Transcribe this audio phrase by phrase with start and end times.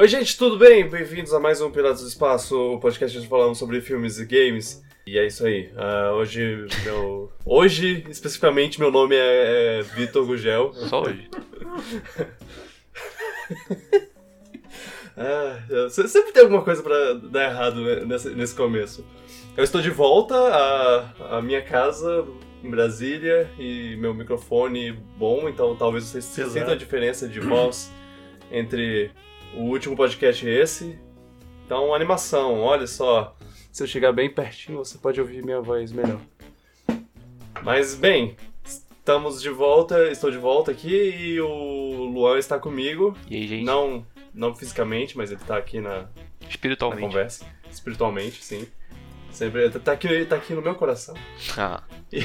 [0.00, 0.88] Oi, gente, tudo bem?
[0.88, 4.80] Bem-vindos a mais um Piratas do Espaço, o podcast onde falamos sobre filmes e games.
[5.04, 5.72] E é isso aí.
[5.74, 7.32] Uh, hoje, meu...
[7.44, 10.72] hoje, especificamente, meu nome é, é Vitor Gugel.
[10.72, 11.28] Só hoje.
[15.16, 15.58] ah,
[15.90, 19.04] sempre tem alguma coisa pra dar errado nesse, nesse começo.
[19.56, 22.24] Eu estou de volta à, à minha casa
[22.62, 27.90] em Brasília e meu microfone bom, então talvez vocês sintam a diferença de voz
[28.52, 29.10] entre
[29.54, 30.98] o último podcast é esse.
[31.64, 33.36] Então, animação, olha só.
[33.70, 36.20] Se eu chegar bem pertinho, você pode ouvir minha voz melhor.
[37.62, 43.16] Mas, bem, estamos de volta, estou de volta aqui e o Luan está comigo.
[43.28, 43.64] E aí, gente?
[43.64, 46.08] Não, não fisicamente, mas ele está aqui na,
[46.48, 47.02] Espiritualmente.
[47.02, 47.46] na conversa.
[47.70, 48.66] Espiritualmente, sim.
[49.30, 51.14] Sempre, tá aqui, tá aqui no meu coração.
[51.56, 51.82] Ah.
[52.12, 52.22] E,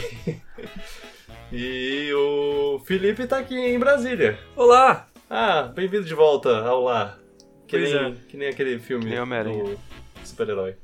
[1.52, 4.40] e o Felipe está aqui em Brasília.
[4.56, 5.13] Olá!
[5.36, 7.18] Ah, bem-vindo de volta ao lar.
[7.68, 8.16] Que Pois nem, é.
[8.30, 9.80] que nem aquele filme nem do
[10.24, 10.76] super-herói.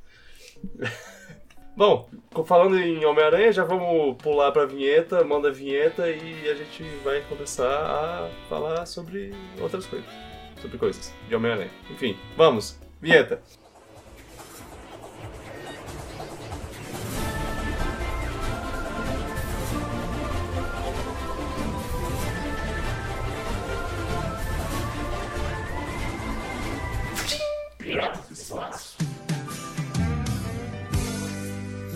[1.77, 2.09] Bom,
[2.47, 7.21] falando em Homem-Aranha, já vamos pular pra vinheta, manda a vinheta e a gente vai
[7.29, 10.09] começar a falar sobre outras coisas.
[10.59, 11.69] Sobre coisas de Homem-Aranha.
[11.91, 13.43] Enfim, vamos, vinheta.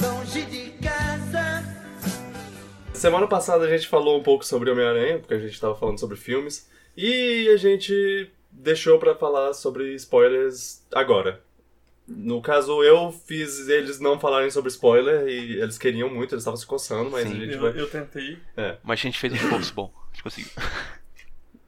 [0.01, 1.63] Longe de casa.
[2.93, 6.15] Semana passada a gente falou um pouco sobre Homem-Aranha, porque a gente tava falando sobre
[6.15, 11.41] filmes, e a gente deixou pra falar sobre spoilers agora.
[12.07, 16.57] No caso, eu fiz eles não falarem sobre spoiler, e eles queriam muito, eles estavam
[16.57, 17.37] se coçando, mas Sim.
[17.37, 17.79] a gente Eu, vai...
[17.79, 18.39] eu tentei.
[18.83, 19.93] Mas a gente fez um esforço bom.
[20.11, 20.51] A gente conseguiu.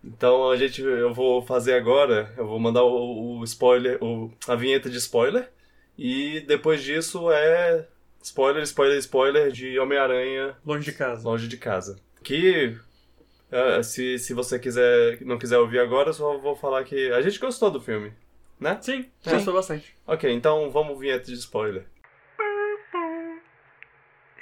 [0.06, 4.56] Então a gente, eu vou fazer agora, eu vou mandar o, o spoiler, o, a
[4.56, 5.52] vinheta de spoiler,
[5.98, 7.88] e depois disso é
[8.22, 11.28] spoiler, spoiler, spoiler de Homem-Aranha Longe de casa.
[11.28, 11.98] longe de casa.
[12.24, 12.78] Que
[13.52, 17.22] eh, se, se você quiser não quiser ouvir agora, eu só vou falar que a
[17.22, 18.14] gente gostou do filme,
[18.60, 18.78] né?
[18.82, 19.32] Sim, Sim.
[19.32, 19.96] gostou bastante.
[20.06, 21.86] Ok, então vamos vinheta de spoiler.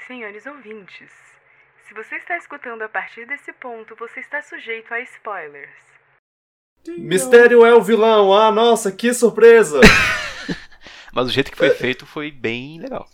[0.07, 1.09] Senhores ouvintes,
[1.88, 5.69] se você está escutando a partir desse ponto, você está sujeito a spoilers.
[6.88, 8.33] Mistério é o vilão.
[8.33, 9.79] Ah, nossa, que surpresa!
[11.13, 13.07] Mas o jeito que foi feito foi bem legal.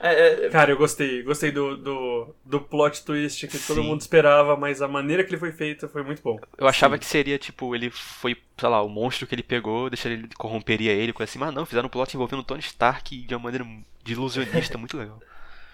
[0.00, 1.22] É, é, Cara, eu gostei.
[1.22, 3.88] Gostei do, do, do plot twist que todo Sim.
[3.88, 6.38] mundo esperava, mas a maneira que ele foi feito foi muito bom.
[6.58, 10.18] Eu achava que seria, tipo, ele foi, sei lá, o monstro que ele pegou, deixaria
[10.18, 13.34] ele corromperia ele, coisa assim, mas não, fizeram um plot envolvendo o Tony Stark de
[13.34, 13.66] uma maneira
[14.02, 15.20] de ilusionista muito legal.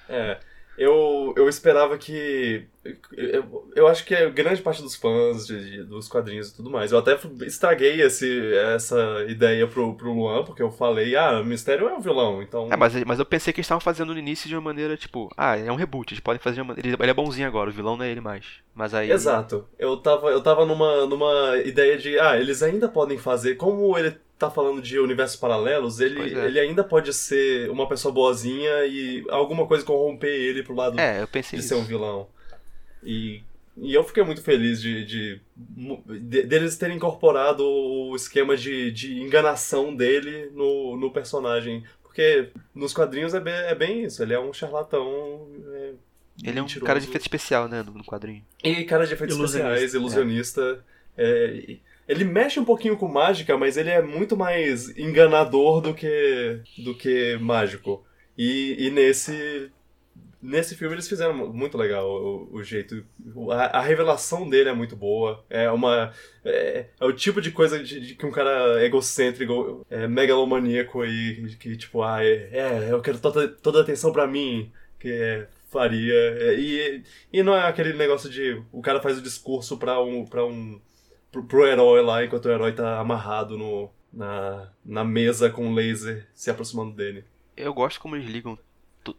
[0.08, 0.38] é.
[0.80, 2.66] Eu, eu esperava que.
[3.12, 6.70] Eu, eu acho que é grande parte dos fãs de- de- dos quadrinhos e tudo
[6.70, 6.92] mais.
[6.92, 11.94] Eu até estraguei esse, essa ideia pro, pro Luan, porque eu falei, ah, Mistério é
[11.94, 12.68] o vilão, então.
[12.72, 15.30] É, mas, mas eu pensei que eles estavam fazendo no início de uma maneira, tipo,
[15.36, 16.96] ah, é um reboot, eles podem fazer de uma maneira.
[16.98, 18.46] Ele é bonzinho agora, o vilão não é ele mais.
[18.74, 19.10] Mas aí.
[19.12, 19.66] Exato.
[19.78, 24.16] Eu tava, eu tava numa, numa ideia de, ah, eles ainda podem fazer, como ele
[24.38, 26.46] tá falando de universos paralelos, ele, é.
[26.46, 31.20] ele ainda pode ser uma pessoa boazinha e alguma coisa corromper ele pro lado É,
[31.20, 31.74] eu pensei de nisso.
[31.74, 32.26] ser um vilão.
[33.02, 33.42] E,
[33.76, 39.20] e eu fiquei muito feliz de, de, de- deles terem incorporado o esquema de, de
[39.20, 41.82] enganação dele no, no personagem.
[42.02, 45.46] Porque nos quadrinhos é bem, é bem isso, ele é um charlatão.
[45.72, 45.92] é,
[46.42, 46.86] Ele é um mentiroso.
[46.86, 48.44] cara de efeito especial, né, no, no quadrinho.
[48.64, 49.68] E cara de efeitos Ilusionista.
[49.74, 50.84] especiais, ilusionista.
[51.16, 51.76] É,
[52.08, 56.94] ele mexe um pouquinho com mágica, mas ele é muito mais enganador do que, do
[56.96, 58.04] que mágico.
[58.36, 59.70] E, e nesse,
[60.42, 63.04] nesse filme eles fizeram mu- muito legal o, o jeito.
[63.34, 65.44] o- A, a revelação dele é muito boa.
[65.50, 66.12] É uma.
[66.44, 71.54] É, é o tipo de coisa de, de que um cara egocêntrico, é, megalomaníaco e
[71.58, 74.70] que, tipo, ah, é, é, eu quero toda, toda a atenção pra mim.
[74.98, 76.14] Que é, faria.
[76.14, 77.02] É, e,
[77.32, 80.24] e não é aquele negócio de o cara faz o discurso pra um.
[80.26, 80.80] Pra um
[81.32, 85.74] pro, pro herói lá, enquanto o herói tá amarrado no, na, na mesa com um
[85.74, 87.24] laser se aproximando dele.
[87.56, 88.58] Eu gosto como eles ligam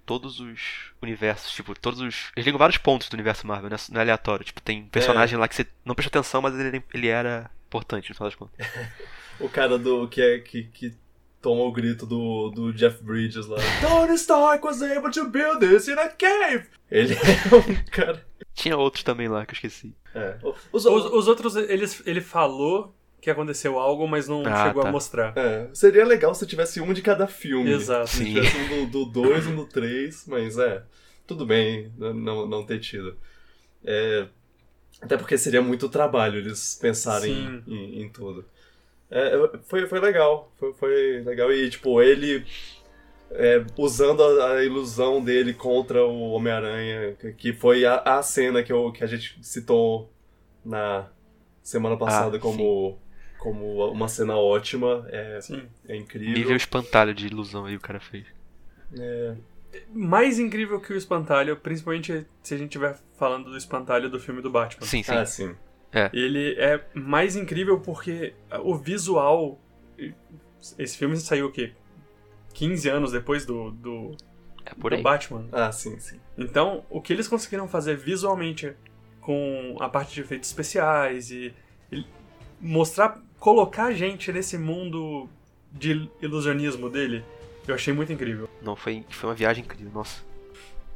[0.06, 2.32] todos os universos, tipo, todos os.
[2.36, 4.46] Eles ligam vários pontos do universo Marvel, não é, não é aleatório.
[4.46, 8.16] Tipo, tem personagem lá que você não presta atenção, mas ele, ele era importante no
[8.16, 8.68] final das contas.
[9.40, 10.96] O cara do que é que, que
[11.42, 13.58] toma o grito do, do Jeff Bridges lá.
[13.82, 16.68] Tony Stark was able to build this in a cave.
[16.92, 18.24] Ele é um cara.
[18.54, 19.96] Tinha outros também lá que eu esqueci.
[20.14, 20.38] É.
[20.72, 24.90] Os, Os, os outros, eles, ele falou que aconteceu algo, mas não Ah, chegou tá.
[24.90, 25.34] a mostrar.
[25.38, 27.72] é, seria legal se tivesse um de cada filme.
[27.72, 28.10] Exato.
[28.10, 28.26] Se Sim.
[28.34, 30.84] tivesse um do 2, um do 3, mas é.
[31.28, 33.16] Tudo bem não, não, não ter tido.
[33.86, 34.26] É,
[35.02, 37.64] até porque seria muito trabalho eles pensarem Sim.
[37.68, 38.44] em, em tudo.
[39.10, 39.32] É,
[39.68, 40.52] foi, foi legal.
[40.58, 41.52] Foi, foi legal.
[41.54, 42.46] E, tipo, ele
[43.32, 48.64] é, usando a, a ilusão dele contra o Homem-Aranha, que- que foi a, a cena
[48.64, 50.12] que, eu, que a gente citou
[50.66, 51.08] na
[51.64, 52.98] semana passada Ah, como,
[53.42, 55.04] como uma cena ótima.
[55.10, 55.64] É, Sim.
[55.88, 56.34] é incrível.
[56.34, 58.24] Nível espantalho de ilusão aí o cara fez.
[58.98, 59.34] É,
[59.92, 64.44] Mais incrível que o espantalho, principalmente se a gente estiver falando do espantalho do filme
[64.44, 64.86] do Batman.
[64.86, 65.12] Sim, sim.
[65.12, 65.56] Ah, sim.
[66.14, 69.60] Ele é mais incrível porque o visual.
[70.78, 71.74] Esse filme saiu o quê?
[72.54, 74.16] 15 anos depois do, do,
[74.64, 75.02] É por do aí.
[75.02, 75.48] Batman.
[75.52, 76.20] Ah, sim, sim.
[76.38, 78.74] Então, o que eles conseguiram fazer visualmente
[79.20, 81.54] com a parte de efeitos especiais e,
[81.92, 82.06] e
[82.60, 85.28] mostrar, colocar a gente nesse mundo
[85.74, 87.26] de ilusionismo dele,
[87.68, 88.48] eu achei muito incrível.
[88.62, 90.22] Não, foi, foi uma viagem incrível, nossa.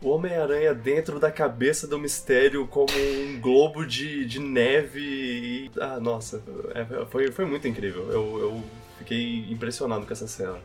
[0.01, 5.71] O Homem-Aranha dentro da cabeça do mistério como um globo de, de neve e...
[5.80, 6.44] Ah, nossa,
[6.75, 8.12] é, foi, foi muito incrível.
[8.12, 8.63] Eu, eu
[9.00, 10.59] fiquei impressionado com essa cena.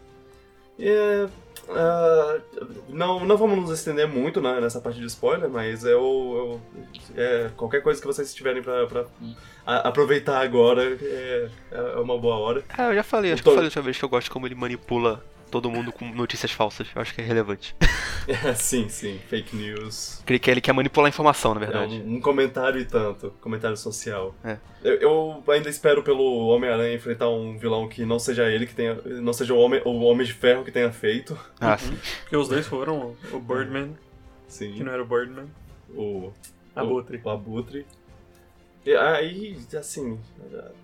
[0.81, 1.29] E, é,
[1.71, 2.39] ah,
[2.89, 6.61] não, não vamos nos estender muito né, nessa parte de spoiler, mas eu, eu-
[7.17, 9.05] é, qualquer coisa que vocês tiverem pra, pra
[9.67, 12.65] a- aproveitar agora é, é uma boa hora.
[12.77, 14.47] Ah, eu já falei, acho que Então- eu falei outra vez que eu gosto como
[14.47, 16.87] ele manipula todo mundo com notícias falsas.
[16.95, 17.75] Eu acho que é relevante.
[18.57, 20.23] sim, sim, fake news.
[20.27, 21.95] Ele quer, ele quer manipular a informação, na É verdade.
[22.07, 24.35] um, um comentário e tanto, comentário social.
[24.45, 24.57] É.
[24.83, 28.95] Eu, eu ainda espero pelo Homem-Aranha enfrentar um vilão que não seja ele que tenha.
[29.05, 31.39] não seja o Homem, o Homem de Ferro que tenha feito.
[31.61, 31.97] Ah, sim.
[32.23, 33.95] Porque os dois foram o Birdman,
[34.47, 34.83] que Sim.
[34.83, 35.47] não era o Birdman,
[35.95, 36.33] O,
[36.75, 37.21] Abutre.
[37.25, 37.87] O, o Abutre.
[38.87, 40.19] E aí, assim,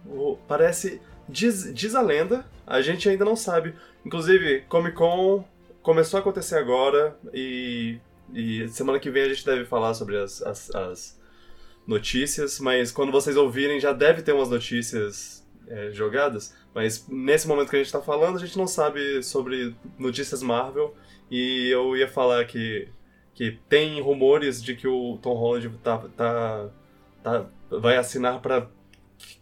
[0.05, 1.01] o- parece.
[1.29, 3.75] Diz, diz a lenda, a gente ainda não sabe.
[4.05, 5.45] Inclusive, Comic Con
[5.83, 7.99] começou a acontecer agora e,
[8.33, 11.21] e semana que vem a gente deve falar sobre as, as, as
[11.87, 16.55] notícias, mas quando vocês ouvirem já deve ter umas notícias é, jogadas.
[16.75, 20.95] Mas nesse momento que a gente tá falando, a gente não sabe sobre notícias Marvel
[21.31, 22.89] e eu ia falar que
[23.35, 26.71] que tem rumores de que o Tom Holland tá, tá,
[27.23, 28.67] tá- vai assinar pra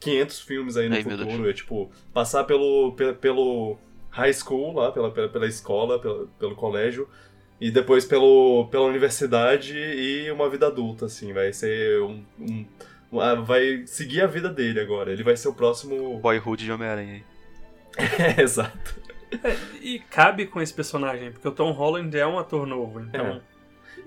[0.01, 1.49] 500 filmes aí no Ai, futuro.
[1.49, 3.77] É tipo, passar pelo, pe- pelo
[4.11, 7.09] high school lá, pela, pela, pela escola, pelo, pelo colégio,
[7.61, 11.33] e depois pelo, pela universidade e uma vida adulta, assim.
[11.33, 12.23] Vai ser um.
[12.39, 12.67] um-
[13.21, 15.13] ah, vai seguir a vida dele agora.
[15.13, 16.19] Ele vai ser o próximo.
[16.19, 17.23] Boyhood de Homem-Aranha.
[18.37, 19.01] É, exato.
[19.81, 23.41] E cabe com esse personagem, porque o Tom Holland é um ator novo, então.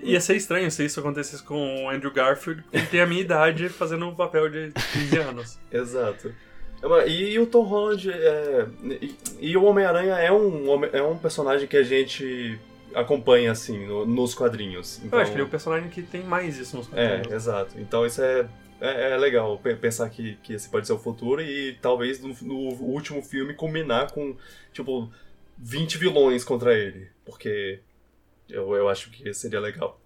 [0.03, 3.67] Ia ser estranho se isso acontecesse com o Andrew Garfield, que tem a minha idade
[3.69, 5.59] fazendo um papel de 15 anos.
[5.71, 6.33] Exato.
[6.81, 8.67] É E, e o Tom Holland é,
[9.01, 12.59] e, e o Homem-Aranha é um, é um personagem que a gente
[12.93, 14.99] acompanha assim no- nos quadrinhos.
[15.03, 17.33] Então, Eu acho que ele é o personagem que tem mais isso nos é, quadrinhos.
[17.33, 17.75] exato.
[17.79, 18.47] Então isso é,
[18.79, 22.35] é, é legal pe- pensar que, que esse pode ser o futuro e talvez no,
[22.43, 24.35] no último filme culminar com
[24.71, 25.11] tipo
[25.57, 27.79] 20 vilões contra ele, porque
[28.49, 29.99] eu, eu acho que seria legal.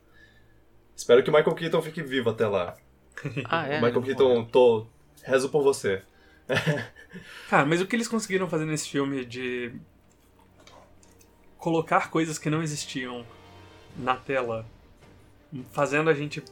[0.96, 2.76] Espero que o Michael Keaton fique vivo até lá.
[3.46, 3.76] Ah, é?
[3.82, 4.88] Michael Keaton, tô
[5.24, 6.02] rezo por você.
[7.50, 9.74] Cara, mas o que eles conseguiram fazer nesse filme de
[11.58, 13.26] colocar coisas que não existiam
[13.98, 14.66] na tela,
[15.72, 16.44] fazendo a gente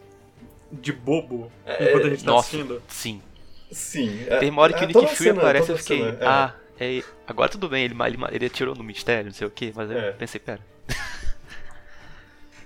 [0.71, 2.81] de bobo enquanto a gente tá Nossa, assistindo.
[2.88, 3.21] sim.
[3.71, 4.25] Sim.
[4.27, 6.18] é- Tem uma hora que é, o Nick Fury cena- aparece e eu fiquei, cena,
[6.19, 6.27] é.
[6.27, 9.72] ah, é, agora tudo bem, ele, ele, ele atirou no mistério, não sei o que,
[9.75, 10.12] mas eu É.
[10.12, 10.60] pensei, pera.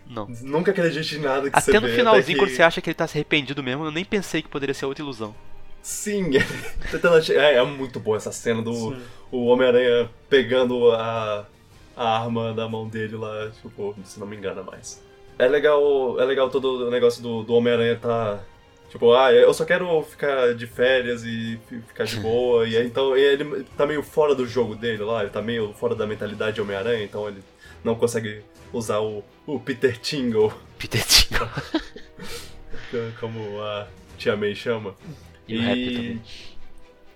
[0.08, 0.28] Não.
[0.42, 2.90] Nunca acredite em nada que você Até no vê, finalzinho, que- quando você acha que
[2.90, 5.34] ele tá se arrependido mesmo, eu nem pensei que poderia ser outra ilusão.
[5.82, 6.32] Sim,
[7.36, 9.02] é, é muito boa essa cena do Sim.
[9.32, 11.46] o Homem-Aranha pegando a,
[11.96, 15.02] a arma da mão dele lá, tipo, se não me engana mais.
[15.38, 18.40] É legal, é legal todo o negócio do, do Homem-Aranha tá.
[18.90, 22.68] Tipo, ah, eu só quero ficar de férias e fi- ficar de boa.
[22.68, 25.96] e aí, então ele tá meio fora do jogo dele lá, ele tá meio fora
[25.96, 27.42] da mentalidade de Homem-Aranha, então ele
[27.84, 28.42] não consegue
[28.74, 31.48] usar o, o Peter Tingle, Peter Tingle.
[33.20, 33.88] como a
[34.18, 34.96] Tia May chama.
[35.48, 36.18] E.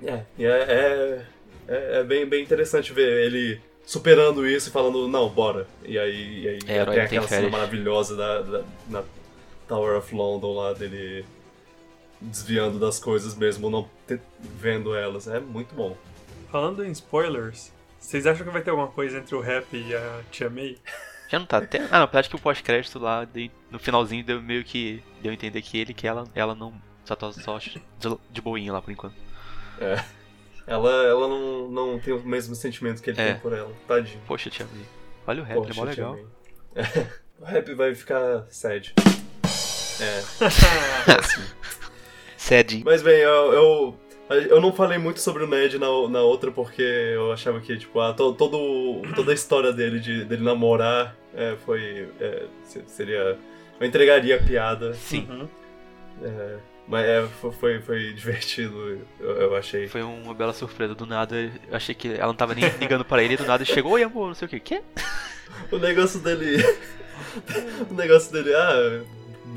[0.04, 1.26] É, e é, é,
[1.68, 5.66] é, é bem, bem interessante ver ele superando isso e falando, não, bora.
[5.84, 7.52] E aí, e aí É, tem aquela cena férias.
[7.52, 9.04] maravilhosa da, da- na
[9.68, 11.26] Tower of London lá dele
[12.22, 15.28] desviando das coisas mesmo, não te- vendo elas.
[15.28, 15.96] É muito bom.
[16.52, 20.22] Falando em spoilers, vocês acham que vai ter alguma coisa entre o rap e a
[20.32, 20.78] Tia May?
[21.30, 21.80] Já não tá até.
[21.92, 25.04] Ah, não, acho que o pós-crédito lá, de- no finalzinho, deu meio que.
[25.22, 26.74] Deu a entender que ele, que ela, ela não.
[27.06, 27.82] Só tá só de,
[28.32, 29.16] de boinha lá por enquanto.
[30.66, 33.32] Ela, ela não, não tem o mesmo sentimento que ele É.
[33.34, 33.72] tem por ela.
[33.88, 34.20] Tadinho.
[34.28, 34.86] Poxa, Tia May.
[35.28, 36.14] Olha o rap, ele é mó Poxa, legal.
[36.14, 36.26] May.
[37.40, 38.94] o rap vai ficar sad.
[40.00, 40.22] É.
[42.38, 42.84] Sad.
[42.86, 46.82] Mas bem, eu, eu- Eu não falei muito sobre o Ned na, na outra porque
[46.82, 51.56] eu achava que, tipo, a, to, todo, toda a história dele, de, dele namorar, é,
[51.66, 52.10] foi.
[52.20, 53.38] é, se- seria.
[53.80, 54.94] Eu entregaria a piada.
[54.96, 55.48] Sim, Uhum.
[56.24, 56.58] é,
[56.88, 59.88] mas é, fo- foi, foi divertido, eu, eu achei.
[59.88, 60.94] foi uma bela surpresa.
[60.94, 63.64] Do nada, eu achei que ela não tava nem ligando pra ele, e do nada
[63.64, 64.60] chegou, oi amor, não sei o que.
[64.60, 64.82] Quê?
[65.72, 66.58] O negócio dele.
[67.90, 69.04] o negócio dele, ah.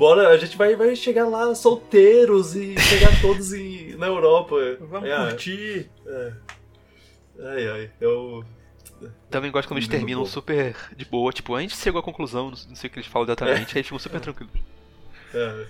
[0.01, 4.55] Bora, a gente vai, vai chegar lá solteiros e chegar todos em, na Europa.
[4.79, 5.91] Vamos É, curtir.
[6.07, 6.33] é.
[7.39, 8.43] Ai, ai, eu.
[9.29, 11.31] Também gosto quando eles terminam super de boa.
[11.31, 13.85] Tipo, a gente chegou à conclusão, não sei o que eles falam exatamente, aí eles
[13.85, 14.51] ficam super tranquilos.
[15.35, 15.65] É,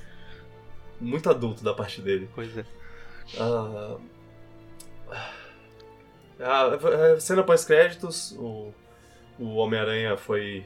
[1.01, 2.29] muito adulto da parte dele.
[2.33, 2.63] Pois é.
[3.37, 3.97] Ah,
[6.39, 6.65] a,
[7.15, 8.73] a cena pós-créditos, o,
[9.37, 10.65] o Homem-Aranha foi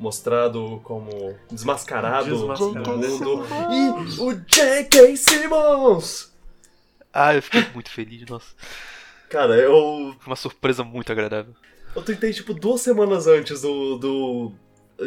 [0.00, 2.96] mostrado como desmascarado Desmascarado.
[2.96, 3.46] no mundo.
[3.70, 5.16] E o J.K.
[5.16, 6.32] Simmons!
[7.12, 8.54] Ah, eu fiquei muito feliz, nossa.
[9.28, 11.54] Cara, eu, uma surpresa muito agradável.
[11.94, 14.52] eu tentei, tipo, duas semanas antes do, do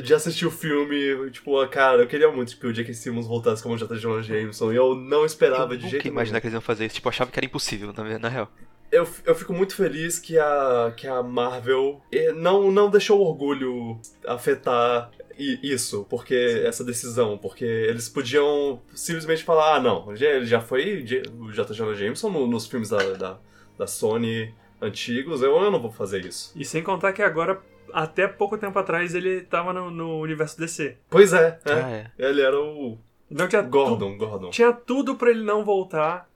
[0.01, 2.93] de assistir o filme, tipo, ah, cara, eu queria muito que o J.K.
[2.93, 3.95] Simmons voltasse como J.
[3.97, 6.41] Jonah Jameson, e eu não esperava eu de jeito ia imaginar nenhum.
[6.41, 6.95] que eles iam fazer isso.
[6.95, 8.49] Tipo, eu achava que era impossível, na, na real.
[8.93, 11.99] Eu, eu fico muito feliz que a, que a Marvel
[12.35, 19.75] não, não deixou o orgulho afetar isso, porque essa decisão, porque eles podiam simplesmente falar,
[19.75, 21.03] ah, não, já, ele já foi
[21.39, 21.73] o J.
[21.73, 23.39] Jonah Jameson no- nos filmes da, da,
[23.77, 26.51] da Sony antigos, eu, eu não vou fazer isso.
[26.55, 27.59] E sem contar que agora,
[27.91, 30.97] até pouco tempo atrás, ele tava no, no universo DC.
[31.09, 31.71] Pois é, é.
[31.73, 32.11] Ah, é.
[32.19, 32.97] ele era o
[33.31, 34.49] Então tinha, tu- Gordon, Gordon.
[34.51, 36.29] tinha tudo pra ele não voltar,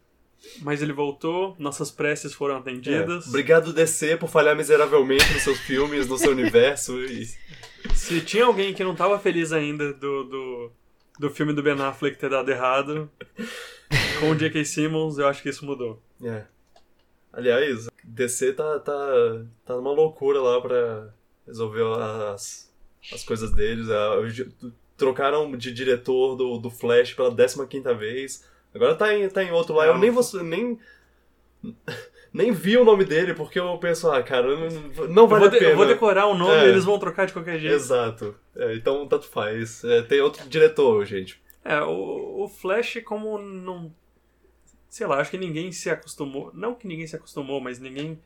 [0.61, 2.59] mas ele voltou, nossas preces foram É.
[2.59, 3.27] atendidas.
[3.27, 7.27] Obrigado DC por falhar miseravelmente nos seus filmes, no seu universo e...
[7.95, 10.71] Se tinha alguém que não tava feliz ainda do, do,
[11.19, 13.09] do filme do Ben Affleck ter dado errado,
[14.19, 14.65] com o J.K.
[14.65, 16.01] Simmons, eu acho que isso mudou.
[16.21, 16.43] É.
[17.31, 21.09] Aliás, DC tá, tá, tá numa loucura lá pra
[21.45, 21.83] resolver
[22.33, 22.69] as,
[23.13, 23.87] as coisas deles.
[23.89, 24.15] Ah,
[24.97, 28.43] Trocaram de diretor do, do Flash pela 15 vez.
[28.77, 29.85] Agora tá em, tá em outro lá.
[29.85, 30.23] Eu nem vou.
[30.43, 30.79] Nem,
[32.33, 35.51] nem vi o nome dele, porque eu penso, ah, cara, não, não vale vou, a
[35.59, 35.71] pena.
[35.71, 36.65] eu vou decorar o nome É.
[36.65, 37.75] e eles vão trocar de qualquer jeito.
[37.75, 38.35] Exato.
[38.55, 39.83] É, então, tanto faz.
[39.83, 41.41] É, tem outro diretor, gente.
[41.65, 43.93] É, o, o Flash, como não.
[44.89, 46.51] Sei lá, acho que ninguém se acostumou.
[46.53, 48.19] Não que ninguém se acostumou, mas ninguém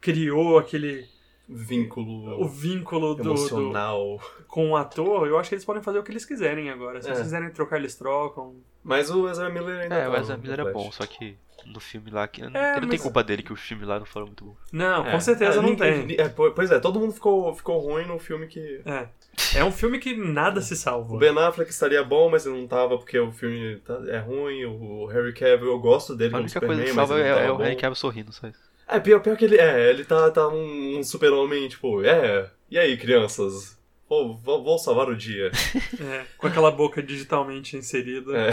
[0.00, 1.06] criou aquele.
[1.48, 4.20] Vínculo O vínculo do, do- emocional.
[4.46, 5.26] com o ator.
[5.26, 7.00] Eu acho que eles podem fazer o que eles quiserem agora.
[7.00, 7.10] Se É.
[7.12, 8.56] eles quiserem trocar, eles trocam.
[8.84, 11.36] Mas o Ezra Miller ainda É, tá o Ezra Miller é bom, só que
[11.66, 12.28] no filme lá.
[12.28, 12.42] Que...
[12.42, 14.56] É, ele não tem mas- culpa dele que os filmes lá não foram muito bons.
[14.72, 15.10] Não, É.
[15.10, 16.20] com certeza É, não ninguém- tem.
[16.20, 18.82] é, po- pois é, todo mundo ficou, ficou ruim no filme que.
[18.84, 19.08] É.
[19.56, 21.16] É um filme que nada se O salva.
[21.18, 24.64] Ben Affleck estaria bom, mas ele não tava porque o filme tá- é ruim.
[24.66, 27.56] O Harry Cavill, eu gosto dele A única Superman, coisa que salva é, é o
[27.56, 27.64] bom.
[27.64, 28.67] Henry Cavill sorrindo, só isso.
[28.88, 29.90] É, pior, pior que ele é.
[29.90, 32.50] Ele tá, tá um, um super-homem, tipo, é.
[32.70, 33.76] E aí, crianças?
[34.08, 35.50] Vou, vou, vou salvar o dia.
[36.00, 38.32] É, com aquela boca digitalmente inserida.
[38.36, 38.50] É,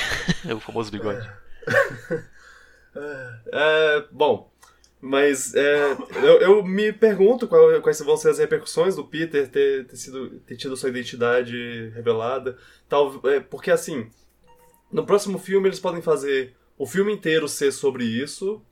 [0.50, 1.28] É o famoso bigode.
[3.52, 4.50] É, bom,
[5.00, 9.86] mas é, eu, eu me pergunto qual- quais vão ser as repercussões do Peter ter,
[9.86, 12.56] ter, sido, ter tido sua identidade revelada.
[12.88, 14.08] Tal, é, porque assim,
[14.90, 18.62] no próximo filme eles podem fazer o filme inteiro ser sobre isso,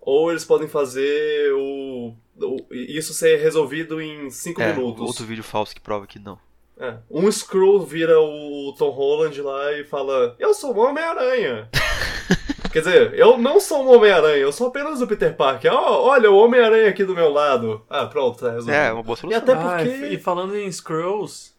[0.00, 5.02] ou eles podem fazer o, o- isso ser resolvido em cinco É, minutos.
[5.06, 6.38] outro vídeo falso que prova que não.
[6.80, 11.68] É, Um Skrull vira o Tom Holland lá e fala: Eu sou o Homem-Aranha.
[12.72, 15.72] Quer dizer, eu não sou um Homem-Aranha, eu sou apenas o Peter Parker.
[15.72, 17.82] Ó, olha, o Homem-Aranha aqui do meu lado.
[17.88, 18.74] Ah, pronto, tá resolvido.
[18.76, 19.42] É, uma boa E solução.
[19.42, 20.06] até Ah, porque.
[20.14, 21.54] e falando em Skrulls,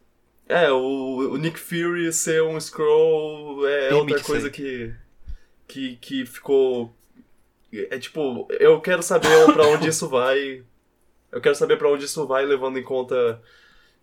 [0.48, 4.93] É, o, o Nick Fury ser um Skrull é outra coisa que,
[5.67, 5.96] que.
[5.98, 6.93] que ficou.
[7.89, 10.63] É tipo, eu quero saber pra onde isso vai.
[11.31, 13.41] Eu quero saber pra onde isso vai, levando em conta.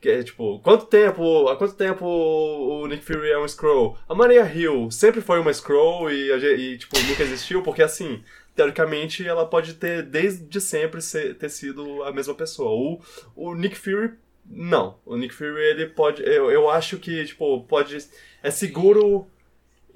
[0.00, 1.48] Que é tipo, quanto tempo.
[1.48, 3.96] Há quanto tempo o Nick Fury é um Skrull?
[4.08, 8.22] A Maria Hill sempre foi uma Skrull e, e, tipo, nunca existiu, porque assim,
[8.54, 12.70] teoricamente ela pode ter desde sempre ser- ter sido a mesma pessoa.
[12.70, 13.00] O,
[13.34, 14.12] o Nick Fury
[14.48, 16.22] não, o Nick Fury ele pode.
[16.22, 17.96] Eu, eu acho que, tipo, pode.
[18.42, 19.26] É seguro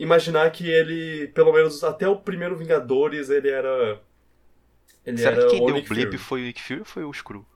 [0.01, 4.01] imaginar que ele, pelo menos até o primeiro Vingadores, ele era.
[5.05, 7.05] Ele Será era que quem o deu o blip foi o Nick Fury ou foi
[7.05, 7.47] o Screw?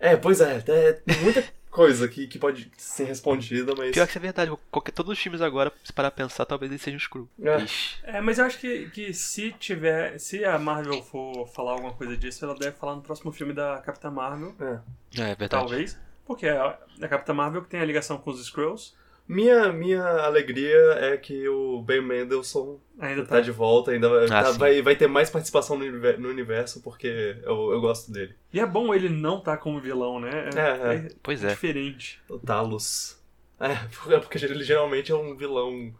[0.00, 3.92] É, pois é, é tem muita coisa que, que pode ser respondida, mas.
[3.92, 6.72] Pior que isso é verdade, qualquer, todos os filmes agora, se parar pra pensar, talvez
[6.72, 7.28] eles sejam Screw.
[7.40, 8.16] É.
[8.16, 10.18] É, mas eu acho que, que se tiver.
[10.18, 13.78] Se a Marvel for falar alguma coisa disso, ela deve falar no próximo filme da
[13.78, 14.54] Capitã Marvel.
[14.60, 15.20] É.
[15.20, 15.50] É, é verdade.
[15.50, 16.00] Talvez.
[16.24, 18.94] Porque é a, a Capitã Marvel que tem a ligação com os Skrulls.
[19.32, 23.40] Minha, minha alegria é que o Ben Mendelssohn Ainda tá tá.
[23.40, 26.82] de volta, ainda vai, Ah, tá- vai, vai ter mais participação no, univer- no universo,
[26.82, 28.34] porque eu, eu gosto dele.
[28.52, 30.50] E é bom ele não tá como vilão, né?
[30.54, 31.08] É, é.
[31.22, 31.48] Pois é.
[31.48, 32.20] diferente.
[32.28, 33.18] O Talos.
[33.58, 33.72] É,
[34.14, 35.94] é porque ele geralmente é um vilão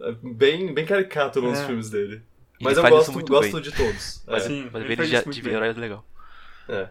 [0.00, 1.66] é, bem, bem caricato nos É.
[1.66, 2.14] filmes dele.
[2.14, 2.22] Ele
[2.60, 3.62] Mas eu faz isso gosto, muito gosto bem.
[3.62, 4.24] de todos.
[4.26, 4.46] Mas, É.
[4.48, 6.04] Sim, mas ele ele já de herói é legal.
[6.68, 6.88] É.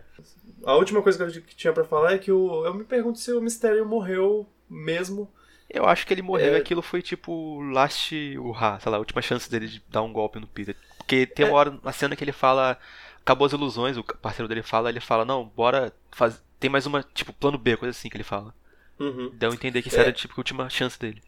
[0.65, 3.33] A última coisa que eu tinha pra falar é que o, eu me pergunto se
[3.33, 5.29] o Mistério morreu mesmo.
[5.69, 6.57] Eu acho que ele morreu É.
[6.57, 10.13] e aquilo foi tipo last hurrah, sei lá, a última chance dele de dar um
[10.13, 10.75] golpe no Peter.
[10.97, 11.55] Porque tem uma É.
[11.55, 12.77] hora na cena que ele fala,
[13.21, 16.39] acabou as ilusões, o parceiro dele fala, ele fala, não, bora fazer.
[16.59, 18.53] Tem mais uma, tipo, plano B, coisa assim que ele fala.
[18.99, 19.31] Uhum.
[19.33, 20.01] Deu a entender que isso É.
[20.01, 21.21] era tipo a última chance dele.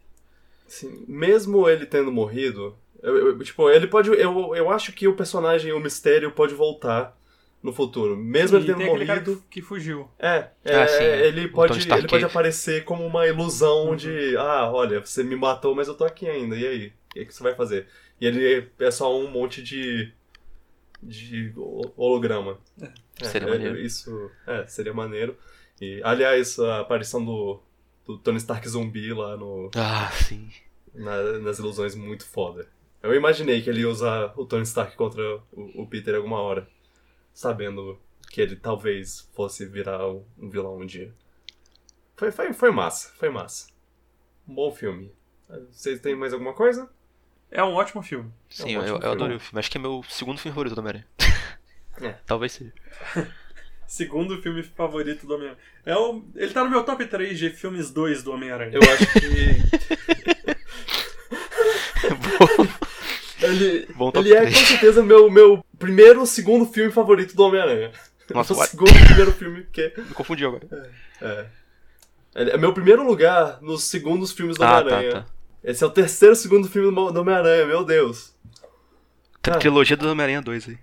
[0.67, 4.09] Sim, mesmo ele tendo morrido, eu- eu- tipo, ele pode.
[4.09, 7.15] Eu, eu acho que o personagem, o mistério, pode voltar
[7.65, 8.15] no futuro.
[8.15, 9.43] Mesmo E ele tendo tem aquele cara morrido.
[9.49, 10.07] que, fugiu.
[10.19, 11.25] É, é, Ah, sim, é.
[11.27, 13.95] ele pode, ele pode aparecer como uma ilusão Uhum.
[13.95, 16.87] de, ah, olha, você me matou, mas eu tô aqui ainda, e aí?
[16.87, 17.87] O que, que você vai fazer?
[18.21, 20.11] E ele é só um monte de.
[21.01, 22.57] de ho- holograma.
[23.21, 23.77] É, Seria é, maneiro.
[23.79, 25.37] Isso, é, seria maneiro.
[25.81, 27.59] E, aliás, a aparição do,
[28.05, 30.49] do Tony Stark zumbi lá no, Ah, sim.
[30.93, 32.67] na- nas ilusões muito foda.
[33.03, 35.21] Eu imaginei que ele ia usar o Tony Stark contra
[35.53, 36.67] o, o Peter alguma hora,
[37.35, 38.01] sabendo
[38.31, 41.13] que ele talvez fosse virar um, vilão um dia.
[42.15, 43.67] Foi, foi, foi massa, foi massa.
[44.47, 45.11] Um bom filme.
[45.69, 46.89] Vocês têm mais alguma coisa?
[47.51, 48.31] É um ótimo filme.
[48.49, 49.15] Sim, É um eu, ótimo eu filme.
[49.15, 49.59] adorei o filme.
[49.59, 51.07] Acho que é meu segundo filme favorito do Homem-Aranha.
[52.01, 52.11] É.
[52.25, 52.73] Talvez seja.
[53.85, 55.61] Segundo filme favorito do Homem-Aranha.
[55.85, 56.25] É o...
[56.35, 58.73] Ele tá no meu top 3 de filmes 2 do Homem-Aranha.
[58.73, 59.25] Eu acho que.
[59.25, 59.55] ele
[62.39, 62.84] Bom
[64.11, 64.57] top ele é com 3.
[64.57, 67.91] certeza meu, meu primeiro ou segundo filme favorito do Homem-Aranha.
[68.33, 70.67] Nossa, o segundo primeiro filme que Me confundi agora.
[71.21, 71.45] É.
[72.35, 75.11] Ele É meu primeiro lugar nos segundos filmes do Ah, tá, Homem-Aranha.
[75.11, 75.25] tá.
[75.63, 78.35] Esse é o terceiro segundo filme do Homem-Aranha, meu Deus.
[79.43, 79.57] Ah.
[79.57, 80.77] Trilogia do Homem-Aranha 2 aí.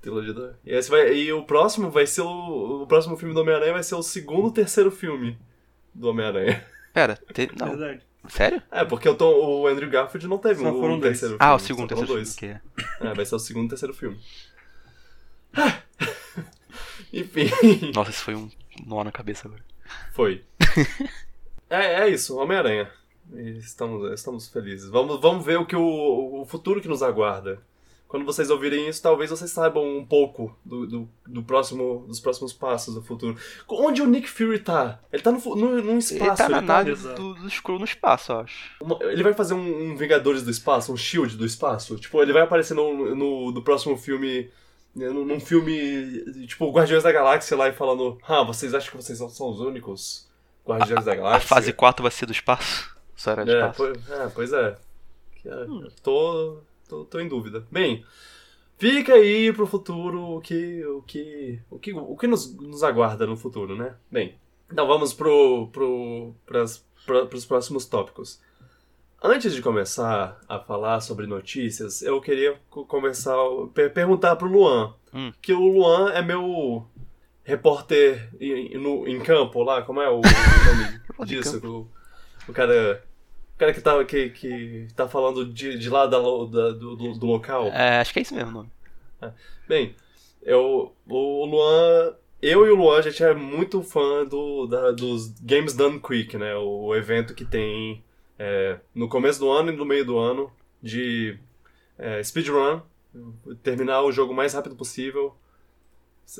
[0.00, 0.54] Trilogia do...
[0.64, 1.12] E, esse vai...
[1.14, 2.82] e o próximo vai ser o...
[2.82, 5.38] o próximo filme do Homem-Aranha vai ser o segundo ou terceiro filme
[5.94, 6.64] do Homem-Aranha.
[6.92, 7.50] Pera, te...
[7.58, 7.68] não.
[7.68, 8.02] Verdade.
[8.28, 8.62] Sério?
[8.70, 11.18] É, porque o, Tom, o Andrew Garfield não teve Só um, foram um dois.
[11.18, 11.56] terceiro Ah, filme.
[11.56, 12.36] o segundo, só terceiro dois.
[12.36, 13.08] filme, que é.
[13.10, 14.20] É, vai ser o segundo e terceiro filme.
[17.12, 17.50] Enfim,
[17.94, 18.50] Nossa, isso foi um
[18.86, 19.62] nó na cabeça agora.
[20.14, 20.44] foi.
[21.68, 22.90] é, é isso, Homem-Aranha.
[23.34, 24.88] Estamos, estamos felizes.
[24.88, 27.60] Vamos, vamos ver o que o, o futuro que nos aguarda.
[28.12, 32.52] Quando vocês ouvirem isso, talvez vocês saibam um pouco do, do, do próximo, dos próximos
[32.52, 33.38] passos do futuro.
[33.66, 35.00] Onde o Nick Fury tá?
[35.10, 36.22] Ele tá no, no, num espaço.
[36.22, 37.16] Ele tá na nave exato.
[37.20, 38.70] do, do Skrull no espaço, eu acho.
[38.82, 41.96] Uma- Ele vai fazer um, um Vingadores do Espaço, um Shield do espaço?
[41.96, 44.50] Tipo, ele vai aparecer no, no, no próximo filme.
[44.94, 46.46] né, Num filme.
[46.46, 50.28] Tipo, Guardiões da Galáxia lá e falando: Ah, vocês acham que vocês são, os únicos
[50.66, 51.48] Guardiões da A Galáxia?
[51.48, 52.94] fase 4 vai ser do espaço.
[53.16, 53.76] Só era de É, espaço.
[53.78, 54.76] pois, é, pois é.
[55.46, 55.66] É,
[56.02, 56.58] Tô,
[56.92, 57.66] tô, tô em dúvida.
[57.70, 58.04] Bem,
[58.76, 63.26] fica aí pro futuro o que, o que, o que, o que nos, nos aguarda
[63.26, 63.94] no futuro, né?
[64.10, 64.34] Bem,
[64.70, 68.40] então vamos pro, pro, pras, pra, pros próximos tópicos.
[69.24, 73.36] Antes de começar a falar sobre notícias, eu queria co- começar
[73.72, 75.30] per perguntar pro Luan, Hum.
[75.42, 76.86] que o Luan é meu
[77.44, 81.60] repórter em, no, em campo lá, como é o, o nome disso?
[81.64, 81.86] O,
[82.48, 83.04] o cara,
[83.62, 86.24] cara que tá, que, que tá falando de, de lá da, da-
[86.72, 87.66] do, do, do local.
[87.68, 88.70] É, acho que é isso mesmo o nome.
[89.68, 89.94] Bem,
[90.42, 95.28] eu, o Luan, eu e o Luan, a gente é muito fã do, da- dos
[95.40, 96.56] Games Done Quick, né?
[96.56, 98.02] O evento que tem
[98.36, 101.38] é, no começo do ano e no meio do ano de
[101.96, 102.80] é, speedrun,
[103.62, 105.36] terminar o jogo o mais rápido possível,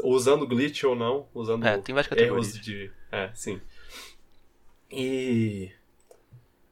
[0.03, 2.91] usando glitch ou não, usando É, tem várias erros de.
[3.13, 3.61] É, sim.
[4.91, 5.71] E.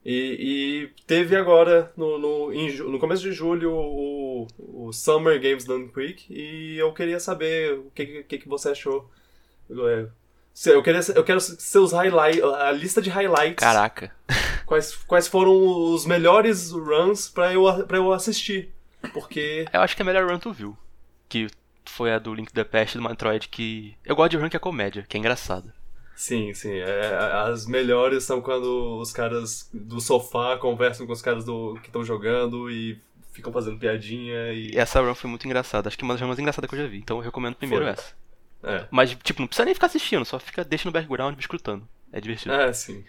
[0.05, 5.65] E, e teve agora, no, no, em no começo de julho, o, o Summer Games
[5.65, 9.11] Done Quick, e eu queria saber o que, que, que você achou.
[9.71, 10.07] É,
[10.67, 13.63] Eu, queria, eu quero seus highlights, a lista de highlights.
[13.63, 14.15] Caraca.
[14.65, 15.53] Quais, quais foram
[15.93, 18.73] os melhores runs pra eu, pra eu assistir.
[19.13, 19.67] Porque.
[19.73, 20.77] Eu acho que é a melhor run tu viu.
[21.29, 21.49] Que
[21.85, 23.97] foi a do Link the Past do Metroid que.
[24.05, 25.75] Eu gosto de run que é comédia, que é engraçada.
[26.21, 26.75] Sim, sim.
[26.75, 31.89] é, as melhores são quando os caras do sofá conversam com os caras do, que
[31.89, 33.01] estão jogando e
[33.33, 34.75] ficam fazendo piadinha e.
[34.75, 35.89] E essa run foi muito engraçada.
[35.89, 36.99] Acho que uma das mais engraçadas que eu já vi.
[36.99, 37.93] Então eu recomendo primeiro Foi.
[37.95, 38.15] essa.
[38.63, 38.87] É.
[38.91, 41.89] Mas, tipo, não precisa nem ficar assistindo, só fica, deixa no background escutando.
[42.13, 42.53] É divertido.
[42.53, 43.03] É, sim.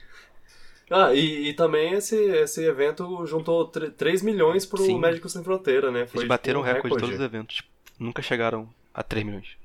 [0.90, 4.98] Ah, e, e também esse, esse evento juntou 3 milhões pro Sim.
[5.00, 6.08] Médicos Sem Fronteira, né?
[6.08, 7.56] Foi Eles bateram tipo, um recorde de todos os eventos.
[7.58, 7.70] Tipo,
[8.00, 9.61] nunca chegaram a 3 milhões.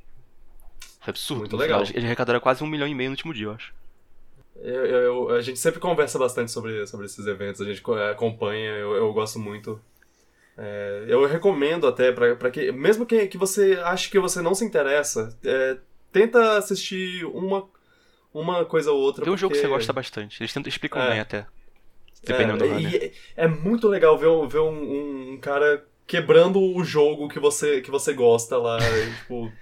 [1.07, 1.41] Foi absurdo.
[1.41, 1.81] Muito legal.
[1.85, 1.95] final.
[1.97, 3.73] Eles arrecadaram quase um milhão e meio no último dia, eu acho.
[4.57, 8.71] Eu, eu- a gente sempre conversa bastante sobre, sobre esses eventos, a gente co- acompanha,
[8.73, 9.81] eu, eu gosto muito.
[10.59, 14.55] É, eu recomendo até pra, pra que, mesmo que, que você ache que você não
[14.55, 15.77] se interessa, é,
[16.11, 17.69] tenta assistir uma,
[18.33, 19.23] uma coisa ou outra.
[19.25, 20.43] Tem um jogo que porque- você gosta bastante.
[20.43, 21.11] Eles tentam, explicam É.
[21.11, 21.47] bem até.
[22.25, 26.59] Dependendo é, do e é, é muito legal ver, um- ver um, um cara quebrando
[26.61, 28.79] o jogo que você, que você gosta lá.
[29.21, 29.53] tipo,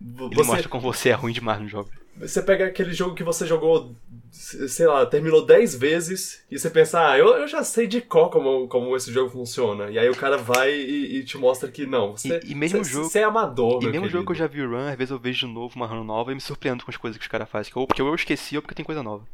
[0.00, 1.90] Ele você, mostra como você é ruim demais no jogo.
[2.16, 3.94] você pega aquele jogo que você jogou,
[4.30, 8.30] sei lá, terminou 10 vezes e você pensa, ah, eu, eu já sei de qual
[8.30, 9.90] como, como esse jogo funciona.
[9.90, 12.12] E aí o cara vai e, e te mostra que não.
[12.16, 14.38] Você, E- e mesmo você, jogo- você é amador, E mesmo jogo que eu querido.
[14.38, 16.84] já vi run, às vezes eu vejo de novo uma run nova e me surpreendo
[16.84, 17.72] com as coisas que os caras fazem.
[17.74, 19.24] Ou porque eu esqueci ou porque tem coisa nova.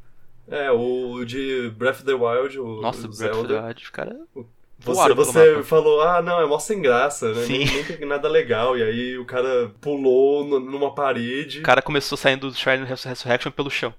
[0.49, 3.67] É, o de Breath of the Wild, o Nossa, o Breath of the Zelda.
[3.67, 4.17] Wild, os caras
[4.87, 5.63] Você, voaram você mapa.
[5.65, 7.43] falou, ah, não, é mó sem graça, né?
[7.45, 7.59] Sim.
[7.59, 8.79] Nem, nem tem nada legal.
[8.79, 11.59] E aí o cara pulou no- numa parede.
[11.61, 13.93] O cara começou saindo do Shrine of Resurrection pelo chão.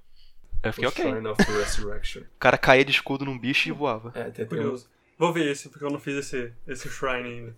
[0.64, 1.04] Eu fiquei, O ok.
[1.06, 2.22] Shrine of Resurrection.
[2.24, 4.12] O cara caía de escudo num bicho e voava.
[4.16, 4.46] É, um...
[4.48, 4.90] Curioso.
[5.18, 7.56] Vou ver esse, porque eu não fiz esse, esse shrine ainda.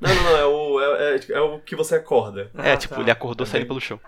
[0.00, 2.50] Não, não, não, é o, é, é- é o que você acorda.
[2.56, 3.00] é, Ah, tipo, tá.
[3.00, 4.00] ele acordou É saindo bem- pelo chão.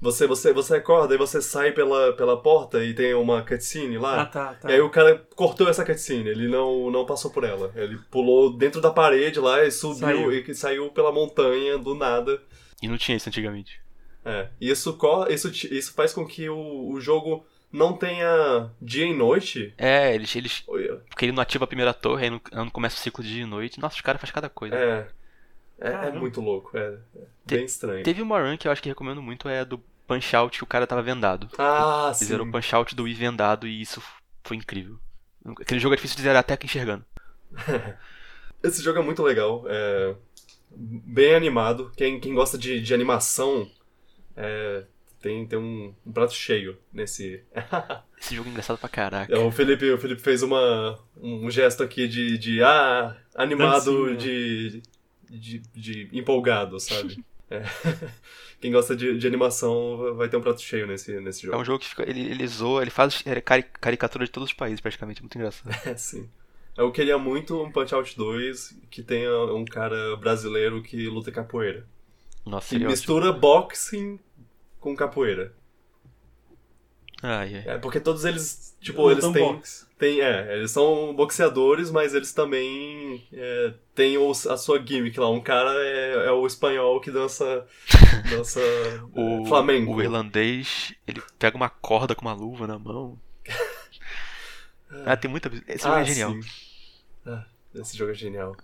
[0.00, 4.22] Você, você, você acorda e você sai pela, pela porta e tem uma cutscene lá.
[4.22, 4.70] Ah, tá, tá.
[4.70, 7.70] E aí o cara cortou essa cutscene, ele não, não passou por ela.
[7.76, 10.32] Ele pulou dentro da parede lá e subiu Saiu.
[10.32, 12.40] e que saiu pela montanha do nada.
[12.82, 13.78] E não tinha isso antigamente.
[14.24, 14.48] É.
[14.58, 19.74] E isso, isso, isso faz com que o, o jogo não tenha dia e noite.
[19.76, 20.34] É, eles.
[20.34, 20.64] eles
[21.10, 23.42] porque ele não ativa a primeira torre, aí não, não começa o ciclo de dia
[23.42, 23.78] e noite.
[23.78, 24.74] Nossa, os caras fazem cada coisa.
[24.74, 25.08] É.
[25.80, 28.04] É, é muito louco, é, é bem estranho.
[28.04, 30.66] Teve uma run que eu acho que recomendo muito, é do Punch Out que o
[30.66, 31.48] cara tava vendado.
[31.56, 32.24] Ah, sim.
[32.24, 34.02] Fizeram o Punch Out do Wii vendado e isso
[34.42, 34.98] foi incrível.
[35.60, 37.04] Aquele jogo é difícil de zerar até que enxergando.
[38.60, 40.16] Esse jogo é muito legal, é
[40.68, 41.92] bem animado.
[41.96, 43.70] Quem, quem gosta de, de animação
[44.36, 44.82] é,
[45.20, 47.44] tem, tem um, um prato cheio nesse.
[48.20, 49.32] Esse jogo é engraçado pra caraca.
[49.32, 54.82] É, o, Felipe, o Felipe fez uma, um gesto aqui de, de ah, animado, de,
[55.30, 57.24] de, de empolgado, sabe?
[58.60, 58.62] É.
[58.62, 61.64] Quem gosta de, de animação vai ter um prato cheio nesse, nesse É um jogo.
[61.64, 64.80] jogo que fica, ele, ele zoa, ele faz é, cari- caricatura de todos os países
[64.80, 65.74] praticamente, muito engraçado.
[65.86, 66.28] É, sim.
[66.76, 71.86] Eu queria muito um Punch Out 2 que tenha um cara brasileiro que luta capoeira.
[72.46, 72.90] Nossa, Que seria ótimo.
[72.92, 74.18] mistura boxing
[74.78, 75.52] com capoeira.
[77.22, 77.74] Ai, ai.
[77.74, 79.86] É, porque todos eles, tipo, eles têm, boxe.
[79.98, 80.20] têm.
[80.20, 85.28] É, eles são boxeadores, mas eles também é, têm os- a sua gimmick lá.
[85.30, 87.66] Um cara é, é o espanhol que dança.
[88.30, 88.60] dança
[89.14, 89.94] O, é, flamengo.
[89.94, 93.18] o irlandês, ele pega uma corda com uma luva na mão.
[95.06, 95.50] Ah, tem muita.
[95.68, 96.32] Esse jogo Ah, é genial.
[96.32, 96.40] sim.
[97.26, 98.56] Ah, esse jogo é genial.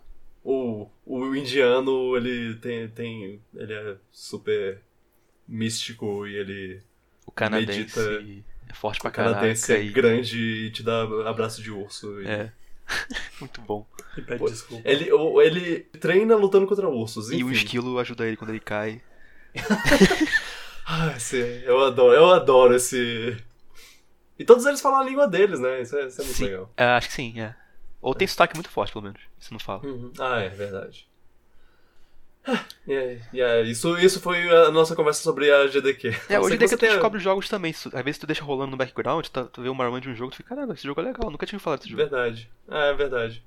[0.42, 3.40] O, o indiano, ele tem, tem.
[3.54, 4.80] Ele é super
[5.46, 6.82] místico e ele.
[7.26, 9.84] O canadense Medita- é forte pra O canadense caraca.
[9.84, 12.22] é e- grande e te dá abraço de urso.
[12.22, 12.52] e- É.
[13.40, 13.84] Muito bom.
[14.16, 14.88] E pede Pô, desculpa.
[14.88, 15.10] Ele,
[15.44, 17.30] ele treina lutando contra ursos.
[17.30, 17.64] E o enfim.
[17.64, 19.02] esquilo ajuda ele quando ele cai.
[20.88, 23.36] Ah, esse, eu adoro, eu adoro esse.
[24.38, 25.82] E todos eles falam a língua deles, né?
[25.82, 26.44] Isso é, isso é muito Sim.
[26.44, 26.72] legal.
[26.76, 27.56] É, acho que sim, é.
[28.00, 29.20] Ou tem sotaque muito forte, pelo menos.
[29.36, 29.82] Isso não fala.
[30.20, 31.08] Ah, é verdade.
[32.46, 36.14] Ah, E é, e é, isso, isso foi a nossa conversa sobre a GDQ.
[36.28, 37.72] É, hoje que tu tem- descobre jogos também.
[37.72, 40.30] Às vezes tu deixa rolando no background, tu, tu vê uma run de um jogo,
[40.30, 42.02] tu fica, caramba, esse jogo é legal, nunca tinha falado desse jogo.
[42.02, 42.48] Verdade.
[42.70, 43.42] É verdade.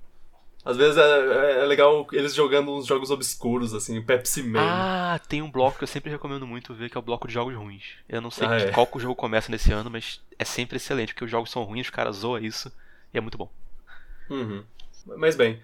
[0.66, 4.60] Às vezes é, é- é legal eles jogando uns jogos obscuros, assim, Pepsi Man.
[4.62, 7.34] Ah, tem um bloco que eu sempre recomendo muito ver, que é o bloco de
[7.34, 7.94] jogos ruins.
[8.10, 8.72] Eu não sei Ah, que- é.
[8.72, 11.64] qual que o jogo começa nesse ano, mas é sempre excelente, porque os jogos são
[11.64, 12.70] ruins, os caras zoam isso,
[13.14, 13.50] e é muito bom.
[14.30, 14.64] Uhum.
[15.18, 15.62] Mas bem,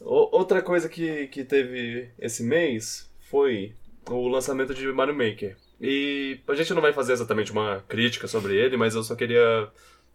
[0.00, 3.74] o- outra coisa que, que teve esse mês foi
[4.10, 5.56] o lançamento de Mario Maker.
[5.80, 9.68] E a gente não vai fazer exatamente uma crítica sobre ele, mas eu só queria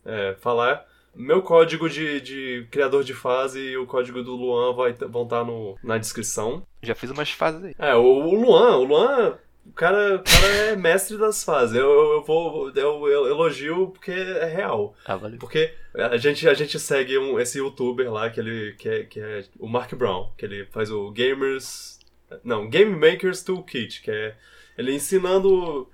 [0.06, 0.86] é, falar.
[1.16, 5.44] Meu código de, de criador de fase e o código do Luan vai, vão estar
[5.44, 6.64] no, na descrição.
[6.82, 7.76] Já fiz umas fases aí.
[7.80, 11.76] É, o, o Luan, o Luan, o cara, o cara é mestre das fases.
[11.76, 14.96] Eu, eu, eu vou, eu, eu elogio porque é real.
[15.06, 15.38] Ah, valeu.
[15.40, 19.20] Porque a gente, a gente segue um, esse youtuber lá, que, ele, que, é, que
[19.20, 22.00] é o Mark Brown, que ele faz o Gamers.
[22.44, 24.36] Não, Game Makers Toolkit, que é
[24.78, 25.90] ele ensinando.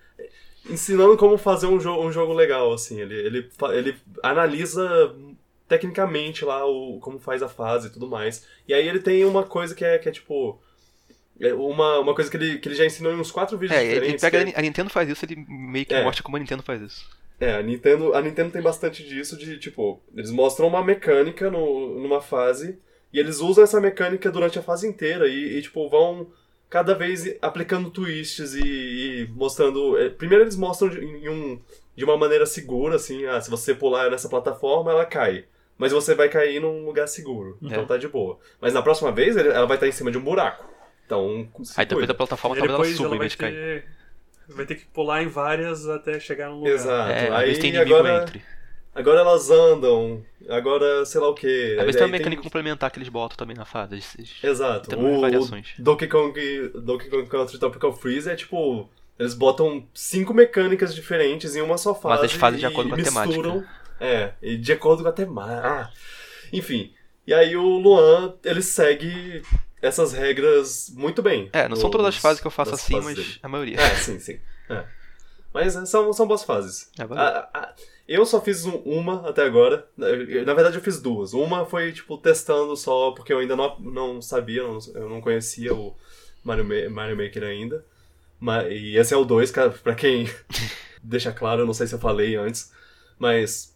[0.69, 2.99] Ensinando como fazer um, jo um jogo legal, assim.
[2.99, 5.15] Ele, ele, ele analisa
[5.67, 8.47] tecnicamente lá o, como faz a fase e tudo mais.
[8.67, 10.59] E aí ele tem uma coisa que é, que é tipo.
[11.39, 13.83] É Uma, uma coisa que ele, que ele já ensinou em uns quatro vídeos É,
[13.83, 14.21] ele diferentes.
[14.21, 16.03] pega que é- a Nintendo faz isso, ele meio que É.
[16.03, 17.05] mostra como a Nintendo faz isso.
[17.39, 21.99] É, a Nintendo, a Nintendo tem bastante disso de, tipo, eles mostram uma mecânica no,
[21.99, 22.79] numa fase
[23.11, 26.27] e eles usam essa mecânica durante a fase inteira e, e, tipo, vão
[26.69, 29.97] cada vez aplicando twists e, e mostrando.
[29.97, 31.59] é, Primeiro eles mostram de, em um,
[31.95, 35.43] de uma maneira segura, assim, ah, se você pular nessa plataforma, ela cai.
[35.77, 37.57] Mas você vai cair num lugar seguro.
[37.61, 37.85] Então É.
[37.85, 38.39] tá de boa.
[38.61, 40.65] Mas na próxima vez ele- ela vai estar em cima de um buraco.
[41.05, 41.47] Então.
[41.77, 42.07] Aí depois cuida.
[42.07, 43.53] da plataforma talvez ela suba ela em vai vez de cair.
[43.53, 46.73] ter, vai ter que pular em várias até chegar num lugar.
[46.73, 47.11] Exato.
[47.11, 48.41] É, aí tem inimigo agora, entre.
[48.93, 50.23] agora elas andam.
[50.49, 51.75] Agora sei lá o que.
[51.77, 53.97] Às vezes tem uma mecânica complementar que eles botam também na fase.
[53.97, 54.89] esses- Exato.
[54.89, 55.73] Tem O, variações.
[55.77, 58.89] o Donkey Kong, Donkey Kong Country Tropical Freeze é tipo.
[59.17, 62.15] Eles botam cinco mecânicas diferentes em uma só fase.
[62.15, 63.69] Mas eles fazem de e acordo com a misturam, temática.
[63.97, 65.67] É, e de acordo com a temática.
[65.67, 65.89] Ah,
[66.51, 66.91] enfim.
[67.25, 69.41] E aí o Luan, ele segue
[69.85, 71.49] essas regras muito bem.
[71.53, 73.39] É, não são todas as nos- fases que eu faço assim, mas dele.
[73.41, 73.79] a maioria.
[73.79, 74.39] É, sim, sim.
[74.69, 74.83] É.
[75.53, 76.89] Mas é, são, são boas fases.
[76.99, 77.03] É.
[77.03, 77.73] A- a-
[78.07, 79.87] eu só fiz um- uma até agora.
[79.97, 81.33] Na na verdade, eu fiz duas.
[81.33, 85.73] Uma foi, tipo, testando só, porque eu ainda não, não sabia, não- eu não conhecia
[85.73, 85.95] o
[86.43, 87.85] Mario, Ma- Mario Maker ainda.
[88.39, 90.29] Ma- e esse é o 2, pra quem
[91.01, 92.71] deixa claro, eu não sei se eu falei antes.
[93.17, 93.73] Mas.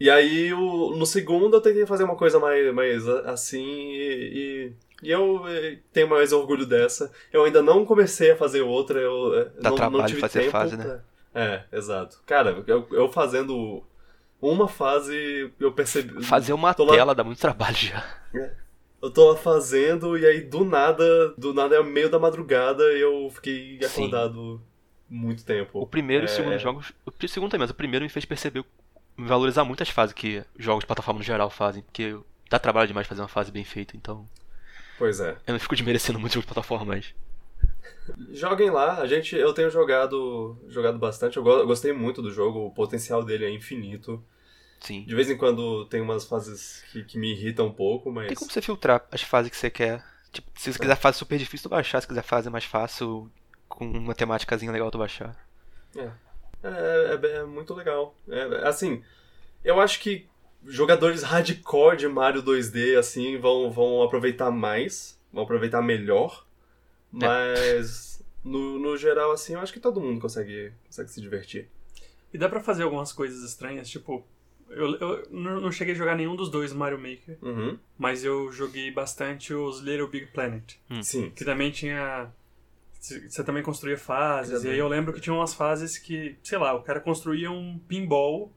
[0.00, 4.72] E aí, o, no segundo, eu tentei fazer uma coisa mais, mais assim e.
[5.02, 7.10] e- e eu eh, tenho mais orgulho dessa.
[7.32, 8.98] Eu ainda não comecei a fazer outra.
[9.00, 10.84] Eu, eh, Dá não, trabalho não tive fazer tempo fase, né?
[10.84, 12.20] pra- é, exato.
[12.26, 13.82] Cara, eu, eu fazendo
[14.40, 16.22] uma fase, eu percebi.
[16.24, 18.04] Fazer uma tô lá- tela dá muito trabalho já.
[19.02, 23.30] Eu tô lá fazendo e aí do nada, do nada é meio da madrugada eu
[23.30, 24.04] fiquei Sim.
[24.06, 24.60] acordado
[25.08, 25.80] muito tempo.
[25.80, 26.30] O primeiro e É.
[26.30, 26.92] o segundo jogos.
[27.06, 28.62] O segundo também, mas o primeiro me fez perceber,
[29.16, 31.82] me valorizar muito as fases que jogos de plataforma no geral fazem.
[31.82, 32.14] Porque
[32.50, 34.28] dá trabalho demais fazer uma fase bem feita, então.
[35.00, 35.34] Pois é.
[35.46, 37.14] Eu não fico desmerecendo muito jogos de plataforma, mas.
[38.32, 42.30] Joguem lá, a gente, eu tenho jogado, jogado bastante, eu, go- eu gostei muito do
[42.30, 44.22] jogo, o potencial dele é infinito.
[44.80, 45.02] Sim.
[45.04, 48.36] De vez em quando tem umas fases que, que me irritam um pouco, mas Tem
[48.36, 50.04] como você filtrar as fases que você quer.
[50.30, 52.02] Tipo, se você quiser fase super difícil, tu baixar.
[52.02, 53.30] Se quiser fase mais fácil,
[53.70, 55.34] com uma temáticazinha legal, tu baixar.
[55.96, 56.10] É,
[56.62, 58.14] é, é muito legal.
[58.28, 59.02] É, assim,
[59.64, 60.26] eu acho que
[60.66, 66.46] jogadores hardcore de Mario 2D assim vão, vão aproveitar mais, vão aproveitar melhor,
[67.10, 71.68] mas no, no geral assim eu acho que todo mundo consegue, consegue se divertir.
[72.32, 74.24] E dá pra fazer algumas coisas estranhas, tipo.
[74.68, 77.76] Eu, eu não cheguei a jogar nenhum dos dois Mario Maker, Uhum.
[77.98, 80.74] mas eu joguei bastante os Little Big Planet.
[81.02, 81.30] Sim.
[81.30, 82.30] Que também tinha.
[83.00, 84.70] Você também construía fases, Também.
[84.70, 87.78] e aí eu lembro que tinha umas fases que, sei lá, o cara construía um
[87.88, 88.52] pinball,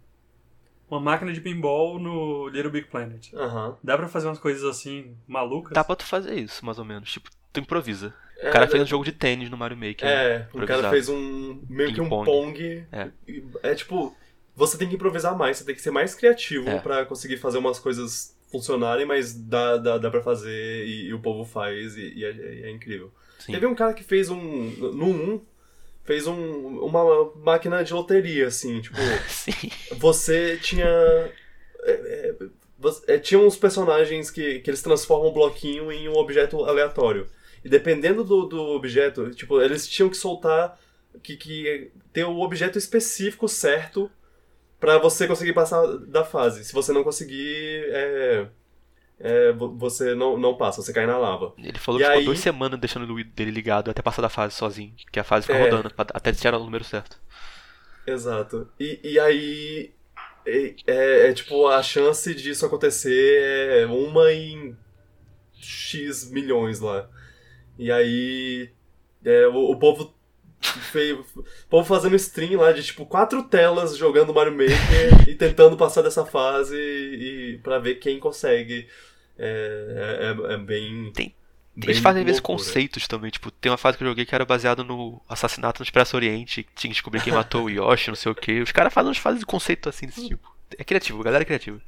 [0.90, 3.34] uma máquina de pinball no Little Big Planet.
[3.34, 3.78] Aham.
[3.84, 5.74] Dá pra fazer umas coisas assim, malucas?
[5.74, 7.12] Dá pra tu fazer isso, mais ou menos.
[7.12, 8.14] Tipo, tu improvisa.
[8.40, 10.06] É, O cara fez um jogo de tênis no Mario Maker.
[10.08, 10.14] né?
[10.14, 12.26] É, o cara fez um meio que um Ping-pong.
[12.26, 12.86] pong.
[12.92, 13.10] É.
[13.64, 14.16] É tipo,
[14.56, 16.80] você tem que improvisar mais, você tem que ser mais criativo É.
[16.80, 21.20] pra conseguir fazer umas coisas funcionarem, mas dá, dá, dá pra fazer e, e o
[21.20, 23.12] povo faz e, e é, e é incrível.
[23.40, 23.52] Sim.
[23.54, 24.38] Teve um cara que fez um.
[24.94, 25.42] No 1,
[26.04, 26.36] fez um,
[26.80, 28.98] uma máquina de loteria, assim, tipo,
[29.30, 29.70] Sim.
[29.98, 30.86] você tinha.
[30.86, 32.36] é, é,
[32.78, 37.28] você- é, tinha uns personagens que, que eles transformam o bloquinho em um objeto aleatório.
[37.64, 40.78] E dependendo do, do objeto, tipo, eles tinham que soltar.
[41.22, 44.10] Que, que ter o objeto específico certo
[44.80, 46.66] pra você conseguir passar da fase.
[46.66, 48.48] Se você não conseguir, é,
[49.24, 51.54] é, vo- você não, não passa, você cai na lava.
[51.58, 54.30] Ele falou E que ficou aí- duas semanas deixando o dele ligado até passar da
[54.30, 54.94] fase sozinho.
[55.12, 55.64] Que a fase fica É.
[55.70, 57.18] rodando, até tirar o número certo.
[58.06, 58.70] Exato.
[58.80, 59.92] E, e aí.
[60.46, 64.76] É, é- é, tipo, a chance disso acontecer é uma em
[65.54, 67.10] X milhões lá.
[67.80, 68.70] E aí.
[69.24, 70.14] é, o, o povo.
[70.92, 75.76] Fez, o povo fazendo stream lá de tipo quatro telas jogando Mario Maker e tentando
[75.76, 78.88] passar dessa fase e, pra ver quem consegue.
[79.38, 81.12] É, é, é bem.
[81.14, 81.34] Tem-
[81.76, 84.36] bem Eles fazem às vezes conceitos também, tipo, tem uma fase que eu joguei que
[84.36, 88.10] era baseado no assassinato no Expresso Oriente, que tinha que descobrir quem matou o Yoshi,
[88.10, 88.62] não sei o que.
[88.62, 90.56] Os caras fazem umas fases de conceito assim desse tipo.
[90.78, 91.82] É criativo, a galera é criativa.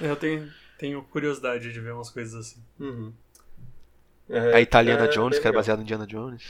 [0.00, 2.62] Eu tenho, tenho curiosidade de ver umas coisas assim.
[2.78, 3.12] Uhum.
[4.28, 5.60] É, A Italiana é Jones, bem que era legal.
[5.60, 6.42] baseado em Indiana Jones.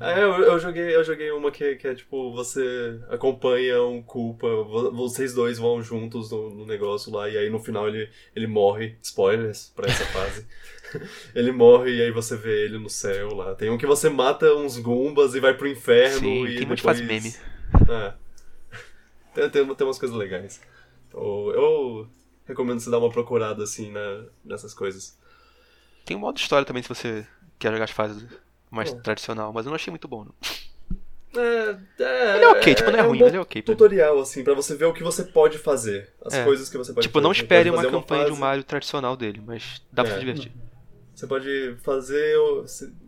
[0.00, 4.46] É, eu, eu joguei, eu joguei uma que, que é tipo, você acompanha um culpa,
[4.46, 8.46] vo- vocês dois vão juntos no, no negócio lá, e aí no final ele, ele
[8.46, 8.96] morre.
[9.02, 10.46] Spoilers pra essa fase.
[11.34, 13.54] ele morre e aí você vê ele no céu lá.
[13.54, 16.80] Tem um que você mata uns gumbas e vai pro inferno Sim, e tem depois...
[16.80, 17.34] fase meme.
[17.88, 18.14] É.
[19.34, 20.60] Tem, tem, tem umas coisas legais.
[21.08, 22.06] Então, eu
[22.46, 25.18] recomendo você dar uma procurada assim na, nessas coisas.
[26.04, 27.26] Tem um modo história também se você
[27.58, 28.26] quer jogar as fases
[28.72, 28.94] mais É.
[28.96, 30.24] tradicional, mas eu não achei muito bom.
[30.24, 30.34] Não.
[31.34, 33.62] É, é, Ele é ok, tipo, não é um ruim, mas ele é ok.
[33.62, 36.10] pra tutorial, assim, pra você ver o que você pode fazer.
[36.24, 36.44] As É.
[36.44, 37.22] coisas que você pode Tipo, fazer.
[37.24, 40.14] não Você espere uma campanha de um Mario tradicional dele, mas dá pra É.
[40.14, 40.52] se divertir.
[41.14, 42.36] Você pode fazer.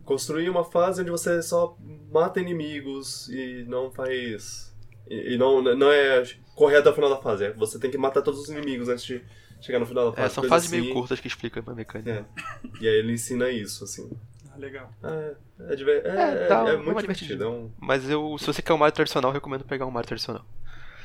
[0.05, 1.75] construir uma fase onde você só
[2.11, 4.73] mata inimigos e não faz.
[5.09, 6.23] E, e não, não é
[6.55, 7.45] correr até o final da fase.
[7.45, 9.21] É, você tem que matar todos os inimigos antes de
[9.61, 10.27] chegar no final da fase.
[10.27, 10.81] É, são fases assim.
[10.81, 12.11] meio curtas que explicam a mecânica.
[12.11, 12.63] É.
[12.81, 14.09] E aí ele ensina isso, assim.
[14.57, 14.89] Legal.
[15.03, 15.35] É,
[15.71, 17.43] é, diver- é, É, é- dá é uma muito divertido.
[17.43, 20.07] É um, Mas eu, se você quer um Mario tradicional, eu recomendo pegar um Mario
[20.07, 20.45] tradicional.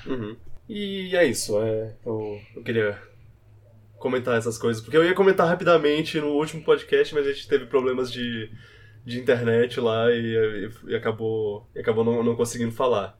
[0.06, 0.36] Uhum.
[0.68, 2.96] E é isso, é, eu, eu queria
[3.98, 7.66] comentar essas coisas, porque eu ia comentar rapidamente no último podcast, mas a gente teve
[7.66, 8.50] problemas de,
[9.04, 13.18] de internet lá e, e- e acabou, e acabou não, não conseguindo falar.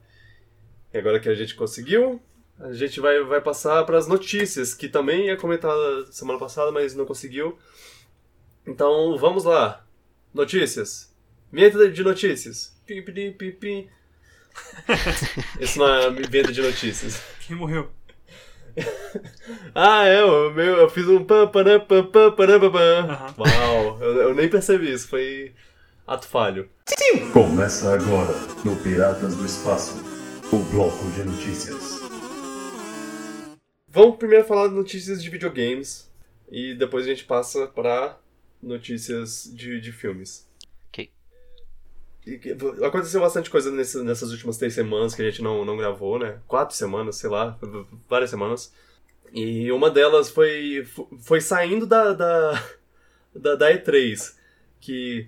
[0.93, 2.21] E agora que a gente conseguiu,
[2.59, 5.71] a gente vai, vai passar para as notícias, que também ia comentar
[6.11, 7.57] semana passada, mas não conseguiu.
[8.65, 9.85] Então vamos lá.
[10.33, 11.13] Notícias.
[11.51, 12.73] Vinheta de notícias.
[12.85, 13.89] Pi, pi, pi, pi.
[15.59, 17.21] Isso não é vinheta de notícias.
[17.45, 17.89] Quem morreu?
[19.75, 23.33] Ah, é, o meu, eu fiz um pam pam pam pam pam pam pam.
[23.37, 25.53] Uau, eu, eu nem percebi isso, foi
[26.07, 26.69] ato falho.
[27.33, 30.01] Começa agora no Piratas do Espaço,
[30.53, 31.99] o bloco de notícias.
[33.89, 36.09] Vamos primeiro falar de notícias de videogames
[36.49, 38.17] e depois a gente passa pra
[38.61, 40.47] notícias de, de filmes.
[40.89, 41.09] Ok.
[42.25, 42.39] E
[42.85, 46.39] aconteceu bastante coisa nesse- nessas últimas três semanas que a gente não, não gravou, né?
[46.47, 47.57] Quatro semanas, sei lá,
[48.09, 48.73] várias semanas.
[49.33, 50.85] E uma delas foi,
[51.19, 52.63] foi saindo da, da,
[53.35, 54.35] da, da E3,
[54.79, 55.27] que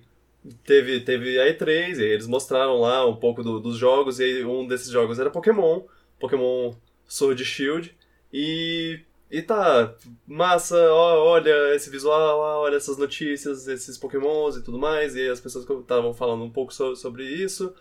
[0.65, 4.67] teve, teve a E3, e eles mostraram lá um pouco do- dos jogos, e um
[4.67, 5.83] desses jogos era Pokémon,
[6.19, 6.73] Pokémon
[7.07, 7.95] Sword Shield,
[8.31, 8.99] e,
[9.33, 9.95] e tá,
[10.27, 15.27] massa, ó, olha esse visual, ó, olha essas notícias, esses pokémons e tudo mais, e
[15.27, 17.73] as pessoas estavam falando um pouco so- sobre isso.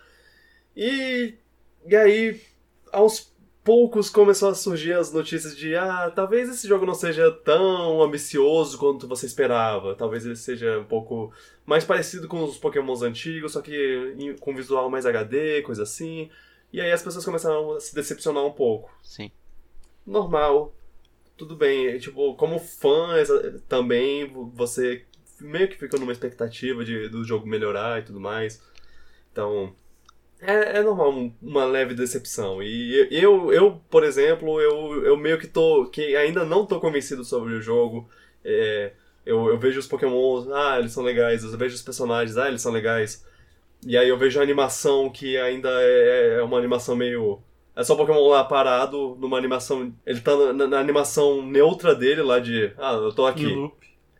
[0.74, 1.34] E,
[1.86, 2.40] e aí,
[2.90, 3.30] aos
[3.62, 8.78] poucos começou a surgir as notícias de, ah, talvez esse jogo não seja tão ambicioso
[8.78, 11.34] quanto você esperava, talvez ele seja um pouco
[11.66, 16.30] mais parecido com os pokémons antigos, só que com visual mais HD, coisa assim.
[16.72, 19.30] E aí as pessoas começaram a se decepcionar um pouco Sim.
[20.06, 20.74] normal.
[21.42, 21.98] Tudo bem.
[21.98, 23.16] Tipo, como fã
[23.68, 25.04] também, vo- você
[25.40, 28.62] meio que fica numa expectativa de, do jogo melhorar e tudo mais.
[29.32, 29.74] Então,
[30.40, 32.62] é, é normal um- uma leve decepção.
[32.62, 35.86] E eu, eu por exemplo, eu, eu meio que tô.
[35.90, 38.08] que ainda não tô convencido sobre o jogo.
[38.44, 38.92] É,
[39.26, 41.44] eu, eu vejo os Pokémons, ah, eles são legais.
[41.44, 43.26] Eu vejo os personagens, ah, eles são legais.
[43.86, 47.42] E aí eu vejo a animação que ainda é, é uma animação meio.
[47.74, 49.92] É só o Pokémon lá parado numa animação.
[50.04, 52.72] Ele tá na, na animação neutra dele lá de.
[52.76, 53.54] Ah, eu tô aqui.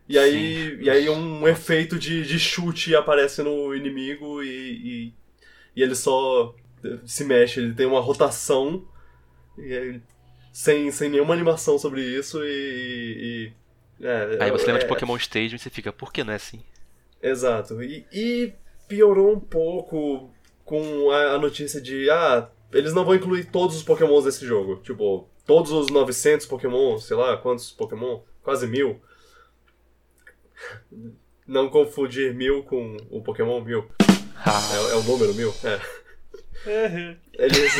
[0.09, 5.13] E aí, e aí um efeito de, de chute aparece no inimigo e, e,
[5.77, 6.55] e ele só
[7.07, 8.85] se mexe, ele tem uma rotação
[9.57, 10.01] e aí,
[10.53, 13.53] sem, sem nenhuma animação sobre isso e.
[14.01, 16.25] e- é, Aí você é, lembra de é- Pokémon Stadium e você fica, por que
[16.25, 16.61] não é assim?
[17.23, 17.81] Exato.
[17.83, 18.53] E, e
[18.89, 20.31] piorou um pouco
[20.65, 24.77] com a, a notícia de, ah, eles não vão incluir todos os pokémons desse jogo.
[24.83, 28.21] Tipo, todos os 900 pokémon, sei lá, quantos pokémon?
[28.43, 29.01] Quase mil.
[31.47, 33.89] Não confundir mil com o pokémon mil.
[34.01, 35.53] É, é o número mil?
[35.65, 35.81] É.
[36.65, 37.73] É, Eles,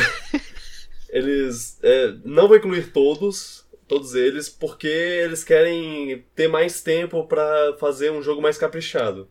[1.09, 7.75] eles é, não vão incluir todos, todos eles, porque eles querem ter mais tempo pra
[7.79, 9.29] fazer um jogo mais caprichado.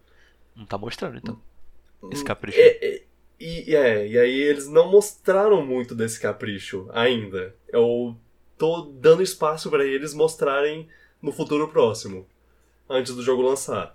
[0.56, 1.38] não tá mostrando, então.
[2.10, 2.58] Esse Hum, capricho.
[2.58, 3.02] É, é,
[3.70, 7.54] e, é, e aí eles não mostraram muito desse capricho ainda.
[7.68, 8.16] Eu
[8.58, 10.88] tô dando espaço pra eles mostrarem
[11.20, 12.26] no futuro próximo,
[12.88, 13.94] antes do jogo lançar.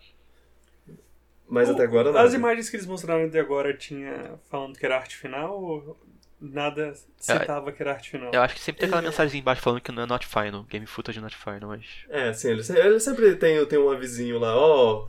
[1.47, 2.27] Mas O- até agora nada.
[2.27, 5.97] As imagens que eles mostraram até agora tinha falando que era arte final ou
[6.39, 8.33] nada citava que era arte final?
[8.33, 10.63] Eu acho que sempre tem aquela mensagem embaixo falando que não é not final.
[10.63, 11.86] Game footage not final, mas.
[12.10, 15.07] É, sim, eles, eles sempre tem, tem um avisinho lá, ó.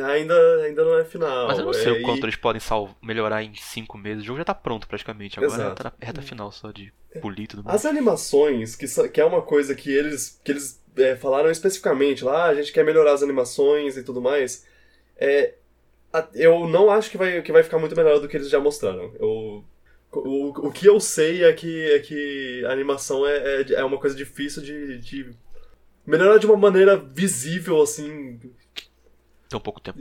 [0.00, 1.46] Ainda, ainda não é final.
[1.48, 4.22] Mas eu não é, sei o e- quanto eles podem sal melhorar em 5 meses.
[4.22, 5.38] O jogo já tá pronto praticamente.
[5.38, 5.82] Agora Exato.
[5.82, 7.76] tá na reta final só de polir e tudo mais.
[7.76, 12.44] As animações, que, que é uma coisa que eles, que eles é, falaram especificamente lá,
[12.46, 14.66] "Ah, a gente quer melhorar as animações e tudo mais,
[15.16, 15.54] é,
[16.12, 18.60] a- eu não acho que vai, que vai ficar muito melhor do que eles já
[18.60, 19.12] mostraram.
[19.20, 19.64] Eu,
[20.12, 23.98] o, o que eu sei é que, é que a animação é, é, é uma
[23.98, 25.30] coisa difícil de, de
[26.06, 28.38] melhorar de uma maneira visível, assim,
[29.56, 29.98] Um pouco tempo.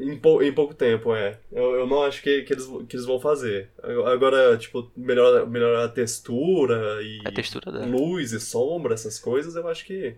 [0.00, 1.38] em, pou- em pouco tempo, é.
[1.52, 3.70] Eu, eu não acho que, que, eles, que eles vão fazer.
[4.12, 7.86] Agora, tipo, melhorar, melhorar a textura e É a textura dela.
[7.86, 10.16] luz e sombra, essas coisas, eu acho que.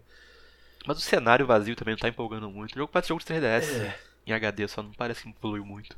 [0.86, 2.74] Mas o cenário vazio também não tá empolgando muito.
[2.74, 3.80] O jogo parece jogo de 3DS.
[3.80, 3.94] É.
[4.26, 5.96] Em HD, só não parece que evoluiu muito.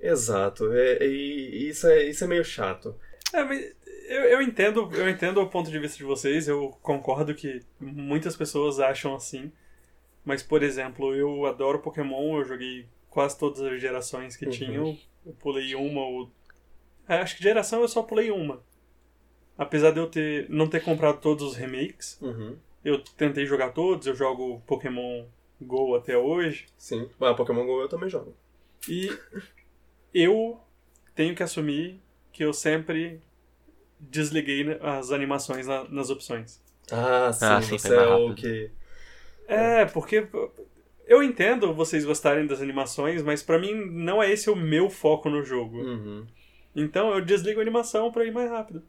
[0.00, 0.72] Exato.
[0.72, 2.94] É, e isso é, isso é meio chato.
[3.32, 3.60] É, mas
[4.08, 8.36] eu, eu entendo, eu entendo o ponto de vista de vocês, eu concordo que muitas
[8.36, 9.50] pessoas acham assim.
[10.24, 14.50] Mas, por exemplo, eu adoro Pokémon, eu joguei quase todas as gerações que Uhum.
[14.50, 14.98] tinham.
[15.24, 16.30] Eu pulei uma ou.
[17.08, 18.62] É, acho que geração eu só pulei uma.
[19.56, 22.56] Apesar de eu ter, não ter comprado todos os remakes, Uhum.
[22.84, 25.26] eu tentei jogar todos, eu jogo Pokémon
[25.62, 26.66] Go até hoje.
[26.76, 27.08] Sim.
[27.20, 28.34] Ah, Pokémon GO eu também jogo.
[28.88, 29.08] E
[30.12, 30.58] eu
[31.14, 32.00] tenho que assumir
[32.32, 33.20] que eu sempre
[34.00, 36.60] desliguei as animações na- nas opções.
[36.90, 38.34] Ah, sim, Ah, sim, você é o rápido.
[38.34, 38.70] que.
[39.46, 40.26] É, porque
[41.06, 45.28] eu entendo vocês gostarem das animações, mas pra mim não é esse o meu foco
[45.28, 45.78] no jogo.
[45.78, 46.26] Uhum.
[46.74, 48.82] Então eu desligo a animação pra ir mais rápido.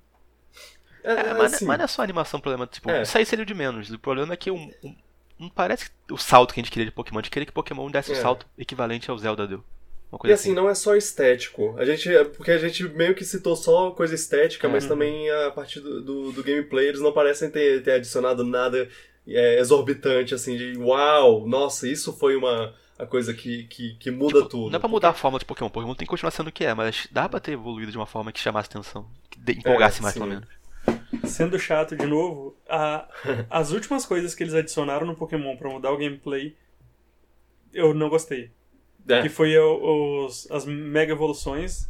[1.03, 2.65] É, É, é, mas, assim, mas não é só a animação o problema.
[2.65, 3.03] Tipo, É.
[3.03, 3.89] isso aí seria o de menos.
[3.91, 4.95] O problema é que um, um-
[5.39, 7.19] não parece que o salto que a gente queria de Pokémon.
[7.19, 8.15] A gente queria que Pokémon desse o É.
[8.21, 9.63] salto equivalente ao Zelda deu.
[10.11, 10.53] Uma E assim, assim.
[10.55, 11.75] não é só estético.
[11.77, 14.89] A gente, porque a gente meio que citou só coisa estética, mas Uhum.
[14.89, 18.87] também a partir do, do, do gameplay eles não parecem ter, ter adicionado nada
[19.27, 24.47] é, exorbitante, assim, de uau, nossa, isso foi uma a coisa que, que, que muda
[24.47, 24.69] tudo.
[24.69, 25.69] Não é pra mudar a forma de Pokémon.
[25.69, 28.05] Pokémon tem que continuar sendo o que é, mas dá pra ter evoluído de uma
[28.05, 29.05] forma que chamasse atenção.
[29.29, 30.19] Que de- empolgasse mais, sim.
[30.21, 30.47] pelo menos.
[31.25, 33.07] Sendo chato de novo, a-
[33.49, 36.55] as últimas coisas que eles adicionaram no Pokémon pra mudar o gameplay,
[37.73, 38.51] eu não gostei.
[39.07, 41.87] É, Que foi os, as Mega Evoluções,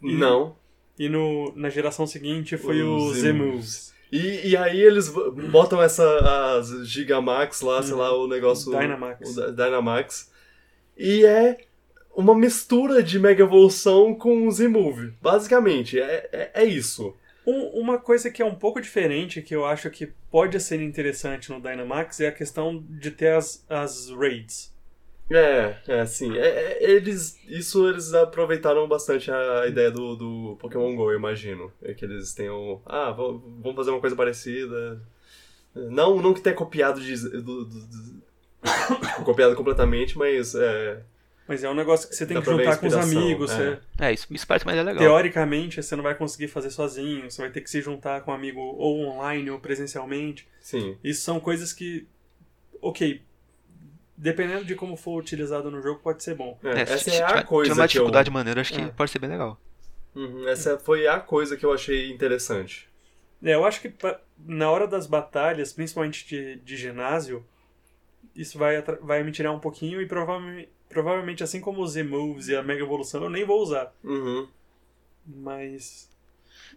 [0.00, 0.56] não.
[0.98, 3.94] e no, na geração seguinte foi Os os Z-Moves.
[4.16, 5.08] E, e aí eles
[5.50, 8.70] botam essa as Gigamax lá, sei lá, o negócio.
[8.72, 9.36] Dynamax.
[9.36, 10.30] O Dy- Dynamax.
[10.96, 11.58] E é
[12.14, 15.12] uma mistura de Mega Evolução com Z-Move.
[15.20, 17.14] Basicamente, é, é, é isso.
[17.46, 21.50] Um- uma coisa que é um pouco diferente, que eu acho que pode ser interessante
[21.50, 24.74] no Dynamax, é a questão de ter as, as raids.
[25.30, 30.94] É, é assim, é, é- eles, isso eles aproveitaram bastante a ideia do, do Pokémon
[30.94, 31.72] GO, eu imagino.
[31.82, 35.00] É que eles tenham, ah, vamos vamos fazer uma coisa parecida.
[35.74, 38.22] Não, não que tenha copiado de, do, do- do-
[39.24, 41.02] copiado completamente, mas é,
[41.48, 43.50] Mas é um negócio que você tem Dá que juntar com os amigos.
[43.50, 43.56] é.
[43.56, 44.96] você- É, isso, isso parece mais legal.
[44.98, 48.34] teoricamente, você não vai conseguir fazer sozinho, você vai ter que se juntar com um
[48.34, 50.46] amigo ou online ou presencialmente.
[50.60, 50.96] sim.
[51.04, 52.06] Isso são coisas que,
[52.80, 53.20] ok,
[54.16, 56.58] dependendo de como for utilizado no jogo, pode ser bom.
[56.64, 57.86] É, É, se essa tiver- é a coisa uma que eu...
[58.02, 58.86] dificuldade maneira, acho que É.
[58.88, 59.60] pode ser bem legal.
[60.14, 62.88] Uhum, essa foi a coisa que eu achei interessante.
[63.42, 67.44] É, eu acho que pa- na hora das batalhas, principalmente de, de ginásio,
[68.34, 72.56] isso vai, vai me tirar um pouquinho e provavelmente, provavelmente assim como os Z-Moves e
[72.56, 73.92] a Mega Evolução, eu nem vou usar.
[74.02, 74.48] Uhum.
[75.26, 76.08] Mas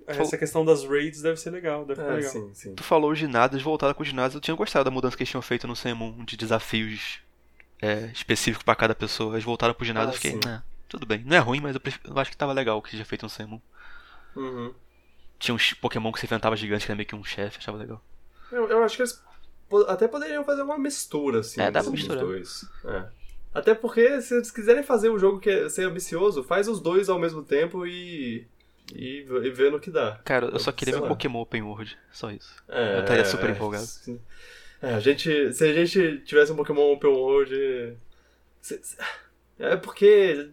[0.06, 2.32] Fal- essa questão das raids deve ser legal, deve É, legal.
[2.32, 2.76] sim, sim.
[2.76, 5.68] Tu falou ginásios, voltada com ginásios, eu tinha gostado da mudança que eles tinham feito
[5.68, 7.20] no Semon, de desafios
[7.82, 9.34] é, específicos pra cada pessoa.
[9.36, 11.24] Eles voltaram pro ginásio, Ah, eu fiquei, né, tudo bem.
[11.26, 13.24] Não é ruim, mas eu, pref- eu acho que tava legal o que tinha feito
[13.24, 13.60] no Semon.
[14.36, 14.74] Uhum.
[15.38, 18.04] Tinha uns Pokémon que você enfrentava gigante, que era meio que um chefe, achava legal.
[18.52, 19.24] Eu, eu acho que eles
[19.88, 22.24] até poderiam fazer uma mistura, assim, É, dá pra misturar.
[22.24, 22.66] dois.
[22.86, 23.06] É.
[23.54, 27.10] Até porque, se eles quiserem fazer um jogo que é, ser ambicioso, faz os dois
[27.10, 28.48] ao mesmo tempo e.
[28.94, 30.20] e, e vê no que dá.
[30.24, 31.16] Cara, eu só queria sei ver um lá.
[31.16, 32.54] Pokémon Open World, só isso.
[32.68, 33.86] É, Eu estaria super é, empolgado.
[33.86, 34.20] sim.
[34.82, 37.96] É, a gente, se a gente tivesse um Pokémon Open World.
[38.62, 38.98] se- se-
[39.60, 40.50] É porque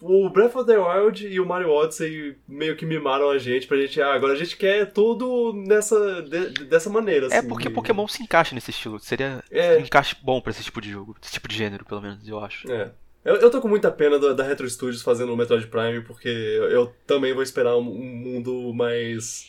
[0.00, 3.76] o Breath of the Wild e o Mario Odyssey meio que mimaram a gente pra
[3.76, 4.02] gente.
[4.02, 7.26] Ah, agora a gente quer tudo nessa, de- dessa maneira.
[7.30, 8.98] É assim, porque de- Pokémon se encaixa nesse estilo.
[8.98, 9.76] Seria É.
[9.76, 12.40] um encaixe bom pra esse tipo de jogo, esse tipo de gênero, pelo menos, eu
[12.40, 12.68] acho.
[12.70, 12.90] É.
[13.24, 16.28] Eu, eu tô com muita pena do- da Retro Studios fazendo o Metroid Prime, porque
[16.28, 19.48] eu, eu também vou esperar um, um mundo mais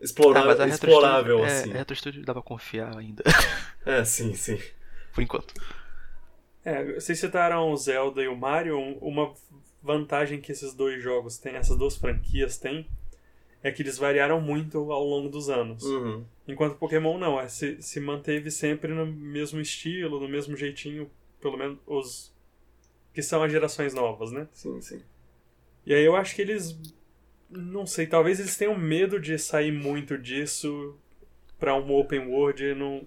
[0.00, 0.06] Ah,
[0.66, 1.70] Retro explorável, Studio, assim.
[1.70, 3.22] É, a Retro Studio dá pra confiar ainda,
[3.86, 4.58] É, sim, sim.
[5.14, 5.54] por enquanto.
[6.64, 9.34] É, vocês citaram o Zelda e o Mario, um- uma
[9.82, 12.88] vantagem que esses dois jogos têm, essas duas franquias têm,
[13.62, 15.82] é que eles variaram muito ao longo dos anos.
[15.84, 16.24] Uhum.
[16.48, 21.56] Enquanto Pokémon não, é, se, se manteve sempre no mesmo estilo, no mesmo jeitinho, pelo
[21.56, 22.32] menos os
[23.12, 24.48] que são as gerações novas, né?
[24.52, 25.02] Sim, sim.
[25.86, 26.76] E aí eu acho que eles,
[27.54, 30.96] não sei, talvez eles tenham medo de sair muito disso
[31.58, 33.06] pra um open world e não,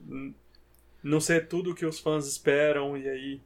[1.04, 3.42] não ser tudo o que os fãs esperam, e aí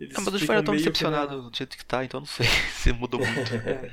[0.00, 2.46] eles Ah, mas os fãs já estão decepcionados do jeito que tá, então não sei
[2.72, 3.50] se mudou muito.
[3.66, 3.90] É.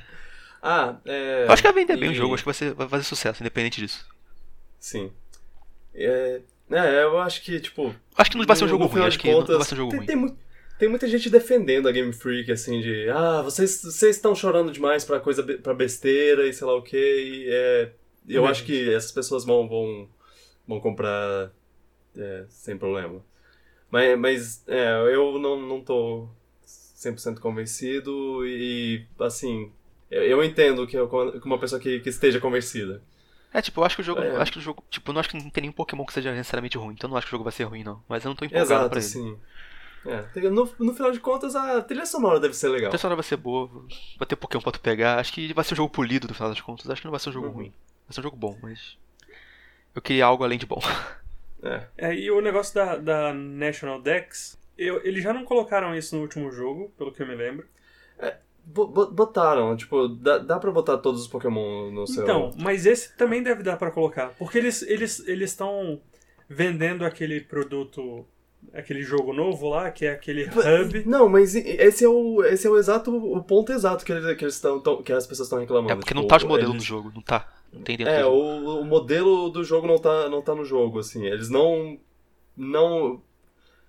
[0.61, 1.45] Ah, é.
[1.47, 3.03] Eu acho que vai vender bem e- o jogo, acho que vai, ser, vai fazer
[3.03, 4.05] sucesso, independente disso.
[4.79, 5.11] Sim.
[5.93, 7.93] É, é, eu acho que, tipo.
[8.17, 9.73] Acho que não vai ser um jogo ruim, acho que não- contas, não vai ser
[9.75, 10.07] um jogo tem, ruim.
[10.07, 10.37] Tem, mu-
[10.79, 13.09] tem muita gente defendendo a Game Freak, assim, de.
[13.09, 16.97] Ah, vocês vocês estão chorando demais pra coisa pra besteira e sei lá o que.
[16.97, 17.91] E, é,
[18.27, 18.47] eu Uhum.
[18.49, 20.09] acho que essas pessoas vão, vão,
[20.67, 21.51] vão comprar
[22.17, 23.21] é, sem problema.
[23.91, 26.27] Mas, mas é, eu não, não tô
[26.65, 29.71] 100% convencido e, assim.
[30.11, 31.07] Eu, eu entendo que, eu-
[31.39, 33.01] que uma pessoa que, que esteja convencida.
[33.53, 34.21] É, tipo, eu acho que o jogo.
[34.21, 34.35] É.
[34.37, 34.83] Acho que o jogo.
[34.89, 37.17] Tipo, não acho que não tem nenhum Pokémon que seja necessariamente ruim, então eu não
[37.17, 38.03] acho que o jogo vai ser ruim, não.
[38.07, 39.31] Mas eu não tô empolgado pra Exato, ele.
[39.31, 39.37] sim.
[40.07, 42.91] É, no, no final de contas, a trilha sonora deve ser legal.
[42.93, 43.67] A trilha vai ser boa,
[44.17, 45.19] vai ter Pokémon pra tu pegar.
[45.19, 46.89] Acho que vai ser um jogo polido no final das contas.
[46.89, 47.53] Acho que não vai ser um jogo Uhum.
[47.53, 47.73] ruim.
[48.07, 48.97] Vai ser um jogo bom, mas.
[49.93, 50.79] Eu queria algo além de bom.
[51.63, 51.87] É.
[51.97, 56.21] É, e o negócio da, da National Dex, eu, eles já não colocaram isso no
[56.21, 57.67] último jogo, pelo que eu me lembro.
[58.69, 62.23] Bo- Botaram, tipo, dá, dá pra botar todos os Pokémon no seu.
[62.23, 64.27] Então, mas esse também deve dar pra colocar.
[64.37, 66.01] Porque eles eles eles estão
[66.49, 68.25] vendendo aquele produto,
[68.73, 71.03] aquele jogo novo lá, que é aquele hub.
[71.05, 74.43] Não, mas esse é o, esse é o exato o ponto exato que, eles, que,
[74.45, 75.91] eles tão, tão- que as pessoas estão reclamando.
[75.91, 77.47] É porque tipo, não tá os modelos eles- no jogo, não tá.
[77.73, 78.37] Não tem dentro É, do jogo.
[78.37, 81.25] o, o modelo do jogo não tá, não tá no jogo, assim.
[81.25, 81.97] Eles não.
[82.55, 83.21] Não.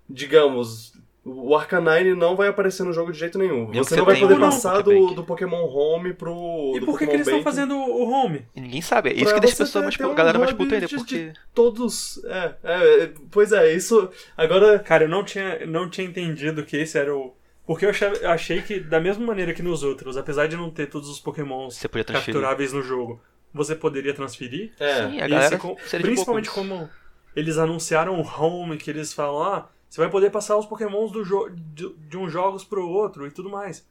[0.08, 0.92] Digamos.
[1.24, 3.68] O Arcanine não vai aparecer no jogo de jeito nenhum.
[3.68, 6.72] Mesmo Você não vai poder passar do, do Pokémon Home pro.
[6.74, 8.46] E por que, que eles estão fazendo o home?
[8.56, 9.10] E ninguém sabe.
[9.10, 10.96] É isso pra que deixa a pessoa mais, um galera mais puta ainda, de- de
[10.96, 11.32] porque.
[11.54, 12.24] Todos.
[12.24, 14.08] É, é, pois é, isso.
[14.36, 14.78] Agora.
[14.78, 17.34] Cara, eu não tinha, não tinha entendido que esse era o.
[17.66, 20.86] Porque eu achei, achei que, da mesma maneira que nos outros, apesar de não ter
[20.86, 22.34] todos os pokémons Você podia transferir.
[22.34, 23.20] capturáveis no jogo,
[23.52, 24.72] você poderia transferir.
[24.80, 24.94] É.
[25.10, 26.88] Sim, a galera esse principalmente como
[27.36, 31.24] eles anunciaram o home, que eles falam, ah, você vai poder passar os pokémons do
[31.24, 33.86] jo de, de uns jogos pro outro e tudo mais.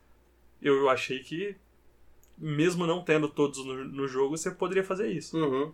[0.61, 1.55] Eu achei que,
[2.37, 5.37] mesmo não tendo todos no, no jogo, você poderia fazer isso.
[5.37, 5.71] Uhum.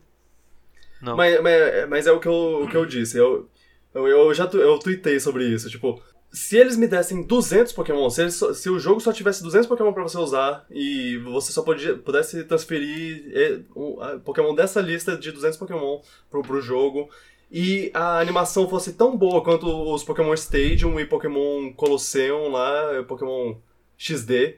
[1.01, 1.17] Não.
[1.17, 3.17] Mas, mas, mas é o que eu, o que eu disse.
[3.17, 3.49] Eu,
[3.93, 5.69] eu, eu já tu, eu tuitei sobre isso.
[5.69, 6.01] Tipo,
[6.31, 9.93] se eles me dessem 200 Pokémon, se, eles se o jogo só tivesse 200 Pokémon
[9.93, 13.59] pra você usar e você só podia, pudesse transferir eh,
[14.01, 16.01] a Pokémon dessa lista de 200 Pokémon
[16.31, 17.09] pro, pro jogo
[17.53, 23.53] e a animação fosse tão boa quanto os Pokémon Stadium e Pokémon Colosseum lá, Pokémon
[23.95, 24.55] XD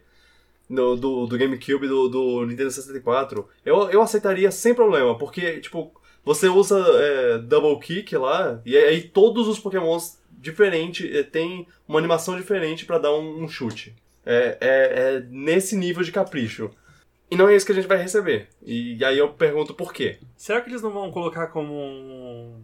[0.69, 5.91] no- do, do GameCube do, do Nintendo 64, eu, eu aceitaria sem problema, porque, tipo,
[6.23, 11.99] você usa é, Double Kick lá, e aí todos os Pokémons diferentes é, tem uma
[11.99, 13.93] animação diferente pra dar um, um chute.
[14.25, 14.67] É, é,
[15.17, 16.71] é nesse nível de capricho.
[17.29, 18.47] E não é isso que a gente vai receber.
[18.63, 20.17] E aí eu pergunto por quê.
[20.37, 22.63] Será que eles não vão colocar como um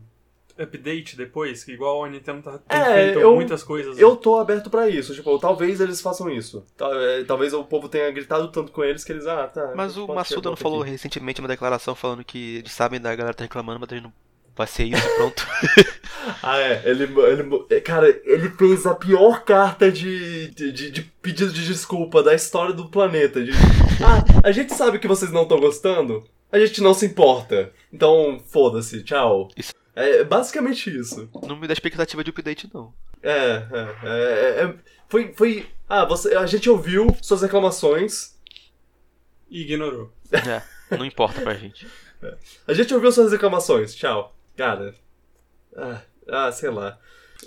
[0.61, 1.63] update depois?
[1.63, 3.97] Que igual a Nintendo tá, tem É, feito eu- muitas coisas.
[3.99, 5.13] Eu tô aberto pra isso.
[5.13, 6.65] Tipo, talvez eles façam isso.
[6.79, 9.73] É, Talvez o povo tenha gritado tanto com eles que eles, ah, tá.
[9.75, 10.91] Mas o Massuda não falou aqui.
[10.91, 14.13] recentemente uma declaração falando que eles sabem da galera tá reclamando, mas eles não
[14.55, 15.47] vai ser isso e pronto.
[16.43, 16.81] Ah, é.
[16.85, 21.65] Ele, ele, é, cara, ele fez a pior carta de, de, de- de pedido de
[21.65, 23.43] desculpa da história do planeta.
[23.43, 23.51] De,
[24.05, 27.71] ah, a gente sabe que vocês não estão gostando, a gente não se importa.
[27.93, 29.49] Então, foda-se, tchau.
[29.55, 29.73] Isso.
[29.95, 31.29] É basicamente isso.
[31.45, 32.93] não me dá expectativa de update, não.
[33.21, 34.75] É, é, é, é,
[35.09, 35.69] foi, foi.
[35.87, 38.39] Ah, você, a gente ouviu suas reclamações.
[39.49, 40.11] E ignorou.
[40.31, 41.85] É, não importa pra gente.
[42.67, 44.35] A gente ouviu suas reclamações, tchau.
[44.55, 44.93] Cara.
[45.75, 46.99] Ah, ah, sei lá.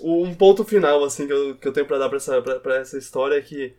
[0.03, 2.77] Um ponto final, assim, que eu, que eu tenho pra dar pra essa, pra, pra
[2.79, 3.73] essa história é que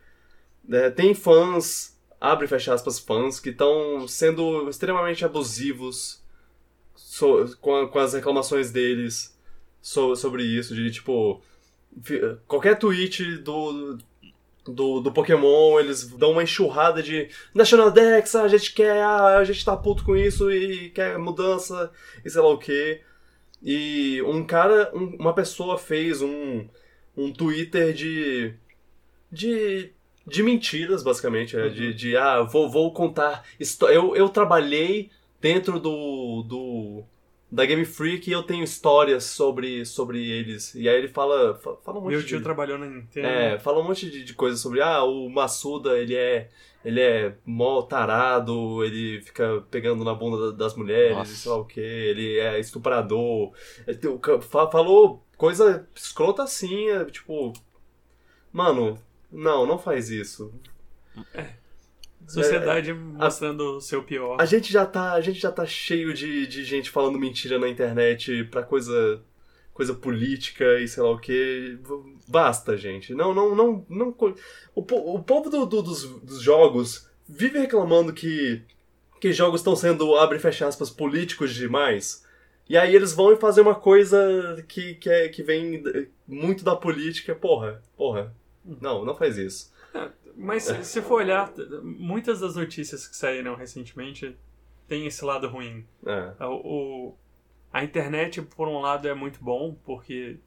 [0.64, 6.24] né, tem fãs, abre e fecha aspas, fãs, que estão sendo extremamente abusivos
[7.18, 9.38] so- com, a- com as reclamações deles
[9.82, 11.42] so- sobre isso, de tipo.
[12.48, 13.98] Qualquer tweet do,
[14.66, 19.64] do, do Pokémon, eles dão uma enxurrada de National Dex, a gente quer, a gente
[19.64, 21.90] tá puto com isso e quer mudança
[22.26, 23.00] e sei lá o que.
[23.64, 26.68] E um cara, um- uma pessoa fez um,
[27.16, 28.54] um Twitter de.
[29.32, 29.92] de.
[30.28, 31.56] de mentiras, basicamente.
[31.56, 33.46] é, De, de, ah, vou, vou contar.
[33.90, 35.10] Eu, eu trabalhei
[35.46, 36.44] dentro do.
[36.44, 37.04] do
[37.52, 40.74] da Game Freak e eu tenho histórias sobre, sobre eles.
[40.76, 42.28] E aí ele fala, fa- fala um monte Meu de...
[42.28, 43.28] tio trabalhou na Nintendo.
[43.28, 46.50] É, fala um monte de, de coisa sobre, ah, o Massuda, ele é,
[46.84, 51.34] ele é mó tarado, ele fica pegando na bunda da- das mulheres, Nossa.
[51.36, 53.54] sei lá o que, ele é estuprador.
[54.42, 57.54] Fa- falou coisa escrota assim, é, tipo,
[58.52, 59.00] mano,
[59.32, 60.52] não, não faz isso.
[62.28, 64.38] Sociedade mostrando o seu pior.
[64.40, 67.68] A gente já tá, a gente já tá cheio de, de gente falando mentira na
[67.70, 69.22] internet pra coisa
[69.74, 71.78] coisa política e sei lá o que.
[72.28, 73.14] Basta, gente.
[73.14, 74.16] Não, não, não, não.
[74.74, 74.82] O,
[75.16, 78.62] o povo do- do- dos, dos jogos vive reclamando que
[79.20, 82.24] que jogos estão sendo abre e fecha aspas políticos demais.
[82.70, 85.84] E aí eles vão e fazem uma coisa que que, é, que vem
[86.28, 88.34] muito da política, porra, porra.
[88.82, 89.72] Não, não faz isso.
[90.38, 91.52] Mas se- for olhar,
[91.84, 94.36] muitas das notícias que saíram recentemente
[94.88, 95.86] tem esse lado ruim.
[96.06, 96.44] É.
[96.46, 96.54] O,
[97.10, 97.18] o-
[97.72, 100.38] a internet, por um lado, é muito bom, porque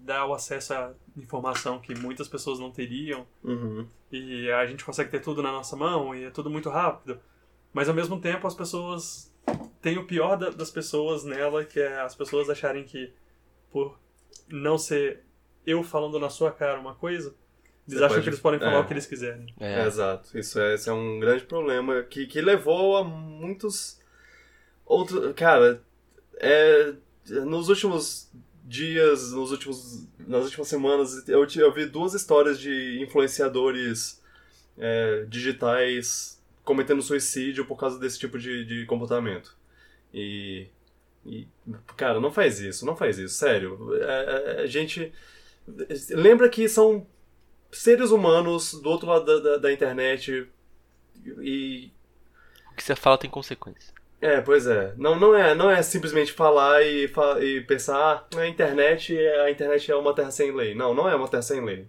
[0.00, 3.86] dá o acesso à informação que muitas pessoas não teriam, Uhum.
[4.12, 7.18] e a gente consegue ter tudo na nossa mão, e é tudo muito rápido.
[7.72, 9.32] Mas, ao mesmo tempo, as pessoas...
[9.80, 13.12] Tem o pior da- das pessoas nela, que é as pessoas acharem que,
[13.70, 13.98] por
[14.48, 15.22] não ser
[15.66, 17.34] eu falando na sua cara uma coisa,
[17.88, 18.80] eles acham pode- que eles podem falar é.
[18.80, 19.54] o que eles quiserem.
[19.60, 20.36] É, Exato.
[20.38, 24.00] Isso é, esse é um grande problema que, que levou a muitos
[24.86, 25.32] outros.
[25.34, 25.82] Cara,
[26.36, 26.94] é,
[27.44, 28.30] nos últimos
[28.64, 34.22] dias, nos últimos, nas últimas semanas, eu, eu vi duas histórias de influenciadores
[34.78, 39.54] é, digitais cometendo suicídio por causa desse tipo de, de comportamento.
[40.12, 40.68] E,
[41.26, 41.46] e,
[41.96, 43.94] Cara, não faz isso, não faz isso, sério.
[43.96, 44.04] É,
[44.58, 45.12] é, a gente.
[46.10, 47.06] Lembra que são
[47.74, 50.46] seres humanos do outro lado da, da, da internet
[51.40, 51.90] e
[52.70, 53.92] o que você fala tem consequência.
[54.20, 54.94] é, pois é.
[54.96, 57.10] Não, não é, não é simplesmente falar e,
[57.40, 60.74] e pensar, ah, a internet, é- a internet é uma terra sem lei.
[60.74, 61.86] Não, não é uma terra sem lei.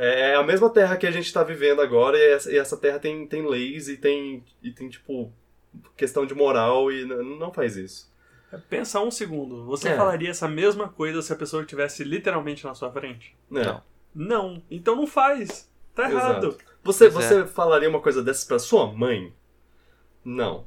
[0.00, 2.76] É é a mesma terra que a gente está vivendo agora e essa, e essa
[2.76, 5.32] terra tem, tem leis e tem, e tem, tipo,
[5.96, 8.10] questão de moral e não faz isso.
[8.68, 9.96] Pensa um segundo, você É.
[9.96, 13.36] falaria essa mesma coisa se a pessoa estivesse literalmente na sua frente?
[13.48, 13.80] Não.
[14.14, 15.70] Não, então não faz.
[15.94, 16.48] Tá errado.
[16.48, 16.58] Exato.
[16.82, 19.32] Você, Pois você falaria uma coisa dessas pra sua mãe?
[20.24, 20.64] Não.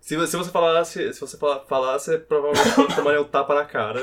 [0.00, 3.64] Se, você- se você falasse, se você fala- falasse, provavelmente eu tomaria um tapa na
[3.64, 4.00] cara.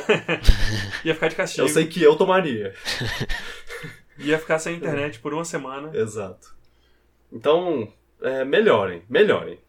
[1.03, 1.67] Ia ficar de castigo.
[1.67, 2.73] Eu sei que eu tomaria.
[4.19, 5.91] Ia ficar sem internet por uma semana.
[5.97, 6.53] Exato.
[7.31, 7.91] Então,
[8.21, 9.59] é, melhorem, melhorem.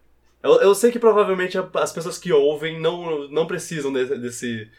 [0.43, 4.17] Eu, eu sei que provavelmente as pessoas que ouvem não, não precisam desse.
[4.19, 4.71] desse de-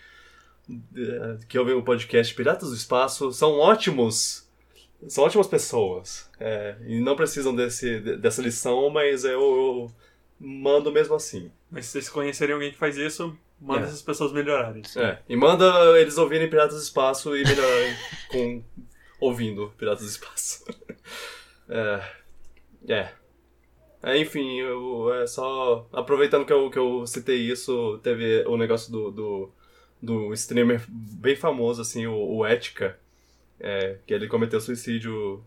[1.48, 4.48] que ouvem o podcast Piratas do Espaço são ótimos.
[5.08, 6.30] São ótimas pessoas.
[6.40, 9.92] é, e não precisam desse, de- dessa lição, mas eu, eu
[10.40, 11.52] mando mesmo assim.
[11.72, 13.84] Mas se vocês conhecerem alguém que faz isso, manda É.
[13.86, 14.84] essas pessoas melhorarem.
[14.96, 15.66] É, e manda
[16.00, 17.96] eles ouvirem Piratas do Espaço e melhorarem
[18.32, 18.64] com
[19.20, 20.66] ouvindo Piratas do Espaço.
[21.74, 22.04] É.
[22.90, 23.10] É.
[24.04, 25.88] É, enfim, eu, é só.
[25.94, 29.52] Aproveitando que eu, que eu citei isso, teve o negócio do, do,
[30.02, 32.98] do streamer bem famoso, assim, o, o Etika,
[33.60, 35.44] é, que ele cometeu suicídio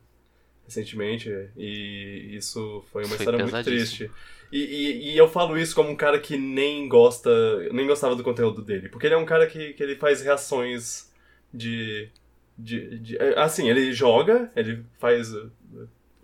[0.67, 4.11] recentemente, e isso foi uma Foi história muito triste.
[4.53, 7.31] E, e, e eu falo isso como um cara que nem gosta,
[7.73, 11.11] nem gostava do conteúdo dele, porque ele é um cara que, que ele faz reações
[11.53, 12.09] de,
[12.57, 15.33] de, de- é, assim, ele joga, ele faz,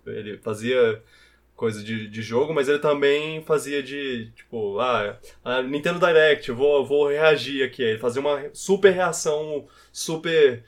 [0.07, 1.03] ele fazia
[1.61, 6.86] coisa de, de jogo, mas ele também fazia de, tipo, ah, a Nintendo Direct, vou,
[6.86, 10.64] vou reagir aqui, ele fazia uma super reação super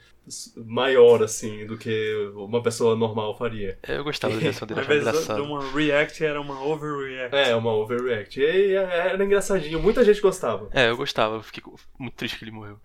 [0.55, 3.75] maior, assim, do que uma pessoa normal faria.
[3.81, 5.43] É, Eu gostava da reação dele, achava engraçado.
[5.43, 7.35] uma react, era uma overreact.
[7.35, 8.39] É, uma overreact.
[8.39, 10.69] E era engraçadinho, muita gente gostava.
[10.71, 11.63] É, eu gostava, eu fiquei
[11.97, 12.77] muito triste que ele morreu.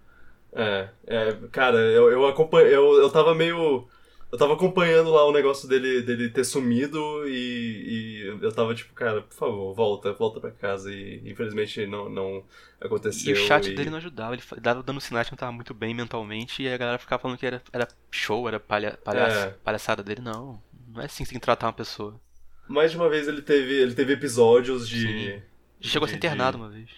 [0.54, 3.86] É, é, cara, eu, eu acompanho, eu, eu tava meio.
[4.30, 8.92] Eu tava acompanhando lá o negócio dele, dele ter sumido e, e eu tava tipo,
[8.92, 10.92] cara, por favor, volta, volta pra casa.
[10.92, 12.44] E infelizmente não, não
[12.82, 13.32] E aconteceu.
[13.32, 15.94] o chat e- dele não ajudava, ele dava dando sinais que não tava muito bem
[15.94, 19.50] mentalmente e a galera ficava falando que era, era show, era palha, palhaça- É.
[19.64, 20.20] palhaçada dele.
[20.20, 22.20] Não, não é assim que tem que tratar uma pessoa.
[22.68, 25.00] Mais de uma vez ele teve, ele teve episódios de.
[25.06, 25.42] Sim.
[25.80, 26.90] Chegou a ser de- internado de- uma vez.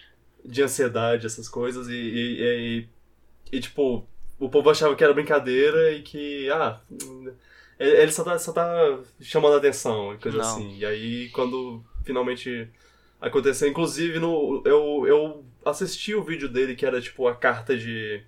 [0.43, 4.05] de ansiedade, essas coisas, e, e, e, e, tipo,
[4.41, 7.31] o povo achava que era brincadeira e que, ah, hum,
[7.79, 10.43] ele só tá, só tá chamando a atenção e coisa Não.
[10.43, 10.77] assim.
[10.79, 12.67] E aí, quando finalmente
[13.21, 18.23] aconteceu, inclusive, no, eu, eu assisti o vídeo dele que era, tipo, a carta de,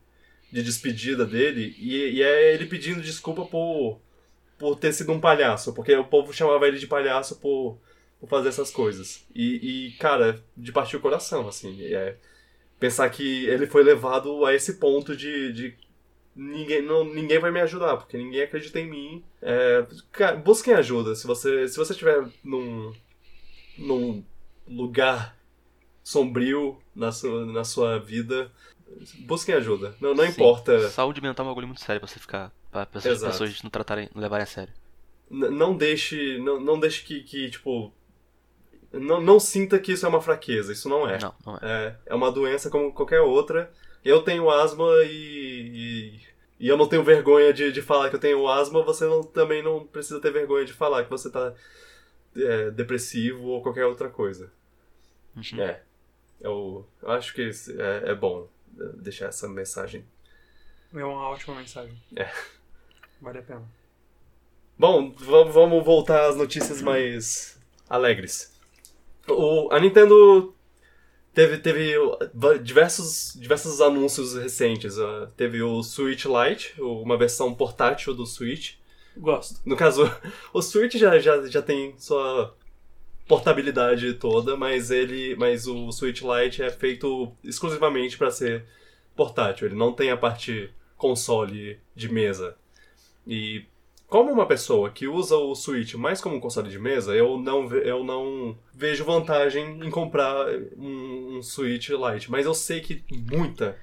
[0.51, 3.99] de despedida dele, e, e é ele pedindo desculpa por,
[4.59, 7.79] por ter sido um palhaço, porque o povo chamava ele de palhaço por,
[8.19, 9.25] por fazer essas coisas.
[9.33, 11.83] E, e, cara, de partir o coração, assim.
[11.85, 12.17] É,
[12.79, 15.75] pensar que ele foi levado a esse ponto de, de
[16.35, 19.23] ninguém, não, ninguém vai me ajudar, porque ninguém acredita em mim.
[19.41, 19.85] É,
[20.43, 21.15] busquem ajuda.
[21.15, 22.93] Se você se você estiver num,
[23.77, 24.23] num
[24.67, 25.37] lugar
[26.03, 28.51] sombrio na sua, na sua vida,
[29.19, 29.95] busquem ajuda.
[30.01, 30.31] Não, não Sim.
[30.31, 30.89] importa.
[30.89, 32.51] Saúde mental é um bagulho muito sério pra você ficar.
[32.71, 33.31] Pra pessoas, Exato.
[33.33, 34.73] pessoas não tratarem, não levarem a sério.
[35.29, 37.93] N- não deixe não, não deixe que, que tipo
[38.91, 41.59] não, não sinta que isso é uma fraqueza isso não é Não, não é.
[41.63, 43.71] é, é uma doença como qualquer outra
[44.03, 45.11] eu tenho asma e,
[46.19, 46.21] e,
[46.59, 49.61] e eu não tenho vergonha de, de falar que eu tenho asma você não, também
[49.63, 51.53] não precisa ter vergonha de falar que você tá
[52.35, 54.51] é, depressivo ou qualquer outra coisa
[55.35, 55.61] Uhum.
[55.61, 55.81] é
[56.41, 58.47] eu, eu acho que é, é bom
[58.79, 60.05] é, deixar essa mensagem
[60.93, 61.95] É uma ótima mensagem.
[62.15, 62.29] É.
[63.21, 63.63] Vale a pena.
[64.77, 67.57] Bom, va- vamos voltar às notícias mais
[67.89, 68.53] alegres.
[69.27, 70.53] O, a Nintendo
[71.33, 71.95] teve, teve
[72.61, 74.97] diversos, diversos anúncios recentes.
[74.99, 78.75] ah, teve o Switch Lite, uma versão portátil do Switch.
[79.17, 79.59] Gosto.
[79.65, 80.03] No caso,
[80.53, 82.55] o Switch já, já, já tem sua
[83.27, 88.65] portabilidade toda, mas ele, mas o Switch Lite é feito exclusivamente para ser
[89.15, 89.67] portátil.
[89.67, 92.55] Ele não tem a parte console de mesa.
[93.25, 93.65] E
[94.13, 97.67] como uma pessoa que usa o Switch mais como um console de mesa, eu não,
[97.73, 100.45] eu não vejo vantagem em comprar
[100.77, 102.29] um, um Switch Lite.
[102.29, 103.75] Mas eu sei que muita,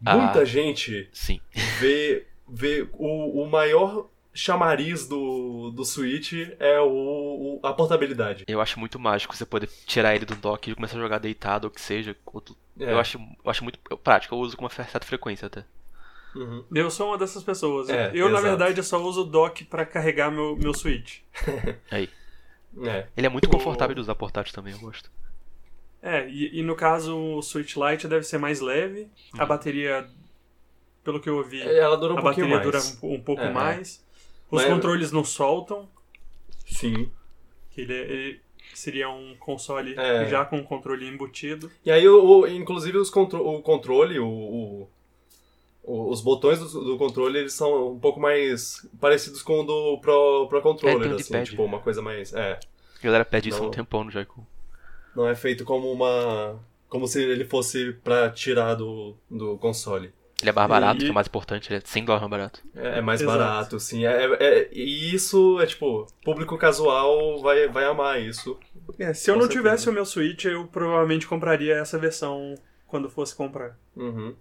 [0.00, 0.44] muita Ah.
[0.46, 1.38] gente Sim.
[1.80, 8.44] vê, vê o, o maior chamariz do, do Switch é o, o- a portabilidade.
[8.48, 11.66] Eu acho muito mágico você poder tirar ele do dock e começar a jogar deitado
[11.66, 12.16] ou que seja.
[12.24, 12.90] ou tu- É.
[12.92, 15.62] Eu, acho, eu acho muito prático, eu uso com uma certa frequência até.
[16.38, 16.64] Uhum.
[16.74, 17.88] Eu sou uma dessas pessoas.
[17.88, 18.42] É, eu, na exato.
[18.44, 21.18] verdade, eu só uso o dock pra carregar meu, meu Switch.
[21.90, 22.08] Aí.
[22.82, 23.06] É.
[23.16, 25.10] Ele é muito O- confortável de usar portátil também, eu gosto.
[26.00, 29.08] É, e, e no caso o Switch Lite deve ser mais leve.
[29.36, 30.08] A bateria,
[31.02, 32.92] pelo que eu ouvi, Ela dura um a pouquinho bateria mais.
[32.96, 33.52] dura um, um pouco É, é.
[33.52, 34.06] mais.
[34.50, 35.88] Os Mas- controles não soltam,
[36.66, 37.10] Sim.
[37.70, 38.40] que ele, ele
[38.74, 40.26] seria um console É.
[40.26, 41.70] já com controle embutido.
[41.84, 44.88] E aí, o, o- inclusive, os contro o controle, o, o- o-
[46.10, 50.46] os botões do, do controle, eles são um pouco mais parecidos com o do Pro,
[50.48, 51.50] Pro É, Controller, o assim, D-pad.
[51.50, 52.32] tipo, uma coisa mais...
[52.34, 52.58] É,
[53.00, 53.68] A galera pede isso há Não.
[53.68, 54.44] um tempão no Joy-Con.
[55.16, 56.58] não é feito como uma...
[56.88, 60.10] Como se ele fosse pra tirar do, do console.
[60.40, 62.62] Ele é mais barato, E- que é mais importante, ele é 100 dólares mais barato.
[62.76, 63.38] É, é mais Exato.
[63.38, 64.06] barato, assim.
[64.06, 68.56] É, é- é- e isso é, tipo, público casual vai, vai amar isso.
[68.98, 69.60] É, se eu não certeza.
[69.62, 72.54] tivesse o meu Switch, eu provavelmente compraria essa versão
[72.86, 73.76] quando fosse comprar.
[73.96, 74.34] Uhum.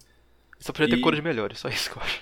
[0.60, 2.22] Só podia ter E- cores melhores, só isso que eu acho.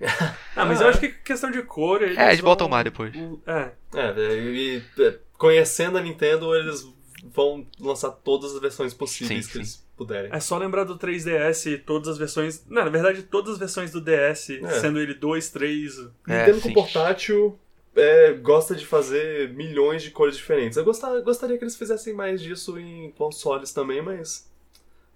[0.54, 0.90] Ah, mas Ah, eu é.
[0.90, 2.02] acho que questão de cor.
[2.02, 3.12] Eles É, eles vão- botam mais depois.
[3.46, 6.86] É, É, e, e, conhecendo a Nintendo, eles
[7.24, 9.58] vão lançar todas as versões possíveis Sim, que sim.
[9.60, 10.30] eles puderem.
[10.32, 12.64] é só lembrar do 3DS e todas as versões.
[12.68, 14.80] Não, na verdade, todas as versões do DS, É.
[14.80, 15.98] sendo ele 2, 3.
[16.28, 16.74] É, Nintendo com sim.
[16.74, 17.58] portátil
[17.96, 20.76] é, gosta de fazer milhões de cores diferentes.
[20.78, 24.48] Eu gostar- gostaria que eles fizessem mais disso em consoles também, mas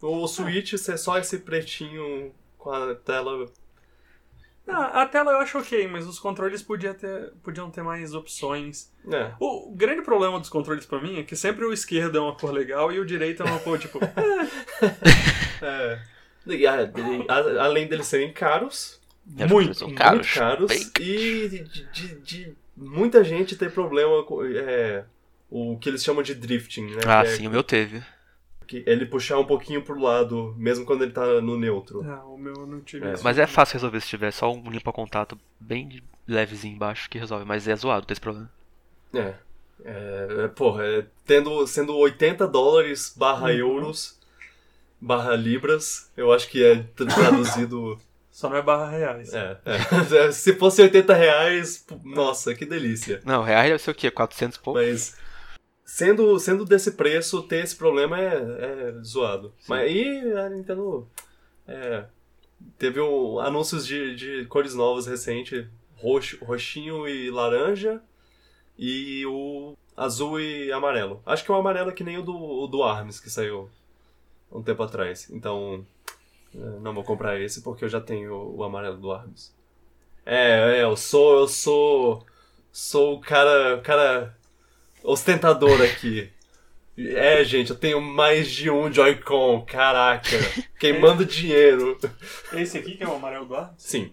[0.01, 2.33] o Switch ser só esse pretinho
[2.63, 3.47] com a tela.
[4.69, 8.89] Ah, a tela eu acho ok, mas os controles podia ter, podiam ter mais opções.
[9.11, 12.37] É, O, grande problema dos controles pra mim é que sempre o esquerdo é uma
[12.37, 13.99] cor legal e o direito é uma cor, tipo.
[15.61, 15.99] é.
[16.47, 20.19] E, a- e, a- além deles serem caros, Muito, caros.
[20.19, 25.05] muito caros e de, de- de muita gente ter problema com é,
[25.51, 27.01] o que eles chamam de drifting, né?
[27.07, 28.03] Ah, é sim, o meu teve.
[28.67, 32.03] Que ele puxar um pouquinho pro lado, mesmo quando ele tá no neutro.
[32.09, 33.13] Ah, o meu não tive É.
[33.15, 33.25] isso.
[33.25, 37.45] Mas é fácil resolver se tiver só um limpa-contato bem levezinho embaixo que resolve.
[37.45, 38.51] Mas é zoado ter esse problema.
[39.15, 39.35] É.
[39.85, 43.51] É, é, porra, é, tendo, sendo 80 dólares barra Uhum.
[43.57, 44.21] euros
[45.01, 47.99] barra libras, eu acho que é tra- traduzido.
[48.31, 49.35] Só não é barra reais.
[49.35, 50.31] é, é.
[50.33, 53.21] Se fosse 80 reais, nossa, que delícia.
[53.27, 54.11] Não, reais deve ser o quê?
[54.11, 54.81] 400 e pouco?
[54.81, 55.17] Mas
[55.85, 59.53] sendo, sendo desse preço, ter esse problema é, é zoado.
[59.69, 61.09] Mas aí a Nintendo
[61.67, 62.05] é,
[62.79, 68.01] teve um, anúncios de, de cores novas recente, roxo, roxinho e laranja,
[68.79, 71.23] e o azul e amarelo.
[71.27, 73.71] Acho que o amarelo é que nem o do, o do ARMS que saiu
[74.51, 75.31] um tempo atrás.
[75.31, 75.85] Então
[76.55, 79.55] é, não vou comprar esse porque eu já tenho o amarelo do ARMS.
[80.25, 82.27] É, é, eu sou, eu sou,
[82.71, 84.37] sou o cara, o cara
[85.05, 86.31] ostentador aqui.
[86.97, 90.29] É, gente, eu tenho mais de um Joy-Con, caraca.
[90.79, 91.97] Queimando dinheiro.
[92.53, 94.11] Esse aqui que é o amarelo do ar, Sim,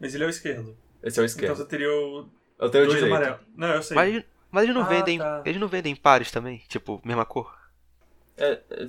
[0.00, 0.76] mas ele é o esquerdo.
[1.02, 1.56] esse é o Então esquerdo.
[1.56, 2.26] você teria o
[2.58, 3.14] Eu tenho o dois direito.
[3.14, 3.40] amarelos.
[3.54, 3.94] Não, eu sei.
[3.94, 5.18] Mas, mas eles não Ah, vendem.
[5.18, 5.42] tá.
[5.44, 6.62] Eles não vendem pares também?
[6.68, 7.54] Tipo, mesma cor?
[8.38, 8.86] É, é,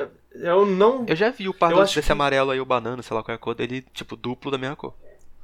[0.00, 1.06] é, eu não.
[1.06, 3.36] Eu já vi o par desse que- amarelo aí, o banana, sei lá qual é
[3.36, 4.94] a cor dele, tipo, duplo da mesma cor.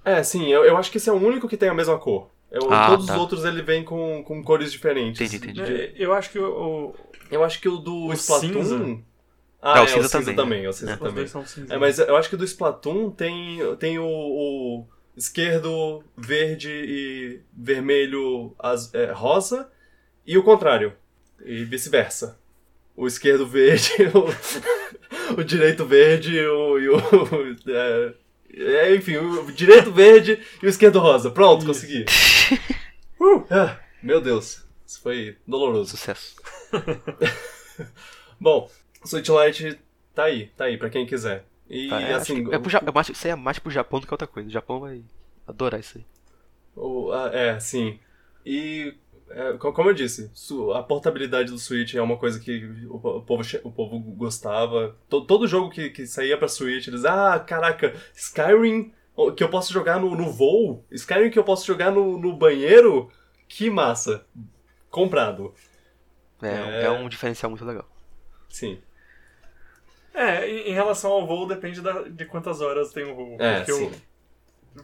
[0.04, 2.28] É, sim, eu, eu acho que esse é o único que tem a mesma cor.
[2.50, 3.14] Eu- Ah, todos tá.
[3.14, 5.20] os outros ele vem com, com cores diferentes.
[5.32, 5.72] Entendi, entendi.
[5.72, 6.46] É, Eu acho que o,
[6.90, 6.94] o-
[7.30, 8.48] Eu acho que o do O Splatoon.
[8.64, 8.98] cinza.
[9.60, 10.62] Ah, É, é, o cinza também, também.
[10.62, 10.68] né?
[10.68, 10.96] o cinza É.
[10.96, 11.14] também.
[11.14, 11.74] dois são cinza.
[11.74, 14.86] É, mas eu acho que do Splatoon tem, tem o, o
[15.16, 19.68] esquerdo verde e vermelho az- é, rosa
[20.26, 20.92] e o contrário.
[21.44, 22.38] E vice-versa.
[22.96, 26.78] O esquerdo verde, o, o direito verde e o.
[26.78, 26.96] e o-
[27.68, 28.14] é,
[28.54, 31.30] é, enfim, o direito verde e o esquerdo rosa.
[31.30, 31.66] Pronto, Isso.
[31.66, 32.04] consegui.
[33.20, 33.44] Uh!
[33.50, 35.90] Ah, meu Deus, isso foi doloroso.
[35.96, 36.36] Sucesso.
[38.40, 38.70] Bom,
[39.04, 39.78] Switch Lite
[40.14, 41.44] tá aí, tá aí pra quem quiser.
[41.68, 43.70] E Tá, é, assim, que é pro eu acho que isso aí é mais pro
[43.70, 44.48] Japão do que outra coisa.
[44.48, 45.02] O Japão vai
[45.46, 46.04] adorar isso aí.
[46.76, 47.98] O- a- é, sim.
[48.44, 48.94] E,
[49.30, 50.30] é, co- como eu disse,
[50.74, 54.94] a portabilidade do Switch é uma coisa que o, po- o povo, o povo gostava.
[55.08, 58.92] To- todo jogo que, que saía pra Switch, eles, ah, caraca, Skyrim
[59.36, 63.10] que eu posso jogar no, no voo, Skyrim que eu posso jogar no, no banheiro,
[63.48, 64.26] que massa.
[64.90, 65.54] Comprado.
[66.42, 66.82] É, É.
[66.84, 67.88] é um diferencial muito legal.
[68.48, 68.80] Sim.
[70.14, 73.36] É, em, relação ao voo, depende da- de quantas horas tem o voo.
[73.38, 73.92] É, porque sim.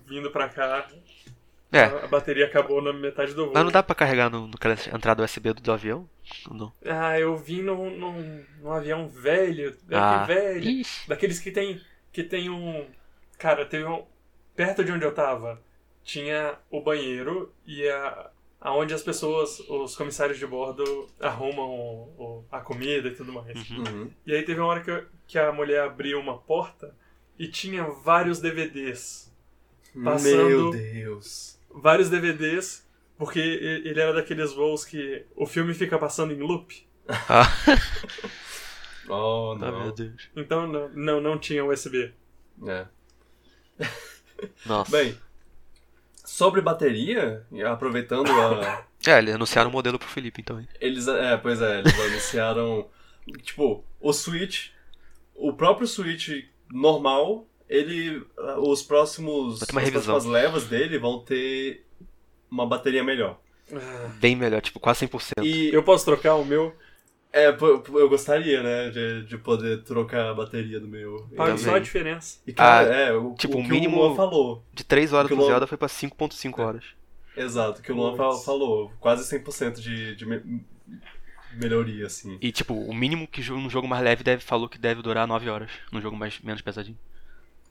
[0.07, 0.87] vindo pra cá,
[1.73, 3.53] É, a, a bateria acabou na metade do voo.
[3.55, 6.09] mas não dá pra carregar no, naquela entrada USB do, do avião?
[6.51, 6.71] Não.
[6.85, 10.25] Ah, eu vim num, num, num avião velho, Ah.
[10.25, 11.09] velho, Ixi.
[11.09, 11.81] daqueles que tem,
[12.13, 12.87] que tem um...
[13.39, 14.05] Cara, teve um...
[14.67, 15.61] Perto de onde eu tava,
[16.05, 18.31] tinha o banheiro e a...
[18.65, 23.69] Aonde as pessoas, os comissários de bordo arrumam o- o- a comida e tudo mais.
[23.71, 24.09] Uhum.
[24.25, 26.95] E aí teve uma hora que, eu- que a mulher abriu uma porta
[27.37, 29.35] e tinha vários DVDs.
[30.05, 31.59] Passando- Meu Deus.
[31.75, 32.87] Vários DVDs,
[33.19, 36.87] porque ele era daqueles voos que o filme fica passando em loop.
[37.09, 37.43] Ah,
[39.09, 39.83] Oh, ah, não.
[39.83, 40.31] meu Deus.
[40.37, 42.13] Então não, não, não tinha USB.
[42.65, 42.87] É.
[44.67, 44.91] Nossa.
[44.91, 45.17] Bem,
[46.25, 48.85] sobre bateria, aproveitando a.
[49.05, 50.61] É, eles anunciaram o modelo pro Felipe, então.
[50.61, 50.69] hein?
[50.81, 51.09] Eles.
[51.09, 52.87] É, pois é, eles anunciaram.
[53.43, 54.69] Tipo, o Switch.
[55.35, 58.25] O próprio Switch normal, ele.
[58.59, 59.59] Os próximos.
[59.59, 60.15] Vai ter uma as revisão.
[60.15, 61.85] próximas levas dele vão ter
[62.49, 63.41] uma bateria melhor.
[64.21, 65.43] Bem melhor, tipo, quase 100%.
[65.45, 66.73] E Eu posso trocar o meu?
[67.33, 71.27] É, eu gostaria, né, de, de poder trocar a bateria do meu.
[71.35, 71.57] Também.
[71.59, 72.39] só a diferença.
[72.47, 74.63] E cara, Ah, é, o, tipo, o o que mínimo- o Luan falou.
[74.73, 76.85] De 3 horas Que do Luan- Zelda foi pra 5.5 horas.
[77.37, 78.45] Exato, que o Luan fa- Puts.
[78.45, 78.93] falou.
[79.01, 80.61] Quase 100% de, de me-
[81.55, 82.39] melhoria, assim.
[82.41, 85.49] E, tipo, o mínimo que um jogo mais leve deve, falou que deve durar 9
[85.49, 85.71] horas.
[85.91, 86.99] Num jogo mais, menos pesadinho.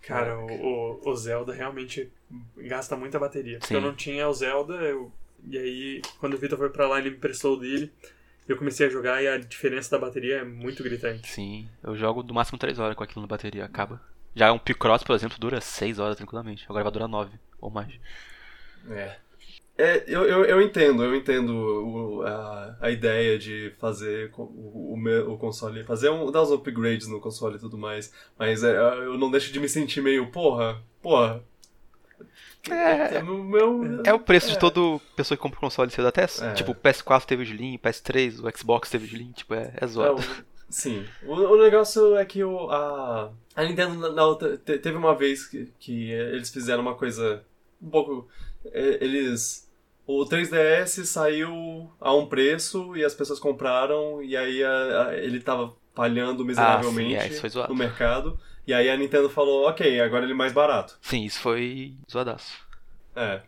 [0.02, 2.10] Cara, o, o, o Zelda realmente
[2.58, 3.60] gasta muita bateria.
[3.60, 3.76] Porque Sim.
[3.76, 5.12] eu não tinha o Zelda, eu,
[5.48, 7.92] e aí quando o Vitor foi pra lá, ele me emprestou o dele.
[8.52, 11.28] Eu comecei a jogar e a diferença da bateria é muito gritante.
[11.28, 14.02] Sim, eu jogo do máximo 3 horas com aquilo na bateria, acaba.
[14.36, 16.66] Já um Picross, por exemplo, dura 6 horas tranquilamente.
[16.68, 17.94] Agora vai durar 9 ou mais.
[18.90, 19.16] É.
[19.78, 25.34] É, eu, eu, eu entendo, eu entendo o- a, a ideia de fazer o, o,
[25.34, 29.18] o console, fazer um, dar uns upgrades no console e tudo mais, mas é, eu
[29.18, 31.42] não deixo de me sentir meio, porra, porra.
[32.70, 34.60] É, o meu, é o preço de É.
[34.60, 36.08] toda pessoa que compra um console cedo.
[36.08, 36.54] Até, É.
[36.54, 39.84] tipo, o PS4 teve o Slim, PS3, o Xbox teve o Slim, tipo, é, é
[39.84, 40.22] É, zoado.
[40.22, 41.06] o- sim.
[41.26, 45.16] O, o negócio é que o, a, a Nintendo na, na outra, te- teve uma
[45.16, 47.44] vez que, que eles fizeram uma coisa
[47.82, 48.28] um pouco.
[48.66, 49.68] é, Eles.
[50.06, 55.40] O 3DS saiu a um preço e as pessoas compraram, e aí a- a- ele
[55.40, 58.38] tava falhando miseravelmente Ah, sim, é, no mercado.
[58.66, 60.98] E aí a Nintendo falou, ok, agora ele é mais barato.
[61.02, 62.60] Sim, isso foi zoadaço.
[63.16, 63.42] É.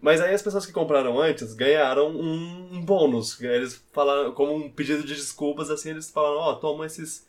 [0.00, 3.40] Mas aí as pessoas que compraram antes ganharam um, bônus.
[3.40, 7.26] Eles falaram, como um pedido de desculpas, assim, eles falaram, ó, toma esses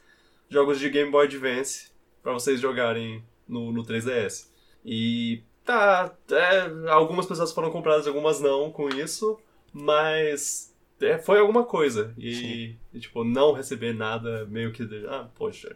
[0.49, 1.91] jogos de Game Boy Advance
[2.23, 4.47] pra vocês jogarem no, no 3DS.
[4.85, 9.37] E tá, é, algumas pessoas foram compradas, algumas não com isso,
[9.73, 12.13] mas é, foi alguma coisa.
[12.17, 15.75] E, e, tipo, não receber nada meio que, ah, poxa,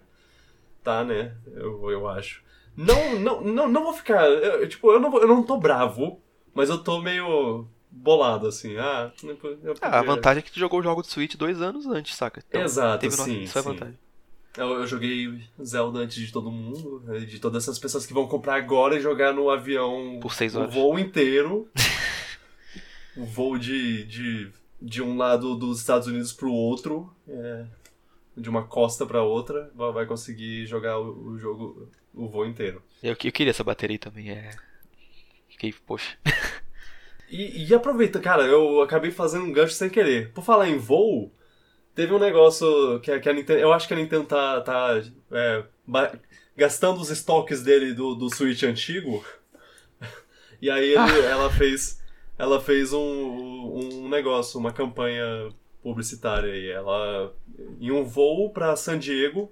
[0.83, 2.43] tá, né, eu, eu acho.
[2.75, 4.25] Não, não, não, não vou ficar.
[4.27, 6.19] eu- tipo, eu não, vou- eu não tô bravo,
[6.53, 8.75] mas eu tô meio bolado, assim.
[8.77, 11.85] Ah, podia- Ah, a vantagem é que tu jogou o jogo do Switch dois anos
[11.85, 12.43] antes, saca?
[12.49, 13.69] Então, Exato, teve no- sim, Isso é sim.
[13.69, 13.99] vantagem.
[14.57, 18.27] Eu, eu joguei Zelda antes de todo mundo, né, de todas essas pessoas que vão
[18.27, 20.73] comprar agora e jogar no avião Por seis o horas.
[20.73, 21.67] voo inteiro.
[23.17, 27.65] o voo de, de, de um lado dos Estados Unidos pro outro, é,
[28.35, 32.81] de uma costa pra outra, vai conseguir jogar o, o jogo, o voo inteiro.
[33.01, 34.51] Eu, eu queria essa bateria também, é.
[35.49, 36.17] Fiquei, poxa.
[37.29, 40.31] E, e aproveita, cara, eu acabei fazendo um gancho sem querer.
[40.33, 41.31] Por falar em voo,
[41.95, 43.59] teve um negócio que, a- que a Nintendo.
[43.59, 45.63] Eu acho que a Nintendo tá, tá é,
[46.55, 49.23] gastando os estoques dele do, do Switch antigo.
[50.61, 52.01] E aí ele- ela fez.
[52.37, 55.49] Ela fez um, um negócio, uma campanha
[55.83, 56.69] publicitária aí.
[56.69, 57.33] Ela.
[57.79, 59.51] Em um voo pra San Diego,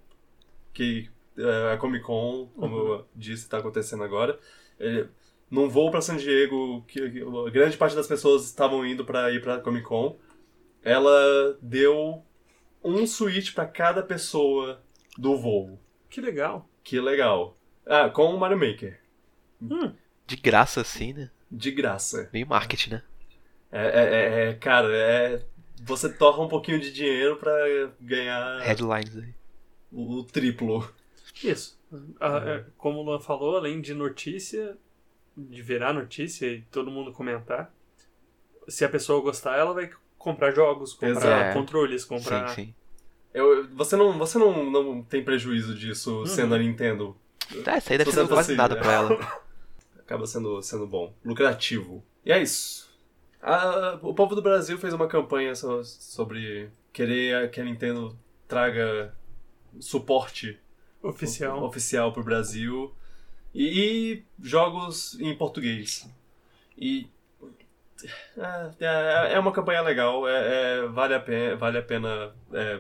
[0.74, 4.40] que é a Comic Con, como eu disse, tá acontecendo agora.
[4.80, 5.08] Ele,
[5.50, 9.32] num voo pra San Diego, que, que a grande parte das pessoas estavam indo pra
[9.32, 10.18] ir pra Comic Con,
[10.84, 12.24] ela deu
[12.84, 14.82] um Switch pra cada pessoa
[15.18, 15.78] do voo.
[16.10, 16.68] Que legal.
[16.84, 17.58] Que legal.
[17.86, 19.00] Ah, com o Mario Maker.
[20.26, 21.30] De graça assim, né?
[21.52, 22.30] De graça.
[22.34, 23.04] Meio marketing, né?
[23.72, 24.14] É, é-
[24.46, 25.42] é- é- cara, é.
[25.84, 27.52] Você torra um pouquinho de dinheiro pra
[28.00, 29.34] ganhar Headlines aí.
[29.92, 30.88] o, o triplo.
[31.44, 31.80] Isso.
[32.20, 34.78] Ah, é, como o Luan falou, além de notícia,
[35.36, 37.74] de virar notícia e todo mundo comentar,
[38.68, 41.54] se a pessoa gostar, ela vai comprar jogos, comprar Exato.
[41.54, 42.50] controles, comprar.
[42.50, 42.74] Sim, sim.
[43.34, 46.26] Eu, você não, você não, não tem prejuízo disso Uhum.
[46.26, 47.16] sendo a Nintendo.
[47.66, 49.42] Ah, isso aí deve Se ser quase nada pra ela.
[50.00, 52.04] acaba sendo, sendo bom, lucrativo.
[52.26, 52.81] E é isso.
[53.42, 58.18] A- o povo do Brasil fez uma campanha so- sobre querer que a Nintendo
[58.48, 59.14] traga
[59.80, 60.60] suporte
[61.02, 61.64] Oficial.
[61.64, 62.94] oficial pro Brasil.
[63.54, 66.10] E, e jogos em português.
[66.78, 67.08] E.
[68.38, 72.80] É, é- é uma campanha legal, é, é- vale a pena, vale a pena é,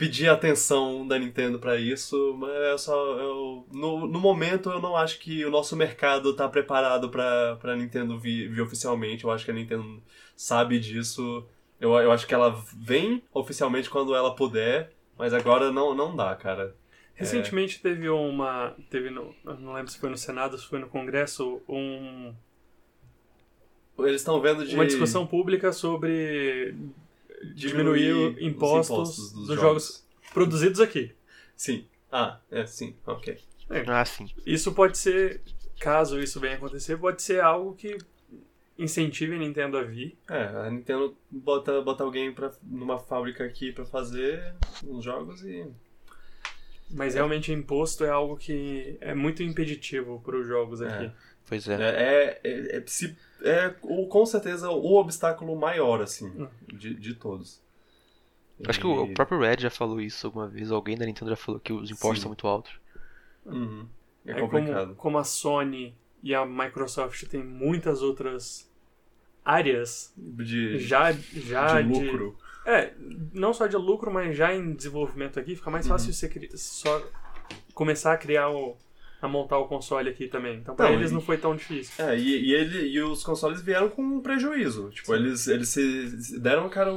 [0.00, 3.18] pedir a atenção da Nintendo pra isso, mas é só.
[3.18, 7.76] Eu, no, no momento eu não acho que o nosso mercado tá preparado pra, pra
[7.76, 9.24] Nintendo vir, vir oficialmente.
[9.24, 10.02] Eu acho que a Nintendo
[10.34, 11.46] sabe disso.
[11.78, 16.34] Eu, eu acho que ela vem oficialmente quando ela puder, mas agora não, não dá,
[16.34, 16.74] cara.
[17.12, 18.74] Recentemente teve uma.
[18.88, 19.34] Teve no.
[19.44, 22.34] Não lembro se foi no Senado, se foi no Congresso, um,
[23.98, 24.74] Eles estão vendo de.
[24.74, 26.74] uma discussão pública sobre
[27.54, 30.06] diminuir, diminuir os impostos, dos, dos jogos.
[30.32, 31.12] produzidos aqui.
[31.56, 31.84] Sim.
[32.10, 33.38] Ah, é, sim, ok.
[33.86, 34.28] Ah, sim.
[34.44, 35.40] Isso pode ser,
[35.78, 37.96] caso isso venha acontecer, pode ser algo que
[38.78, 40.16] incentive a Nintendo a vir.
[40.28, 45.66] É, a Nintendo bota, bota alguém pra, numa fábrica aqui pra fazer uns jogos e.
[46.92, 51.12] Mas realmente imposto é algo que é muito impeditivo para os jogos aqui.
[51.48, 51.78] Pois É, é.
[51.84, 56.48] é, é, é, se- é o, com certeza o obstáculo maior, assim, Hum.
[56.72, 57.60] de, de todos.
[58.66, 60.70] Acho que o, o próprio Red já falou isso alguma vez.
[60.70, 62.22] Alguém da Nintendo já falou que os impostos Sim.
[62.22, 62.72] são muito altos.
[63.46, 63.86] Uhum.
[64.26, 64.80] É complicado.
[64.88, 68.70] como, como a Sony e a Microsoft têm muitas outras
[69.42, 72.36] áreas De, já, já de lucro.
[72.66, 72.92] É,
[73.32, 75.92] não só de lucro, mas já em desenvolvimento aqui, fica mais Uhum.
[75.92, 76.28] fácil você
[76.58, 77.02] só
[77.72, 78.76] começar a criar o.
[79.22, 80.56] a montar o console aqui também.
[80.58, 82.04] Então pra Não, eles e- não foi tão difícil.
[82.04, 84.90] É, e, e, ele, e os consoles vieram com um prejuízo.
[84.90, 86.90] Tipo, eles, eles se deram a cara,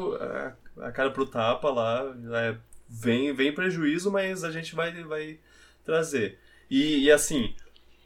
[0.78, 2.16] a, a cara pro tapa lá.
[2.34, 2.56] é,
[2.90, 5.40] vem, vem prejuízo, mas a gente vai, vai
[5.86, 6.38] trazer.
[6.70, 7.54] E, e assim,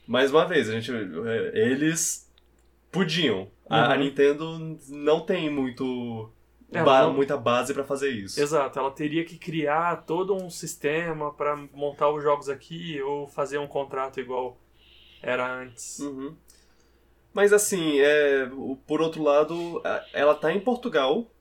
[0.07, 2.27] mais uma vez, a gente, é, eles
[2.91, 3.51] podiam.
[3.69, 4.03] A, a Uhum.
[4.03, 6.31] Nintendo não tem muito
[6.71, 8.41] Ela ba- não- muita base pra fazer isso.
[8.41, 13.57] Exato, ela teria que criar todo um sistema pra montar os jogos aqui ou fazer
[13.57, 14.59] um contrato igual
[15.21, 15.99] era antes.
[15.99, 16.35] Uhum.
[17.33, 18.49] Mas assim, é,
[18.85, 21.31] por outro lado, ela tá em Portugal,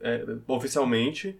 [0.00, 1.38] é, oficialmente.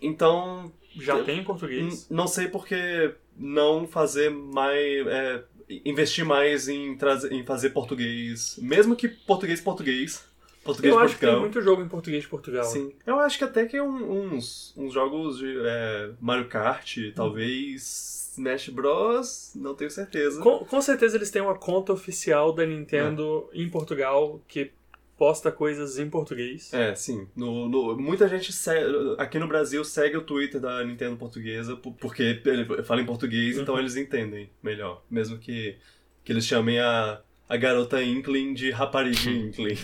[0.00, 2.08] Então, Já tem em português.
[2.08, 5.06] não sei por que não fazer mais.
[5.06, 5.44] é,
[5.84, 8.58] investir mais em, trazer, em fazer português.
[8.60, 10.24] Mesmo que português português.
[10.64, 11.40] Português Eu acho que tem Portugal.
[11.40, 12.64] muito jogo em português de Portugal.
[12.64, 12.92] Sim.
[13.06, 18.68] Eu acho que até que um- uns, uns jogos de é, Mario Kart, talvez Smash
[18.70, 19.52] Bros.
[19.54, 20.40] Não tenho certeza.
[20.40, 23.58] Com, com certeza eles têm uma conta oficial da Nintendo É.
[23.60, 24.70] em Portugal que
[25.16, 26.72] posta coisas em português.
[26.74, 27.28] É, sim.
[27.36, 28.70] No, no- muita gente se-
[29.16, 33.56] aqui no Brasil segue o Twitter da Nintendo portuguesa por- porque ele fala em português,
[33.56, 33.80] então Uhum.
[33.80, 35.04] eles entendem melhor.
[35.08, 35.76] Mesmo que,
[36.24, 39.78] que eles chamem a, a garota Inkling de rapariga Inkling.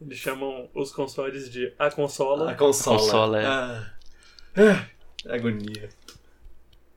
[0.00, 2.50] Eles chamam os consoles de a consola.
[2.50, 2.98] A consola.
[2.98, 3.46] consola, é.
[3.46, 3.94] Ah,
[4.56, 5.88] ah, agonia.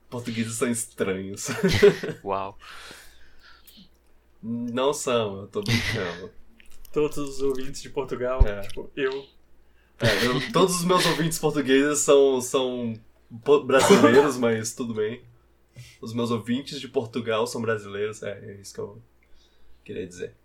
[0.09, 1.47] Portugueses são estranhos.
[2.23, 2.57] Uau.
[4.41, 6.31] Não são, eu tô brincando.
[6.93, 8.61] Todos os ouvintes de Portugal, É.
[8.61, 9.25] tipo, eu.
[9.99, 12.93] É, eu- todos os meus ouvintes portugueses são, são
[13.65, 15.21] brasileiros, mas tudo bem.
[16.01, 19.01] Os meus ouvintes de Portugal são brasileiros, é, é isso que eu
[19.83, 20.35] queria dizer.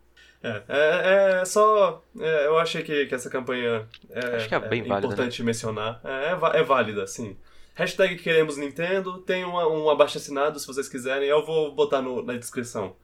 [0.46, 2.02] É, é, é só.
[2.20, 6.00] é, eu achei que, que essa campanha é, Acho que é bem válida, importante mencionar.
[6.04, 7.36] É, é, é válida, sim.
[7.74, 12.22] Hashtag queremos Nintendo, tem uma- um abaixo assinado se vocês quiserem, eu vou botar no-
[12.22, 12.94] na descrição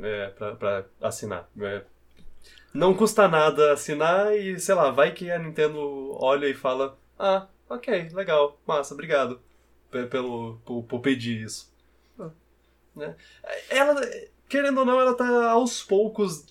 [0.00, 1.48] é, pra, pra assinar.
[1.60, 1.82] É,
[2.72, 7.46] não custa nada assinar e, sei lá, vai que a Nintendo olha e fala: Ah,
[7.68, 9.40] ok, legal, massa, obrigado
[9.90, 11.68] pe- pelo, por, por pedir isso.
[12.94, 13.14] Né?
[13.68, 14.00] Ela,
[14.48, 16.46] querendo ou não, ela tá aos poucos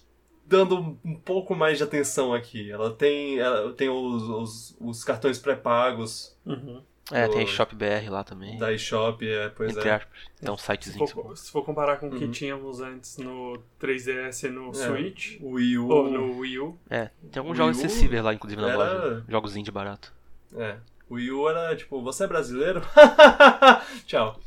[0.49, 2.71] dando um pouco mais de atenção aqui.
[2.71, 6.81] Ela tem, ela tem os, os, os cartões pré-pagos Uhum.
[7.11, 8.55] É, tem Do- Shop BR lá também.
[8.59, 9.93] da eShop, é, pois entre é.
[9.95, 10.13] aspas.
[10.39, 11.07] Tem um Se sitezinho.
[11.07, 12.31] for, se for comparar com o que Uhum.
[12.31, 14.73] tínhamos antes no 3DS e no É.
[14.73, 15.87] Switch, O Wii U.
[15.89, 19.25] ou no Wii U, É, tem alguns Wii jogos acessíveis lá, inclusive, na era- loja.
[19.27, 20.13] Jogos indie barato.
[20.55, 20.77] É.
[21.09, 22.81] O Wii U era tipo, você é brasileiro?
[24.05, 24.39] Tchau.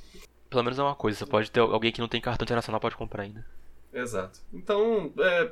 [0.49, 2.95] Pelo menos é uma coisa, você pode ter alguém que não tem cartão internacional pode
[2.97, 3.45] comprar ainda.
[3.93, 4.39] Exato.
[4.53, 5.51] Então, é,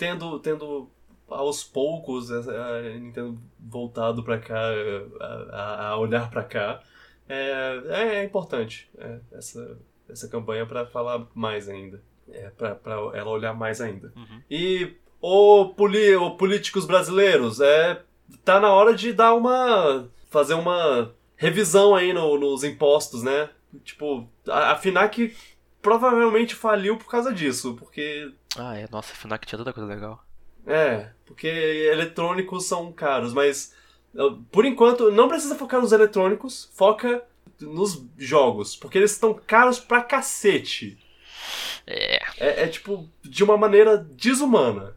[0.00, 0.88] tendo, tendo
[1.28, 4.58] aos poucos essa- a Nintendo voltado pra cá,
[5.20, 6.80] a, a- olhar pra cá,
[7.28, 9.78] é, é importante é, essa,
[10.08, 12.02] essa campanha pra falar mais ainda.
[12.32, 14.12] É, pra, pra ela olhar mais ainda.
[14.16, 14.40] Uhum.
[14.50, 18.02] E, ô, poli, ô, políticos brasileiros, é,
[18.44, 20.08] tá na hora de dar uma.
[20.30, 23.50] fazer uma revisão aí no- nos impostos, né?
[23.84, 25.34] Tipo, a, a FINAC
[25.82, 28.32] provavelmente faliu por causa disso, porque.
[28.56, 28.88] Ah, é.
[28.90, 30.24] Nossa, Fnac tinha tanta coisa legal.
[30.66, 33.74] É, porque eletrônicos são caros, mas.
[34.14, 37.24] uh, Por enquanto, não precisa focar nos eletrônicos, foca.
[37.60, 40.98] nos jogos, porque eles estão caros pra cacete.
[41.86, 42.16] É.
[42.38, 44.96] É, é, tipo, de uma maneira desumana.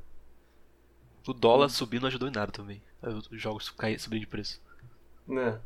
[1.25, 2.81] O dólar subir não ajudou em nada também.
[3.01, 4.61] Os jogos caírem, subindo de preço.
[5.27, 5.59] Né?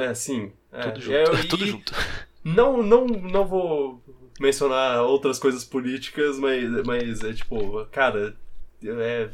[0.00, 0.52] É, sim.
[0.72, 1.16] É, Tudo junto.
[1.16, 1.92] É, Tudo junto.
[2.44, 4.02] Não, não, não vou
[4.40, 8.36] mencionar outras coisas políticas, mas, mas é tipo, cara,
[8.84, 9.30] é,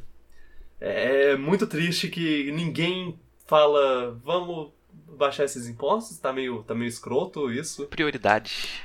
[0.81, 4.73] é muito triste que ninguém fala, vamos
[5.17, 7.87] baixar esses impostos, tá meio, tá meio escroto isso.
[7.87, 8.83] Prioridade.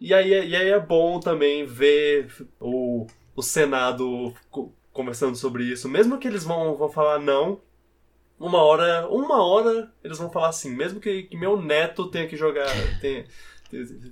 [0.00, 5.88] E aí, e aí é bom também ver o, o Senado co- conversando sobre isso.
[5.88, 7.60] Mesmo que eles vão, vão falar não,
[8.38, 10.74] uma hora, uma hora eles vão falar assim.
[10.76, 12.68] Mesmo que, que meu neto tenha que jogar,
[13.00, 13.24] tenha-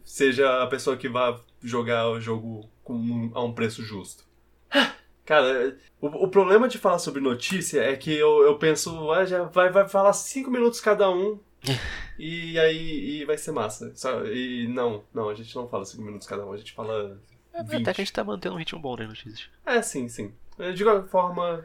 [0.05, 4.25] seja a pessoa que vá jogar o jogo com, um- a um preço justo.
[5.25, 9.45] Cara, o, o problema de falar sobre notícia é que eu, eu penso, ah, já
[9.45, 11.39] vai, vai falar cinco minutos cada um
[12.19, 13.93] e aí e vai ser massa.
[13.95, 17.21] Só- e não, não, a gente não fala cinco minutos cada um, a gente fala
[17.55, 17.83] É, 20.
[17.83, 19.49] até que a gente tá mantendo um ritmo bom nas notícias.
[19.65, 20.33] É, sim, sim.
[20.75, 21.65] De qualquer forma,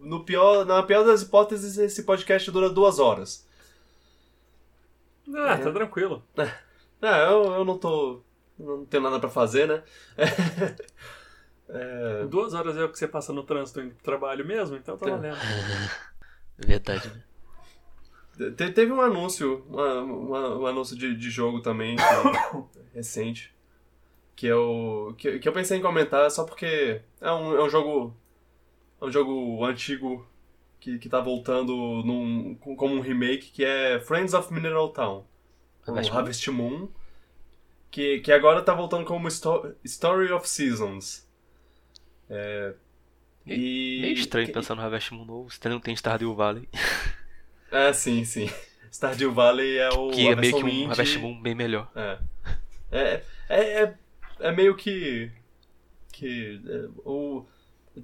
[0.00, 3.46] no pior, na pior das hipóteses, esse podcast dura duas horas.
[5.32, 6.22] Ah, tá tranquilo.
[7.02, 8.20] É, eu, eu não tô.
[8.58, 9.82] Não tenho nada pra fazer, né?
[11.72, 14.96] É, Duas horas é o que você passa no trânsito indo pro trabalho mesmo, então
[14.96, 15.36] tá valendo.
[16.58, 17.22] Verdade, né?
[18.56, 22.02] te- teve um anúncio, uma- uma- um anúncio de, de jogo também, que-
[22.92, 23.54] recente,
[24.34, 28.16] que eu, que, que eu pensei em comentar só porque é um, é um jogo.
[29.00, 30.26] É um jogo antigo
[30.80, 31.72] que, que tá voltando
[32.04, 35.24] num, com- como um remake, que é Friends of Mineral Town.
[35.90, 36.18] O Harvest Moon?
[36.18, 36.88] Harvest Moon,
[37.90, 41.26] que, que agora tá voltando como Sto- Story of Seasons.
[42.28, 42.74] É,
[43.46, 43.98] e...
[44.02, 46.68] Meio estranho que- pensar no Harvest Moon novo, se não tem Stardew Valley.
[47.72, 48.50] É, sim, sim.
[48.90, 50.86] Stardew Valley é o Que é meio que um indie.
[50.90, 51.88] Harvest Moon bem melhor.
[51.94, 52.18] É.
[52.90, 53.94] É, é, é,
[54.40, 55.30] é meio que.
[56.12, 57.46] que é, o,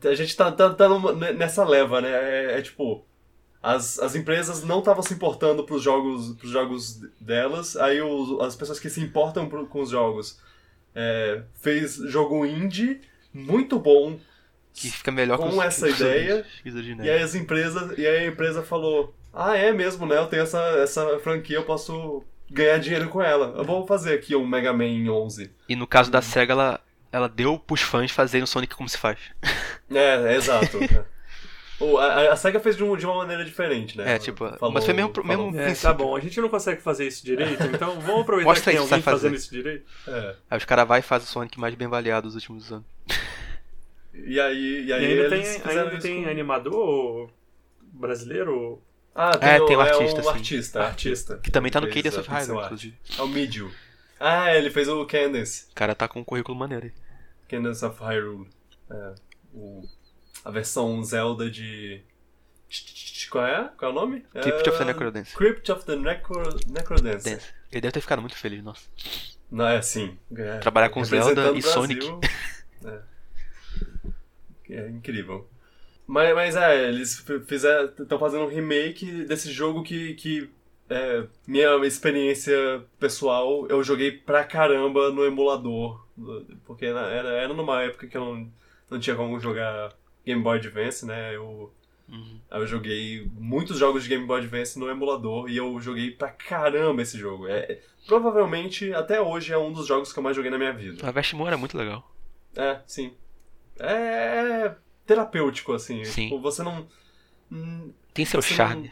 [0.05, 2.11] a gente tá, tá, tá numa- nessa leva, né?
[2.11, 3.05] É, é tipo.
[3.69, 8.55] As, as empresas não estavam se importando pros jogos, pros jogos delas, aí os, as
[8.55, 10.39] pessoas que se importam pro- com os jogos
[10.95, 13.01] é, fez jogo indie
[13.35, 14.21] muito bom
[14.73, 18.19] Que fica melhor Com os- essa os ideia, os e aí as empresas, e aí
[18.19, 20.17] a empresa falou: "Ah, é mesmo, né?
[20.17, 23.53] Eu tenho essa essa franquia, eu posso ganhar dinheiro com ela.
[23.59, 25.51] Eu vou fazer aqui um Mega Man 11".
[25.69, 28.97] E no caso da SEGA, ela, ela deu pros fãs fazerem o Sonic como se
[28.97, 29.19] faz.
[29.91, 30.79] É, é exato.
[31.79, 34.15] O- a, a SEGA fez de, um- de uma maneira diferente, né?
[34.15, 36.81] É, tipo, Falou- mas foi mesmo, falou- mesmo É, tá bom, a gente não consegue
[36.81, 39.85] fazer isso direito, então vamos aproveitar Mostra que tem alguém fazendo isso direito.
[40.09, 40.37] É.
[40.51, 42.87] Aí os caras vai e fazem o Sonic mais bem avaliado dos últimos anos.
[44.15, 47.31] E aí, e E aí ainda eles tem, ainda tem com- animador
[47.93, 48.81] brasileiro.
[49.15, 50.29] Ah, tem, É, o, tem um é artista, um sim.
[50.31, 51.39] artista, artista.
[51.39, 52.95] Que também tá no Cadence a of Hyrule, inclusive.
[53.19, 53.71] É o Midio.
[54.19, 55.67] Ah, ele fez o Candace.
[55.71, 56.93] O cara tá com um currículo maneiro aí.
[57.49, 58.49] Cadence of Hyrule.
[58.91, 59.15] É,
[59.55, 59.83] o,
[60.47, 62.01] a versão Zelda de...
[63.29, 63.69] Qual é?
[63.77, 64.21] Qual é o nome?
[64.33, 65.37] Crypt of the É, Necrodancer.
[65.37, 67.33] Crypt of the Necro, Necrodancer.
[67.33, 67.47] Dance.
[67.73, 68.89] Ele deve ter ficado muito feliz, nossa.
[69.51, 70.17] Não, é assim.
[70.37, 71.99] É, Trabalhar com Zelda e o Sonic.
[71.99, 72.21] Brasil.
[74.69, 74.75] É.
[74.75, 75.49] É incrível.
[76.07, 77.25] Mas, mas é, eles
[77.99, 80.15] estão fazendo um remake desse jogo que.
[80.15, 80.51] que
[80.89, 86.07] é, minha experiência pessoal, eu joguei pra caramba no emulador.
[86.65, 88.53] Porque era, era numa época que eu não,
[88.91, 89.93] não tinha como jogar
[90.27, 91.35] Game Boy Advance, né?
[91.35, 91.73] Eu,
[92.09, 92.39] Uhum.
[92.51, 97.03] Eu joguei muitos jogos de Game Boy Advance no emulador e eu joguei pra caramba
[97.03, 97.49] esse jogo.
[97.49, 101.03] É, provavelmente, até hoje, é um dos jogos que eu mais joguei na minha vida.
[101.03, 102.09] O Harvest Moon era muito legal.
[102.55, 103.13] É, sim.
[103.79, 104.73] É
[105.05, 106.05] terapêutico, assim.
[106.05, 106.25] Sim.
[106.25, 106.87] Tipo, você não.
[107.51, 108.91] hum, Tem seu charme.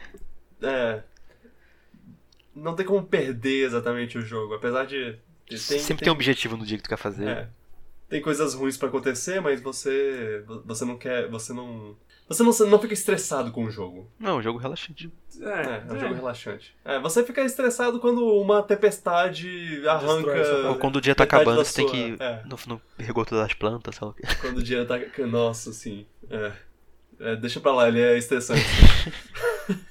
[0.61, 1.01] É.
[2.53, 5.17] Não tem como perder exatamente o jogo, apesar de.
[5.47, 7.27] Tem, Sempre tem um objetivo no dia que tu quer fazer.
[7.27, 7.49] É.
[8.09, 10.43] Tem coisas ruins pra acontecer, mas você.
[10.65, 11.27] Você não quer.
[11.29, 11.95] Você não.
[12.27, 14.09] Você não, não fica estressado com o jogo.
[14.19, 15.11] Não, é um jogo relaxante.
[15.41, 15.99] É, É, é um é.
[15.99, 16.75] jogo relaxante.
[16.83, 20.67] É, você fica estressado quando uma tempestade arranca.
[20.69, 22.23] Ou quando o dia tá acabando, você tem sua- que.
[22.23, 22.43] é.
[22.45, 24.23] No, no regoto das plantas, sei lá o quê.
[24.41, 24.97] Quando o dia tá.
[25.27, 26.05] Nossa, sim.
[26.29, 26.51] É.
[27.19, 28.61] É, deixa pra lá, ele é estressante.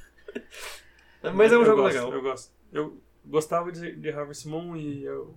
[1.22, 2.12] É, Mas é um Eu jogo gosto, legal.
[2.12, 2.52] Eu gosto.
[2.72, 5.34] Eu gostava de, de Harvest Moon e eu.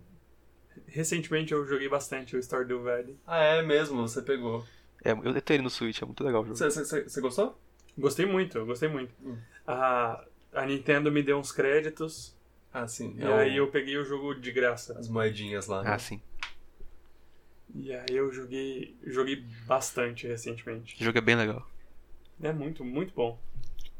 [0.86, 3.18] Recentemente eu joguei bastante o Stardew Valley.
[3.26, 4.66] Ah, é mesmo, você pegou.
[5.04, 6.58] É, eu tenho ele no Switch, é muito legal o jogo.
[6.58, 7.58] Você- gostou?
[7.98, 9.14] Gostei muito, eu gostei muito.
[9.24, 9.38] Hum.
[9.66, 10.24] A,
[10.54, 12.36] a Nintendo me deu uns créditos
[12.74, 13.16] Ah, sim.
[13.18, 14.98] e é aí eu peguei o jogo de graça.
[14.99, 15.82] As moedinhas lá.
[15.84, 15.91] né?
[15.94, 16.22] Ah, sim.
[17.76, 20.95] E aí eu joguei, joguei bastante recentemente.
[20.99, 21.68] O jogo é bem legal.
[22.41, 23.40] É muito, muito bom.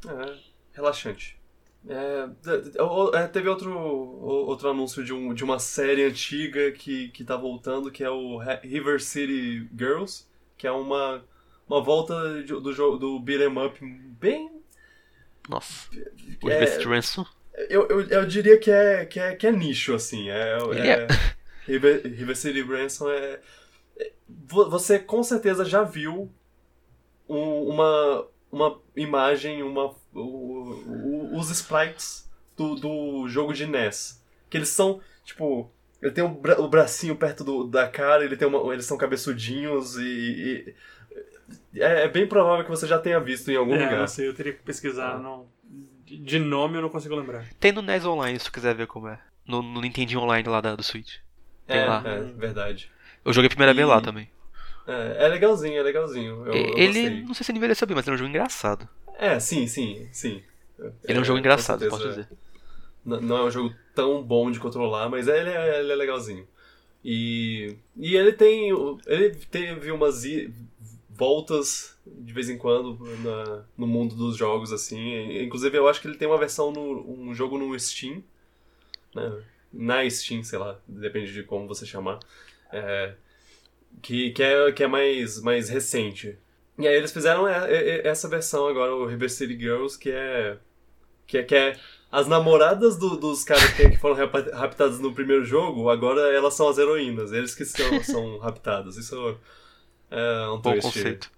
[0.08, 0.38] É,
[0.74, 1.37] relaxante.
[1.90, 7.24] É, o- é, teve outro, outro anúncio de, um, de uma série antiga que, que
[7.24, 10.26] tá voltando, que é o River City Girls,
[10.58, 11.24] que é uma,
[11.68, 13.80] uma volta de- do jogo do beat'em up
[14.20, 14.52] bem.
[15.48, 15.90] Nossa.
[16.44, 20.30] O É, eu, eu, eu diria que é, que é, que é nicho, assim.
[20.30, 21.08] É, Ele é-
[21.66, 23.40] River, River City Ransom é,
[23.98, 26.30] é- vo- Você com certeza já viu
[27.30, 30.20] um- uma, uma imagem, uma, o-
[30.88, 34.24] o- os sprites do, do jogo de NES.
[34.50, 35.70] Que eles são, tipo.
[36.02, 38.98] Ele tem o, bra- o bracinho perto do- da cara, ele tem uma, eles são
[38.98, 40.04] cabeçudinhos e.
[41.74, 44.00] e- é, é bem provável que você já tenha visto em algum É, lugar.
[44.00, 45.18] não sei, eu teria que pesquisar.
[45.20, 45.48] Não...
[46.06, 47.46] De nome eu não consigo lembrar.
[47.60, 49.20] Tem no NES Online, se tu quiser ver como é.
[49.46, 51.16] No, no Nintendo Online lá da- do Switch.
[51.66, 52.02] Tem É, lá.
[52.06, 52.90] é, verdade.
[53.26, 54.30] Eu joguei a primeira vez E- lá também.
[54.88, 56.46] É, é legalzinho, é legalzinho.
[56.46, 57.22] Eu, eu ele, gostei.
[57.24, 58.88] não sei se ele envelheceu bem, mas ele é um jogo engraçado.
[59.20, 60.42] É, sim, sim, sim.
[61.04, 61.90] Ele é um jogo com engraçado, certeza.
[61.98, 62.30] posso dizer.
[63.06, 66.48] N- Não é um jogo tão bom de controlar, mas ele é, ele é legalzinho.
[67.04, 68.70] E, e ele tem.
[69.08, 70.24] Ele teve umas
[71.10, 75.42] voltas de vez em quando na- no mundo dos jogos, assim.
[75.44, 77.10] Inclusive, eu acho que ele tem uma versão no.
[77.12, 78.24] um jogo no Steam.
[79.16, 79.44] Né?
[79.74, 82.20] Na Steam, sei lá, depende de como você chamar.
[82.72, 83.14] É,
[84.02, 86.38] que, que é, que é mais, mais recente.
[86.78, 90.58] E aí eles fizeram e- e- essa versão agora, o River City Girls, que é.
[91.26, 91.78] Que é, que é
[92.12, 94.16] as namoradas do- dos caras que, que foram
[94.54, 98.96] raptados no primeiro jogo, agora elas são as heroínas, eles que são, são raptados.
[98.98, 99.38] Isso
[100.10, 100.82] é um Bom twist.
[100.84, 101.32] conceito.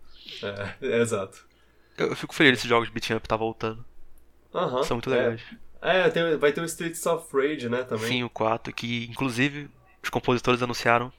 [0.44, 1.44] É, é, exato.
[1.98, 3.84] Eu, eu fico feliz desses jogos de beat'em up tá voltando.
[4.54, 5.18] Aham, São muito é.
[5.18, 5.42] legais.
[5.82, 8.08] É, tem- vai ter o Streets of Rage, né, também.
[8.08, 9.70] Sim, o 4, que inclusive
[10.04, 11.12] os compositores anunciaram.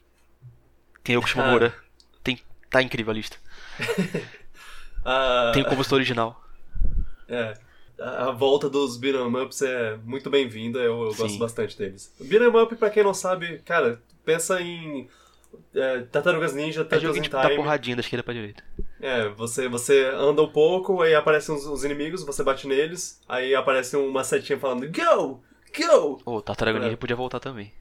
[1.03, 1.29] Tem Yoko Ah.
[1.29, 1.75] Shimomura.
[2.23, 3.37] Tem, tá incrível a lista.
[5.03, 6.39] Ah, Tem o compositor original.
[7.27, 7.55] É.
[7.99, 12.13] A volta dos beat'em ups é muito bem-vinda, eu, eu gosto bastante deles.
[12.19, 15.09] Beat'em up, pra quem não sabe, cara, pensa em
[15.73, 17.55] é, Tartarugas Ninja, É in tipo da Time.
[17.55, 18.63] porradinha da esquerda pra direita.
[18.99, 23.55] É, você, você anda um pouco, aí aparecem os, os inimigos, você bate neles, aí
[23.55, 25.43] aparece uma setinha falando Go!
[25.75, 26.21] Go!
[26.25, 26.83] Ô, Tartaruga É.
[26.83, 27.73] Ninja podia voltar também.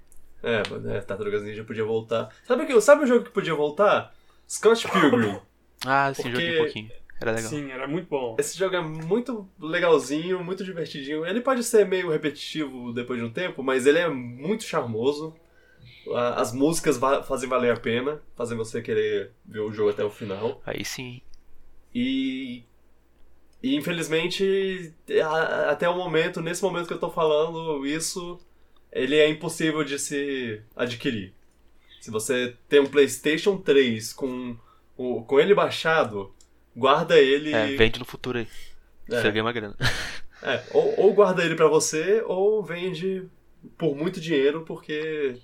[0.43, 0.62] É,
[0.97, 2.31] é, Tartarugas Ninja podia voltar.
[2.45, 2.81] Sabe o que?
[2.81, 4.15] Sabe o jogo que podia voltar?
[4.49, 5.39] Scott Pilgrim.
[5.87, 6.91] Ah, sim, Porque- joguei um pouquinho.
[7.21, 7.51] Era legal.
[7.51, 8.37] Sim, era muito bom.
[8.39, 11.27] Esse jogo é muito legalzinho, muito divertidinho.
[11.27, 15.35] Ele pode ser meio repetitivo depois de um tempo, mas ele é muito charmoso.
[16.35, 20.09] As músicas va- fazem valer a pena, fazem você querer ver o jogo até o
[20.09, 20.62] final.
[20.65, 21.21] Aí sim.
[21.95, 22.65] E,
[23.62, 28.41] e infelizmente, a- até o momento, nesse momento que eu tô falando isso,
[28.93, 31.33] ele é impossível de se adquirir.
[32.01, 34.57] Se você tem um PlayStation 3 com,
[34.97, 36.35] o- com ele baixado,
[36.75, 37.53] guarda ele.
[37.53, 38.47] É, vende no futuro aí.
[39.11, 39.21] É.
[39.21, 39.77] Você ganha uma grana.
[40.43, 43.29] É, ou, ou guarda ele pra você, ou vende
[43.77, 45.37] por muito dinheiro, porque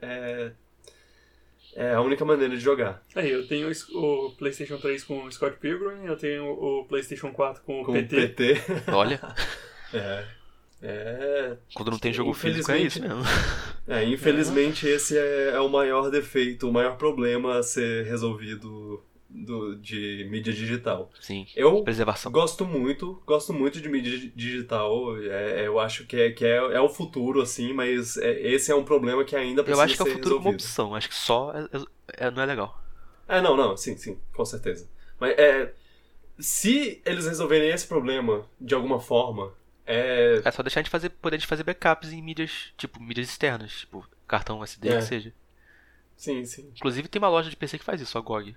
[0.00, 0.52] é,
[1.76, 3.02] é a única maneira de jogar.
[3.14, 7.62] Aí, eu tenho o PlayStation 3 com o Scott Pilgrim, eu tenho o PlayStation 4
[7.62, 8.16] com o Com PT.
[8.16, 8.54] o PT.
[8.90, 9.20] Olha,
[9.92, 10.24] É.
[10.80, 13.32] É, quando não tem jogo físico é isso Infelizmente- mesmo.
[13.88, 19.74] é, infelizmente esse é, é o maior defeito, o maior problema a ser resolvido do-
[19.76, 21.10] de mídia digital.
[21.20, 21.46] Sim.
[21.56, 22.30] Eu Preservação.
[22.32, 25.16] gosto muito, gosto muito de mídia di- digital.
[25.20, 28.74] é, eu acho que, é, que é, é o futuro, assim, mas é- esse é
[28.74, 30.60] um problema que ainda Eu precisa acho que é o ser futuro como resolvido.
[30.64, 30.94] opção.
[30.94, 32.80] Acho que só é- é- é- não é legal.
[33.26, 34.88] É, não, não, sim, sim, com certeza.
[35.20, 35.72] Mas é.
[36.40, 39.52] Se eles resolverem esse problema de alguma forma,
[39.88, 40.42] é.
[40.44, 44.06] É só deixar de fazer, poder de fazer backups em mídias, tipo, mídias externas, tipo,
[44.26, 44.96] cartão SD, É.
[44.98, 45.32] que seja.
[46.16, 46.70] Sim, sim.
[46.76, 48.54] Inclusive tem uma loja de PC que faz isso, a GOG.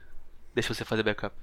[0.53, 1.35] Deixa você fazer backup.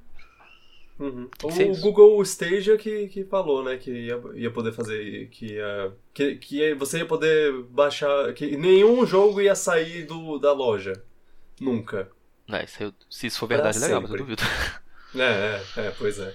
[0.99, 1.29] Uhum.
[1.45, 1.77] O.
[1.81, 5.29] Google Stadia que, que falou, né, que ia, ia poder fazer.
[5.29, 8.33] Que, ia, que, que você ia poder baixar.
[8.35, 10.93] Que nenhum jogo ia sair do, da loja.
[11.61, 12.11] Nunca.
[12.49, 14.43] Não, isso aí eu- se isso for verdade, é legal, mas eu duvido.
[15.15, 16.35] É, é, é, pois é.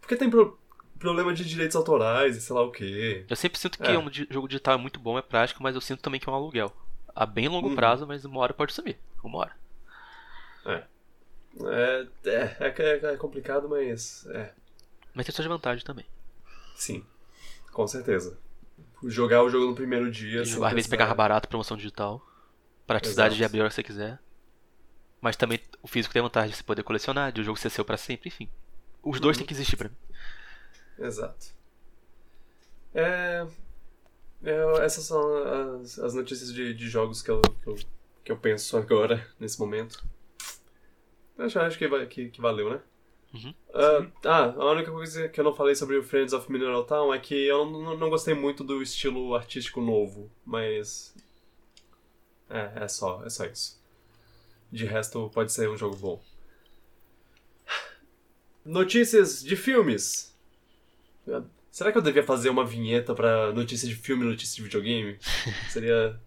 [0.00, 0.56] Porque tem pro-
[1.04, 3.24] problema de direitos autorais e sei lá o quê.
[3.28, 3.98] Eu sempre sinto que É.
[3.98, 6.34] um jogo digital é muito bom, é prático, mas eu sinto também que é um
[6.34, 6.74] aluguel.
[7.14, 7.76] A bem longo Uhum.
[7.76, 8.98] prazo, mas uma hora pode sumir.
[9.22, 9.52] Uma hora.
[10.66, 10.84] É,
[12.26, 14.26] é, é, é- é complicado, mas.
[14.30, 14.50] É,
[15.14, 16.04] Mas tem suas vantagens também.
[16.76, 17.04] sim.
[17.72, 18.38] Com certeza.
[19.06, 20.42] Jogar o jogo no primeiro dia.
[20.42, 22.24] Às vezes pegar barato, promoção digital.
[22.86, 23.36] Praticidade Exato.
[23.38, 24.18] de abrir a hora que você quiser.
[25.20, 27.70] Mas também o físico tem a vantagem de você poder colecionar, de o jogo ser
[27.70, 28.48] seu pra sempre, enfim.
[29.02, 29.40] Os dois Uhum.
[29.40, 29.94] têm que existir pra mim.
[30.98, 31.46] Exato.
[32.94, 33.46] É,
[34.44, 37.76] é, essas são as, as notícias de, de jogos que eu, que, eu,
[38.24, 40.04] que eu penso agora, nesse momento.
[41.36, 42.80] Eu já acho que, que, que valeu, né?
[43.34, 43.54] Uhum.
[43.74, 47.12] Ah, ah, a única coisa que eu não falei sobre o Friends of Mineral Town
[47.12, 51.14] é que eu não, não gostei muito do estilo artístico novo, mas.
[52.48, 53.82] É, é só, é só isso.
[54.70, 56.22] De resto, pode ser um jogo bom.
[58.64, 60.33] Notícias de filmes.
[61.70, 65.18] Será que eu devia fazer uma vinheta pra notícia de filme e notícia de videogame?
[65.70, 66.20] Seria.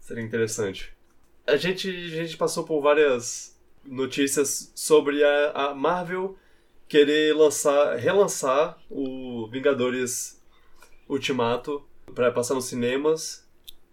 [0.00, 0.92] Seria interessante.
[1.46, 6.36] A gente, a gente passou por várias notícias sobre a, a Marvel
[6.88, 10.40] querer lançar, relançar o Vingadores
[11.08, 11.82] Ultimato
[12.14, 13.48] pra passar nos cinemas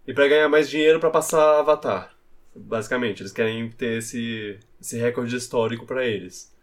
[0.05, 2.13] e pra ganhar mais dinheiro pra passar Avatar.
[2.53, 6.53] Basicamente, eles querem ter esse, esse recorde histórico pra eles.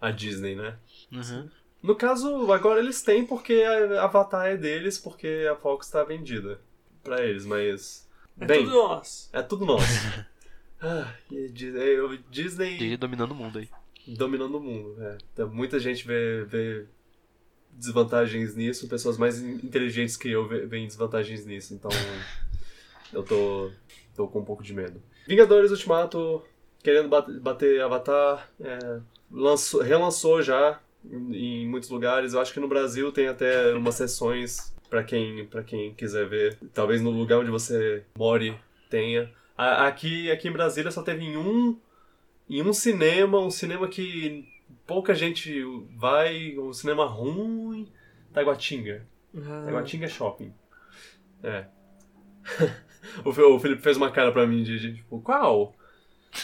[0.00, 0.76] A Disney, né?
[1.10, 1.50] Uhum.
[1.82, 6.60] No caso, agora eles têm porque a Avatar é deles, porque a Fox tá vendida
[7.02, 8.08] pra eles, mas.
[8.40, 9.30] É Bem, tudo nosso.
[9.32, 9.86] é tudo nosso.
[10.82, 13.68] ah, e é, Disney DJ dominando o mundo aí.
[14.08, 14.96] dominando o mundo.
[15.02, 15.18] É.
[15.32, 16.86] Então, muita gente vê, vê
[17.72, 21.90] desvantagens nisso, pessoas mais in- inteligentes que eu veem desvantagens nisso, então
[23.12, 23.70] eu tô,
[24.14, 25.00] tô com um pouco de medo.
[25.26, 26.42] Vingadores Ultimato,
[26.82, 29.00] querendo bate- bater Avatar, é,
[29.30, 30.80] lançou, relançou já
[31.10, 32.32] em, muitos lugares.
[32.34, 36.58] Eu acho que no Brasil tem até umas sessões pra quem, pra quem quiser ver.
[36.72, 38.54] Talvez no lugar onde você more
[38.90, 39.30] tenha.
[39.56, 41.78] Aqui, aqui em Brasília só teve em um,
[42.48, 44.46] em um cinema, um cinema que
[44.86, 45.62] pouca gente
[45.96, 47.88] vai, um cinema ruim,
[48.32, 49.06] Taguatinga.
[49.36, 50.52] Ah, Taguatinga Shopping.
[51.42, 51.64] É.
[53.24, 55.74] o Fe- o Felipe fez uma cara pra mim de, de, tipo, qual?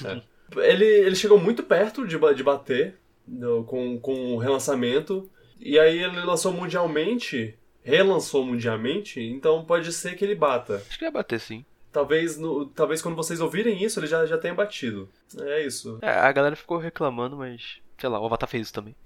[0.04, 0.22] É.
[0.70, 5.28] Ele, ele chegou muito perto de, de bater no- com, com o relançamento.
[5.60, 10.82] E aí ele lançou mundialmente, relançou mundialmente, então pode ser que ele bata.
[10.88, 11.64] Acho que ia bater sim.
[11.92, 15.08] Talvez, no, talvez quando vocês ouvirem isso, ele já, já tenha batido.
[15.40, 15.98] É isso.
[16.00, 17.80] É, a galera ficou reclamando, mas.
[17.98, 18.96] Sei lá, o Avatar fez isso também.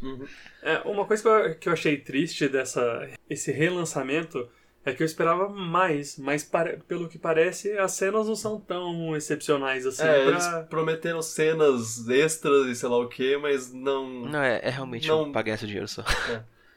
[0.00, 0.24] Uhum.
[0.62, 4.46] É, uma coisa que eu, que eu achei triste dessa esse relançamento
[4.86, 9.14] é que eu esperava mais, mas pare- pelo que parece as cenas não são tão
[9.14, 10.02] excepcionais assim.
[10.04, 14.08] é, pra- eles prometeram cenas extras e sei lá o que, mas não.
[14.26, 15.24] Não, é, é realmente Não.
[15.24, 16.02] um pagar esse dinheiro só.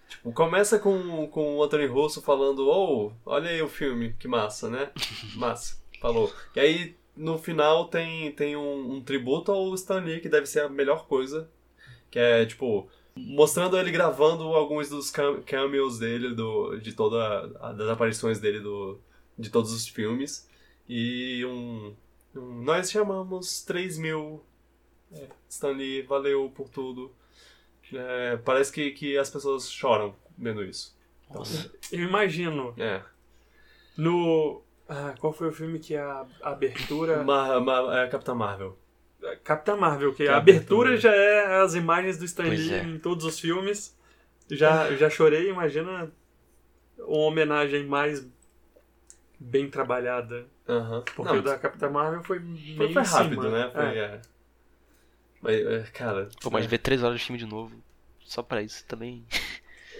[0.10, 4.68] Tipo, começa com, com o Anthony Russo falando, oh, olha aí o filme, que massa,
[4.70, 4.90] né?
[5.38, 6.34] Massa, falou.
[6.56, 10.62] E aí, no final, tem, tem um, um tributo ao Stan Lee, que deve ser
[10.62, 11.48] a melhor coisa.
[12.10, 17.74] Que é, tipo, mostrando ele gravando alguns dos cam- cameos dele, do, de toda a-
[17.74, 19.00] das aparições dele do,
[19.38, 20.48] de todos os filmes.
[20.88, 21.94] E um,
[22.36, 24.44] um nós chamamos 3 mil.
[25.12, 27.12] É, Stan Lee, valeu por tudo.
[27.92, 30.96] É, parece que, que as pessoas choram vendo isso.
[31.30, 31.42] Então,
[31.92, 33.02] Eu imagino é.
[33.98, 34.62] no.
[34.88, 37.24] Ah, qual foi o filme que a a abertura.
[37.24, 38.78] Ma, ma, é Capitã Marvel.
[39.44, 40.98] Capitã Marvel, que Que a abertura abertura.
[40.98, 42.84] já é as imagens do Stan Lee é.
[42.84, 43.98] em todos os filmes.
[44.50, 46.12] Já, já chorei, imagina
[46.98, 48.28] uma homenagem mais
[49.40, 50.46] bem trabalhada.
[51.16, 53.50] Porque Não, o da Capitã Marvel foi meio foi, rápido, cima.
[53.50, 53.72] né?
[53.74, 53.98] Foi, É.
[54.00, 54.22] é.
[55.42, 56.30] Mas, é, cara.
[56.42, 56.68] Pô, mas é.
[56.68, 57.74] ver três horas de filme de novo,
[58.22, 59.26] só pra isso também.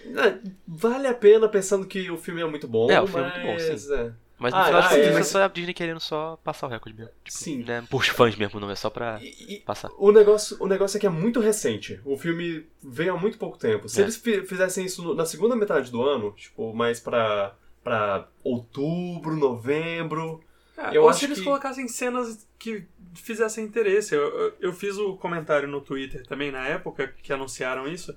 [0.06, 2.90] É, vale a pena pensando que o filme é muito bom.
[2.92, 3.94] É, o filme é muito bom, mas, sim.
[3.94, 4.14] é.
[4.40, 6.38] Mas no Ah, final de ah, contas é, é mas- só a Disney querendo só
[6.44, 7.12] passar o recorde mesmo.
[7.24, 7.64] Tipo, Sim.
[7.64, 7.86] Né?
[7.90, 9.90] Por fãs mesmo, não é só pra E- e passar.
[9.98, 12.00] o, negócio, o negócio é que é muito recente.
[12.06, 13.90] O filme veio há muito pouco tempo.
[13.90, 14.04] Se É.
[14.04, 17.54] eles fi- fizessem isso no- na segunda metade do ano, tipo, mais pra,
[17.84, 20.42] pra outubro, novembro.
[20.78, 22.86] É, Eu ou acho se eles que- colocassem cenas que
[23.16, 24.16] fizessem interesse.
[24.16, 28.16] Eu, eu, eu fiz o comentário no Twitter também na época que anunciaram isso.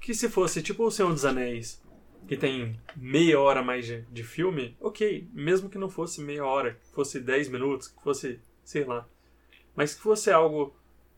[0.00, 1.80] Que se fosse tipo o Senhor dos Anéis,
[2.28, 5.28] que tem meia hora mais de, de filme, ok.
[5.32, 9.06] Mesmo que não fosse meia hora, que fosse 10 minutos, que fosse, sei lá.
[9.74, 10.74] Mas que fosse algo,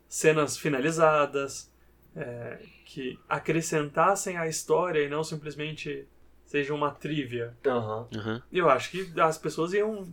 [0.08, 1.70] cenas finalizadas,
[2.14, 6.06] é, que acrescentassem a história e não simplesmente
[6.44, 7.56] seja uma trivia.
[7.66, 8.08] Aham.
[8.14, 8.42] Uhum.
[8.52, 10.06] Eu acho que as pessoas iam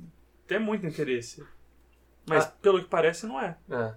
[0.48, 1.46] ter muito interesse.
[2.28, 2.54] Mas Ah.
[2.62, 3.58] pelo que parece, não é.
[3.70, 3.94] É.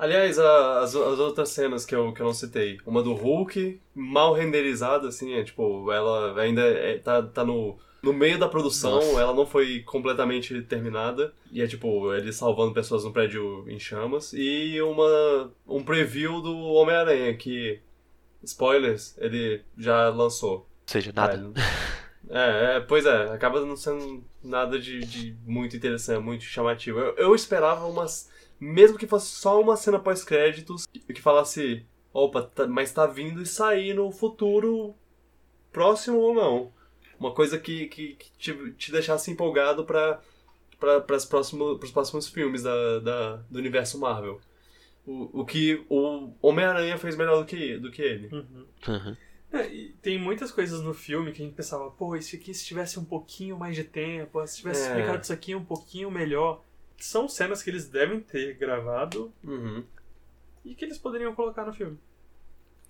[0.00, 2.78] Aliás, a- as, as outras cenas que eu, que eu não citei.
[2.86, 8.12] Uma do Hulk, mal renderizada, assim, é tipo, ela ainda é- tá, tá no, no
[8.12, 9.20] meio da produção, Nossa.
[9.20, 11.34] ela não foi completamente terminada.
[11.52, 14.32] E é tipo, ele salvando pessoas no prédio em chamas.
[14.32, 17.78] E uma, um preview do Homem-Aranha, que,
[18.42, 20.54] spoilers, ele já lançou.
[20.60, 21.52] Ou seja, nada.
[22.28, 26.98] É, é, pois é, acaba não sendo nada de, de muito interessante, muito chamativo.
[26.98, 28.29] Eu, eu esperava umas.
[28.60, 33.46] Mesmo que fosse só uma cena pós-créditos que falasse, opa, tá- mas tá vindo e
[33.46, 34.94] sair no futuro
[35.72, 36.72] próximo ou não.
[37.18, 42.98] Uma coisa que, que, que te, te deixasse empolgado pras próximo, pros próximos filmes da,
[43.00, 44.40] da, do universo Marvel.
[45.06, 48.28] o, o que o Homem-Aranha fez melhor do que, do que ele.
[48.34, 48.66] Uhum.
[48.88, 49.16] Uhum.
[49.52, 52.64] É, e tem muitas coisas no filme que a gente pensava, pô, isso aqui se
[52.64, 54.86] tivesse um pouquinho mais de tempo, se tivesse É.
[54.88, 56.62] explicado isso aqui um pouquinho melhor.
[57.00, 59.82] São cenas que eles devem ter gravado Uhum.
[60.64, 61.98] e que eles poderiam colocar no filme.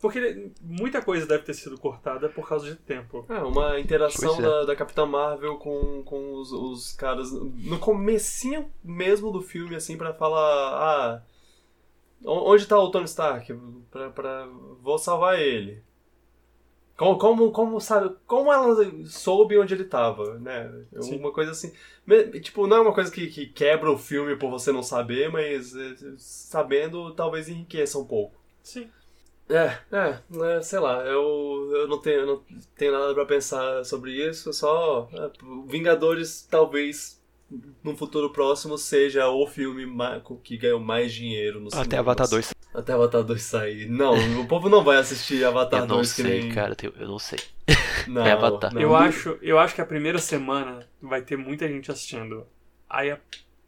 [0.01, 3.24] Porque muita coisa deve ter sido cortada por causa de tempo.
[3.28, 4.43] É, uma interação é.
[4.43, 9.99] da, da Capitã Marvel com, com os, os caras no comecinho mesmo do filme, assim,
[9.99, 11.23] pra falar, ah,
[12.24, 13.55] onde tá o Tony Stark?
[13.91, 14.47] Pra, pra,
[14.81, 15.82] vou salvar ele.
[17.01, 20.71] Como, como, como, sabe, como ela soube onde ele tava, né?
[21.01, 21.17] Sim.
[21.19, 21.73] Uma coisa assim.
[22.43, 25.75] Tipo, não é uma coisa que, que quebra o filme por você não saber, mas
[25.75, 28.39] é, sabendo talvez enriqueça um pouco.
[28.63, 28.91] Sim.
[29.49, 30.19] É, é,
[30.59, 32.43] é, sei lá, eu, eu não tenho, eu não
[32.77, 35.31] tenho nada pra pensar sobre isso, só é,
[35.69, 37.20] Vingadores talvez
[37.83, 39.87] num futuro próximo seja o filme
[40.43, 41.87] que ganhou mais dinheiro no cinema.
[41.87, 42.55] Até Avatar 2.
[42.73, 43.89] Até Avatar 2 sair.
[43.89, 46.53] Não, o povo não vai assistir Avatar Eu não 2 que sei, nem...
[46.53, 46.77] cara.
[46.99, 47.39] Eu não sei.
[48.09, 48.73] Não, É Avatar.
[48.73, 48.81] não.
[48.81, 52.47] Eu acho, eu acho que a primeira semana vai ter muita gente assistindo.
[52.89, 53.21] Aí, a-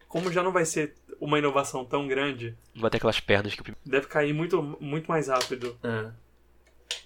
[0.08, 3.62] como já não vai ser uma inovação tão grande, Não vai ter aquelas pernas que.
[3.84, 5.76] deve cair muito, muito mais rápido.
[5.84, 6.10] É.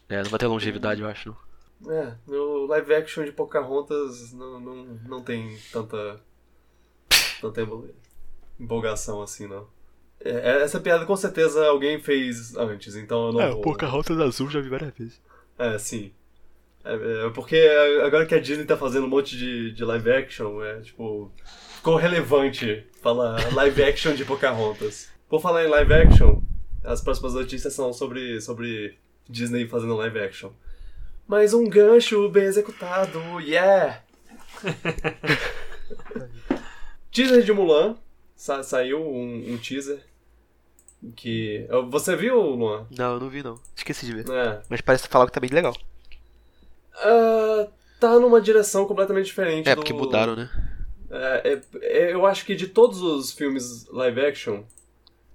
[0.08, 1.36] É, não vai ter longevidade, eu acho.
[1.80, 1.92] Não.
[1.92, 6.20] É, no live action de Pocahontas não, não, não tem tanta.
[7.40, 7.66] Tanta
[8.58, 9.66] empolgação assim, não.
[10.20, 13.58] É, essa piada com certeza alguém fez antes, então eu não É, vou.
[13.58, 15.20] o Pocahontas azul já vi várias vezes.
[15.58, 16.12] É, sim.
[16.84, 17.56] É, é, porque
[18.04, 21.30] agora que a Disney tá fazendo um monte de, de live action, é tipo.
[21.76, 25.08] Ficou relevante falar live action de Pocahontas.
[25.28, 26.40] Por falar em live action,
[26.82, 28.96] as próximas notícias são sobre, sobre
[29.28, 30.50] Disney fazendo live action.
[31.28, 34.02] Mas um gancho bem executado, yeah!
[37.16, 37.96] teaser de Mulan,
[38.34, 39.98] sa- saiu um, um teaser
[41.14, 41.66] que...
[41.90, 42.86] Você viu, Luan?
[42.90, 43.58] Não, eu não vi não.
[43.76, 44.30] Esqueci de ver.
[44.30, 44.62] É.
[44.68, 45.74] Mas parece falar que tá bem legal.
[46.94, 47.68] Ah,
[48.00, 49.78] tá numa direção completamente diferente É, do...
[49.78, 50.50] porque mudaram, né?
[51.10, 54.62] É, é- é- eu acho que de todos os filmes live action,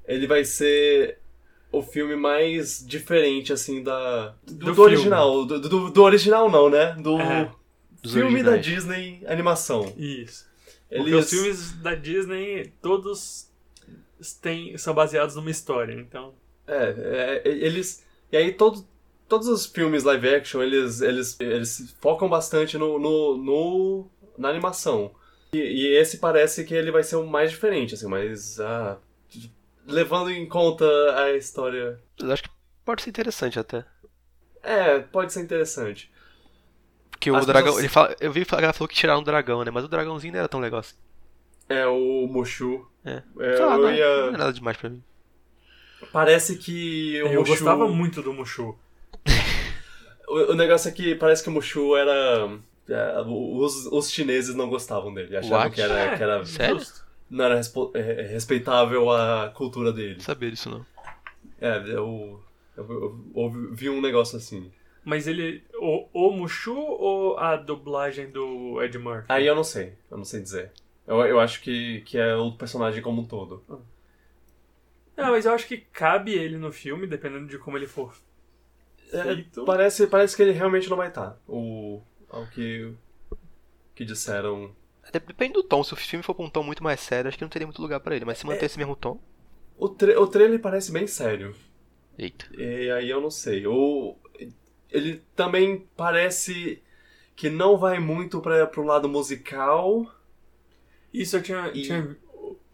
[0.05, 1.19] ele vai ser
[1.71, 4.33] o filme mais diferente, assim, da.
[4.45, 5.45] Do, Do do original.
[5.45, 6.93] Do, do, do original não, né?
[6.99, 7.49] Do É,
[8.05, 8.65] filme da originais.
[8.65, 9.93] Disney animação.
[9.95, 10.50] Isso.
[10.91, 11.25] Porque Eles.
[11.25, 13.49] os filmes da Disney, todos
[14.41, 16.33] têm, são baseados numa história, então...
[16.67, 18.05] É, é, eles.
[18.31, 18.85] E aí todo,
[19.27, 24.07] todos os filmes live action, eles, eles, eles focam bastante no, no, no-
[24.37, 25.11] na animação.
[25.53, 28.59] E, e esse parece que ele vai ser o mais diferente, assim, mas.
[28.59, 28.97] ah,
[29.85, 30.85] levando em conta
[31.17, 31.99] a história.
[32.17, 32.49] Eu acho que
[32.85, 33.83] pode ser interessante até.
[34.63, 36.11] É, pode ser interessante.
[37.21, 37.65] Porque o As dragão.
[37.65, 39.69] pessoas- Ele fala, eu vi falar ela falou que tiraram o dragão, né?
[39.69, 40.95] Mas o dragãozinho não era tão legal assim.
[41.69, 42.83] É o Mushu.
[43.05, 43.21] É.
[43.39, 45.03] É, Sei lá, eu não, é- ia- não é nada demais pra mim.
[46.11, 47.51] Parece que o Eu Mushu.
[47.53, 48.75] gostava muito do Mushu.
[50.27, 52.57] O, o negócio é que parece que o Mushu era.
[52.89, 55.35] é, os, os chineses não gostavam dele.
[55.37, 55.75] Achavam What?
[55.75, 56.79] que era, É, que era Sério?
[56.79, 57.05] justo.
[57.29, 60.13] não era respo- é, respeitável a cultura dele.
[60.15, 60.85] Não sabia disso não.
[61.59, 62.41] É, eu,
[62.77, 64.71] eu, eu ouvi- vi um negócio assim.
[65.03, 65.63] Mas ele...
[65.79, 69.25] O, o Mushu ou a dublagem do Ed Murphy?
[69.29, 70.71] Aí eu não sei, eu não sei dizer.
[71.07, 73.63] Eu, eu acho que, que é o personagem como um todo.
[75.17, 78.15] Não, mas eu acho que cabe ele no filme, dependendo de como ele for
[79.11, 79.65] É, feito.
[79.65, 81.37] parece, parece que ele realmente não vai estar.
[81.47, 82.93] O, ao que,
[83.95, 84.75] que disseram.
[85.11, 85.83] Dep- Depende do tom.
[85.83, 87.81] Se o filme for com um tom muito mais sério, acho que não teria muito
[87.81, 88.25] lugar pra ele.
[88.25, 89.19] Mas se manter esse mesmo tom.
[89.77, 91.55] O, tra o trailer parece bem sério.
[92.17, 92.45] Eita.
[92.53, 93.65] E aí eu não sei.
[93.67, 94.15] O,
[94.91, 96.81] ele também parece
[97.35, 100.05] que não vai muito para pro lado musical.
[101.13, 102.15] Isso eu tinha, E- tinha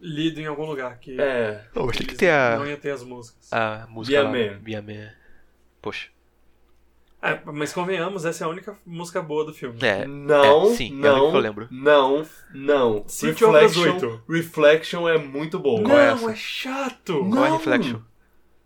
[0.00, 1.64] lido em algum lugar, que É.
[1.74, 3.52] Tem que ter a, não ia ter as músicas.
[3.52, 4.20] a música.
[4.20, 4.54] Biamé.
[4.54, 5.14] Biamé.
[5.82, 6.08] Poxa.
[7.20, 9.76] É, mas convenhamos, essa é a única música boa do filme.
[9.82, 10.06] É.
[10.06, 11.66] Não, é, sim, é não, que eu lembro.
[11.68, 12.24] não,
[12.54, 13.04] não.
[13.08, 14.20] City Reflection.
[14.28, 15.80] Reflection é muito boa.
[15.80, 16.30] É não, essa?
[16.30, 17.14] é chato!
[17.24, 17.30] Não.
[17.32, 18.00] Qual é a Reflection?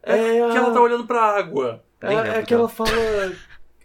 [0.02, 0.16] É,
[0.50, 1.82] Que ela tá olhando pra água.
[2.02, 3.32] Nem é, lembro é que ela fala.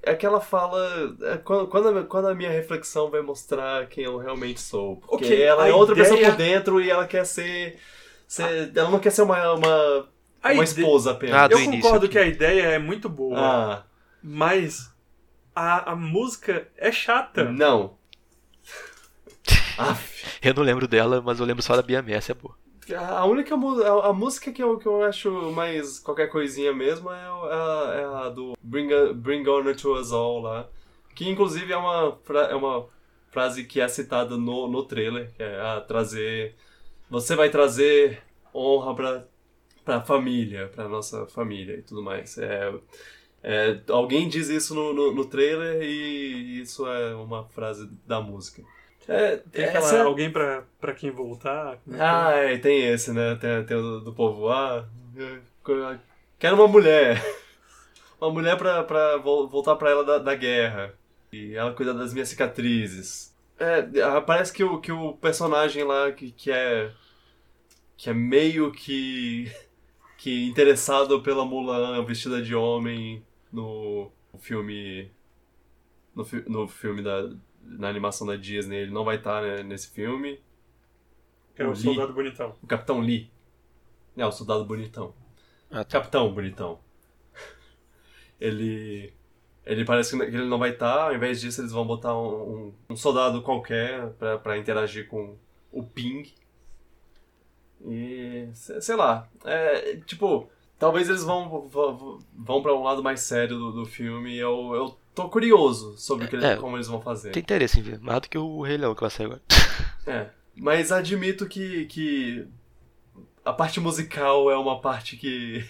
[0.03, 1.15] É que ela fala.
[1.21, 4.97] é quando, quando, a, quando a minha reflexão vai mostrar quem eu realmente sou.
[4.97, 7.77] Porque Ok, ela é outra pessoa ideia- por dentro e ela quer ser.
[8.27, 10.07] ser- ela não quer ser uma, uma,
[10.43, 11.35] uma ide- esposa apenas.
[11.35, 12.13] Ah, Eu concordo aqui.
[12.13, 13.83] que a ideia é muito boa, Ah,
[14.23, 14.89] mas
[15.55, 17.43] a, a música é chata.
[17.43, 17.97] não.
[19.77, 20.25] Aff.
[20.41, 22.55] Eu não lembro dela, mas eu lembro só da Biamé, essa é boa.
[22.95, 27.15] A única a, a música que eu, que eu acho mais qualquer coisinha mesmo é,
[27.15, 30.69] é a, é a do Bring, Bring Honor to Us All lá.
[31.15, 32.17] Que inclusive é uma,
[32.49, 32.87] é uma
[33.29, 36.55] frase que é citada no, no trailer, que é a trazer.
[37.09, 38.21] Você vai trazer
[38.53, 39.25] honra pra,
[39.83, 42.37] pra família, pra nossa família e tudo mais.
[42.37, 42.73] É,
[43.43, 48.63] é, alguém diz isso no, no, no trailer e isso é uma frase da música.
[49.07, 51.77] É, Tem aquela, essa- alguém pra, pra quem voltar.
[51.83, 52.07] como é que é?
[52.07, 53.35] Ah, é, tem esse, né?
[53.35, 54.49] Tem, tem o do, povo.
[54.49, 54.85] Ah,
[56.39, 57.21] quero uma mulher.
[58.19, 60.91] Uma mulher pra, pra vol- voltar pra ela da, da guerra.
[61.31, 63.31] E ela cuida das minhas cicatrizes.
[63.59, 66.91] É, ah, parece que o, que o personagem lá que, que é.
[67.95, 69.51] que é meio que.
[70.17, 73.23] que interessado pela Mulan vestida de homem
[73.53, 75.11] no filme.
[76.15, 77.29] no, fi- no filme da.
[77.67, 80.39] Na animação da Disney, ele não vai estar né, nesse filme.
[81.55, 81.81] Que era o Lee.
[81.83, 82.55] soldado bonitão.
[82.61, 83.31] O Capitão Lee.
[84.15, 85.13] É, o soldado bonitão.
[85.69, 85.99] Ah, tá.
[85.99, 86.79] Capitão bonitão.
[88.39, 89.13] Ele.
[89.65, 92.73] Ele parece que ele não vai estar, ao invés disso eles vão botar um, um-
[92.91, 95.35] um soldado qualquer pra, pra interagir com
[95.73, 96.23] o Ping.
[97.85, 98.47] E.
[98.53, 99.27] se- sei lá.
[99.43, 100.49] É, tipo,
[100.79, 104.73] talvez eles vão, vão, vão pra um lado mais sério do, do filme e eu,
[104.73, 107.31] eu tô curioso sobre o que eles- É, como eles vão fazer.
[107.31, 109.41] Tem interesse em ver, mais do que o Rei Leão que vai sair agora.
[110.07, 112.47] É, mas admito que, que
[113.43, 115.65] a parte musical é uma parte que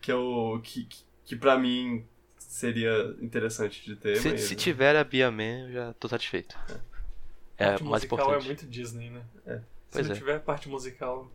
[0.00, 2.04] que eu que, que- que para mim
[2.38, 4.16] seria interessante de ter.
[4.16, 6.54] Se, mas- se tiver a Bia Man, eu já tô satisfeito.
[7.56, 8.42] É parte mais musical importante.
[8.42, 9.22] é muito Disney, né?
[9.46, 9.54] É.
[9.56, 9.62] Se
[9.92, 10.18] Pois não é.
[10.18, 11.30] tiver parte musical.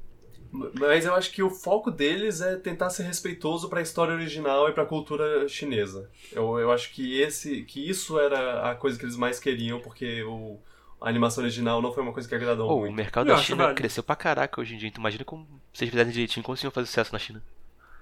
[0.80, 4.72] Mas eu acho que o foco deles é tentar ser respeitoso pra história original e
[4.73, 6.10] pra cultura chinesa.
[6.32, 10.23] Eu, eu acho que esse que isso era a coisa que eles mais queriam porque
[10.23, 10.60] o
[11.02, 12.95] a animação original não foi uma coisa que agradou Pô, o muito.
[12.95, 13.77] mercado Eu da China válido.
[13.77, 14.88] cresceu pra caraca hoje em dia.
[14.88, 17.44] Então imagina como se eles fizessem direitinho, como eles iam fazer sucesso na China.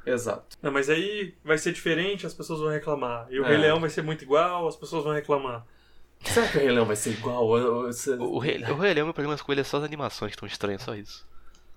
[0.05, 0.57] Exato.
[0.61, 3.27] Não, mas aí vai ser diferente, as pessoas vão reclamar.
[3.29, 3.47] E o É.
[3.49, 5.65] Rei Leão vai ser muito igual, as pessoas vão reclamar.
[6.21, 7.47] Será que o Rei Leão vai ser igual?
[7.85, 10.31] Você- O, o Rei, o Rei Leão, meu problema com ele é só as animações
[10.31, 11.25] que estão estranhas, só isso.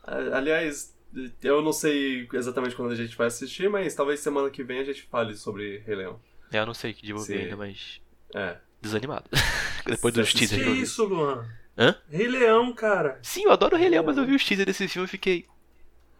[0.06, 0.96] Aliás,
[1.42, 4.84] eu não sei exatamente quando a gente vai assistir, mas talvez semana que vem a
[4.84, 6.20] gente fale sobre Rei Leão.
[6.52, 7.42] É, eu não sei que desenvolver Sim.
[7.44, 8.00] ainda, mas
[8.34, 8.56] É.
[8.80, 9.24] desanimado.
[9.84, 11.44] Depois dos teasers Que isso, Luan?
[11.76, 11.94] Hã?
[12.08, 13.18] Rei Leão, cara.
[13.22, 15.46] Sim, eu adoro o Rei Leão, mas eu vi os teasers desse filme e fiquei...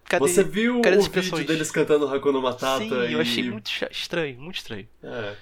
[0.05, 0.29] Cadê?
[0.29, 3.13] Você viu cadê o vídeo deles cantando Hakuna Matata Sim, e...
[3.13, 4.89] eu achei muito estranho, muito estranho.
[5.03, 5.35] É.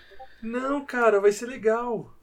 [0.43, 2.15] Não, cara, vai ser legal.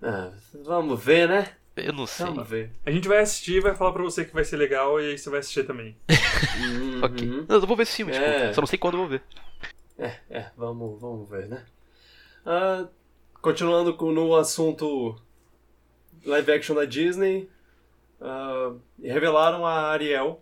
[0.00, 0.30] É,
[0.64, 1.56] vamos ver, né?
[1.76, 2.26] Eu não sei.
[2.26, 2.70] Vamos ver.
[2.86, 5.28] A gente vai assistir, vai falar pra você que vai ser legal e aí você
[5.30, 5.96] vai assistir também.
[7.02, 7.28] Ok.
[7.28, 7.44] Uhum.
[7.48, 8.18] Não, eu vou ver esse filme, É.
[8.20, 8.52] desculpa.
[8.54, 9.22] Só não sei quando eu vou ver.
[9.98, 11.64] É, é, vamos, vamos ver, né?
[12.46, 12.86] Ah,
[13.42, 15.16] continuando com, no assunto
[16.24, 17.48] live action da Disney,
[18.20, 18.72] ah,
[19.02, 20.40] revelaram a Ariel,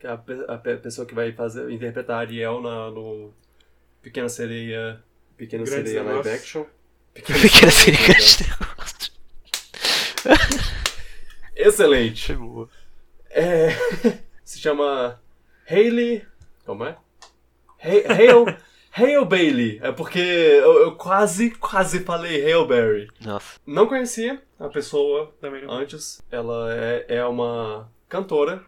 [0.00, 0.14] que é a,
[0.48, 3.32] a pe- pessoa que vai fazer, interpretar a Ariel na, no
[4.02, 5.02] Pequena Sereia,
[5.36, 6.64] Pequena Grandes Sereia live action.
[7.14, 7.98] Pequena seria
[11.58, 12.36] Excelente!
[13.30, 13.68] É,
[14.44, 15.20] se chama
[15.68, 16.24] Hailey.
[16.64, 16.96] Como é?
[17.82, 18.56] Hale, Hale,
[18.92, 19.80] Hale Bailey.
[19.82, 23.08] É porque eu, eu quase, quase falei Haleberry.
[23.20, 23.58] Nossa.
[23.66, 25.72] Não conhecia a pessoa Também não.
[25.72, 26.22] antes.
[26.30, 28.62] Ela é, é uma cantora.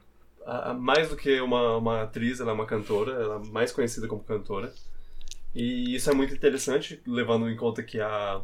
[0.47, 3.13] A- a- Mais do que uma, uma atriz, ela é uma cantora.
[3.13, 4.73] Ela é mais conhecida como cantora.
[5.55, 8.41] E isso é muito interessante, levando em conta que a,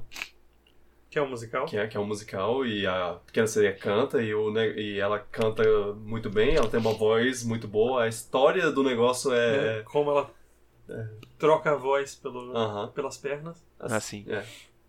[1.16, 1.64] Que é um musical.
[1.64, 4.98] que é, que é um musical e a Pequena Sereia canta e, o, ne- e
[5.01, 5.62] ela canta
[5.94, 9.78] muito bem, ela tem uma voz muito boa, a história do negócio né?
[9.78, 9.82] é.
[9.84, 10.30] Como ela
[11.38, 12.88] troca a voz pelo, Aham.
[12.88, 13.56] pelas pernas.
[13.80, 14.26] Ah, sim.
[14.28, 14.44] É,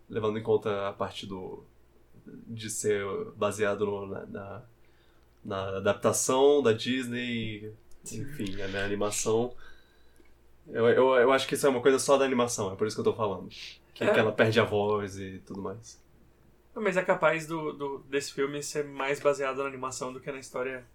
[0.10, 1.64] levando em conta a parte do.
[2.26, 3.06] de ser
[3.38, 4.62] baseado no- na, na,
[5.46, 7.72] na adaptação da Disney,
[8.12, 9.54] enfim, né, na animação.
[10.68, 12.98] Eu, eu, eu acho que isso é uma coisa só da animação, é por isso
[12.98, 13.48] que eu tô falando.
[13.94, 14.14] Que, É.
[14.14, 16.06] que ela perde a voz e tudo mais.
[16.82, 20.40] Mas é capaz do, do- desse filme ser mais baseado na animação do que na
[20.40, 20.86] história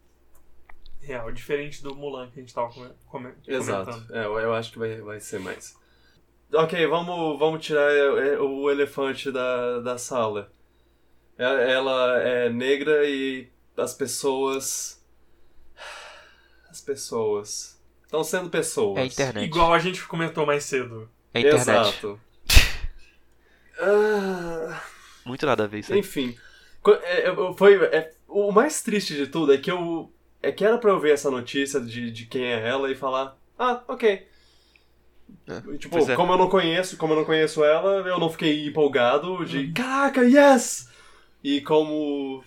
[1.01, 1.33] real.
[1.33, 3.91] Diferente do Mulan que a gente tava come, come- Exato.
[3.91, 4.15] comentando.
[4.17, 5.77] É, eu, eu acho que vai, vai ser mais.
[6.55, 10.51] Ok, vamos, vamos tirar é, é, o elefante da, da sala.
[11.39, 15.03] É- Ela é negra e as pessoas.
[16.71, 17.81] As pessoas.
[18.05, 18.99] Estão sendo pessoas.
[18.99, 19.45] É a internet.
[19.47, 21.09] Igual a gente comentou mais cedo.
[21.35, 21.63] É a internet.
[21.89, 22.21] Exato.
[23.85, 24.81] Ah,
[25.25, 26.01] Muito nada a ver isso aí.
[26.01, 26.37] enfim.
[27.03, 30.11] É, é, foi, é, o mais triste de tudo é que eu.
[30.43, 33.37] É que era pra eu ver essa notícia de, de quem é ela e falar.
[33.59, 34.27] Ah, ok.
[35.79, 36.17] Tipo, pois é.
[36.17, 39.73] como eu não conheço, como eu não conheço ela, eu não fiquei empolgado de Uhum.
[39.73, 40.89] caraca, yes!
[41.43, 42.45] E como.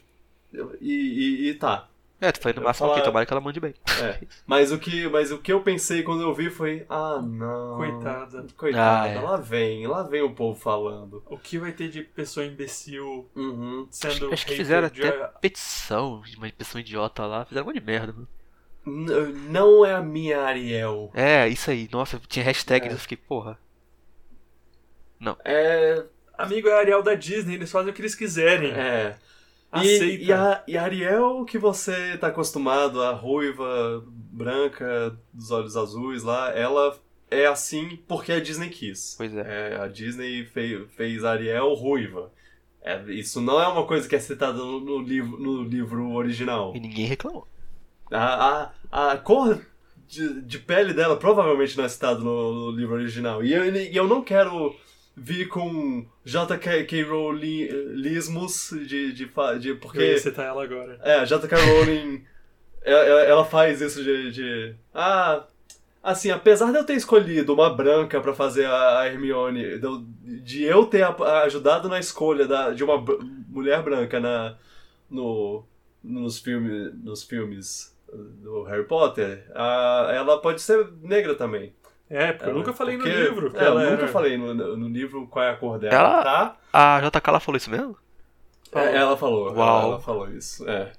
[0.82, 1.90] E, e, e tá.
[2.22, 3.74] É, tu falei no Eu máximo falar- aqui, tomara que ela mande bem.
[4.02, 4.20] É.
[4.48, 7.76] Mas o que, mas o que eu pensei quando eu vi foi, ah não.
[7.76, 8.46] Coitada.
[8.56, 9.20] Coitada, Ah, é.
[9.20, 11.22] lá vem, lá vem o povo falando.
[11.28, 13.86] O que vai ter de pessoa imbecil Uhum.
[13.92, 17.80] sendo Acho que hater fizeram de- até petição, uma petição idiota lá, fizeram um monte
[17.82, 18.28] de merda, mano.
[19.50, 21.12] Não é a minha Ariel.
[21.14, 21.90] É, isso aí.
[21.92, 22.94] Nossa, tinha hashtag É.
[22.94, 23.60] eu fiquei, porra.
[25.44, 26.04] É.
[26.38, 28.72] Amigo é a Ariel da Disney, eles fazem o que eles quiserem.
[28.72, 29.16] É.
[29.72, 30.06] Aceita.
[30.06, 35.76] E, e, a, e a Ariel que você tá acostumado, a ruiva, branca, dos olhos
[35.76, 36.98] azuis lá, ela
[37.30, 39.16] é assim porque a Disney quis.
[39.18, 39.78] Pois é.
[39.82, 42.32] a Disney fez, fez a Ariel ruiva.
[42.82, 46.76] É, isso não é uma coisa que é citada no, no livro, no livro original.
[46.76, 47.48] E ninguém reclamou.
[48.12, 49.60] A, a, a cor
[50.08, 53.44] de, de pele dela provavelmente não é citada no, no livro original.
[53.44, 54.76] E eu, e eu não quero
[55.16, 57.04] vir com J.K.
[57.04, 59.24] Rowling-lismos de, de, de.
[59.70, 60.18] Eu ia Porque.
[60.20, 61.00] citar ela agora.
[61.04, 61.58] É, J.K.
[61.58, 62.24] Rowling.
[62.84, 64.76] ela, ela faz isso de, de.
[64.94, 65.44] Ah.
[66.04, 70.64] Assim, apesar de eu ter escolhido uma branca pra fazer a Hermione, de, eu- de
[70.64, 71.04] eu ter
[71.44, 74.56] ajudado na escolha da, de uma br- mulher branca na,
[75.10, 75.66] no,
[76.04, 81.74] nos, filme, nos filmes do Harry Potter, a- ela pode ser negra também.
[82.10, 83.52] É, porque eu nunca falei Porque- no livro.
[83.56, 86.24] É, eu ela nunca era- falei no, no livro qual é a cor dela, Ela-
[86.24, 86.58] tá?
[86.72, 87.98] A JK ela falou isso mesmo?
[88.72, 88.88] Falou.
[88.90, 89.48] É, ela falou.
[89.50, 89.82] ela- Uau.
[89.94, 90.70] Ela, falou isso.
[90.70, 90.92] É.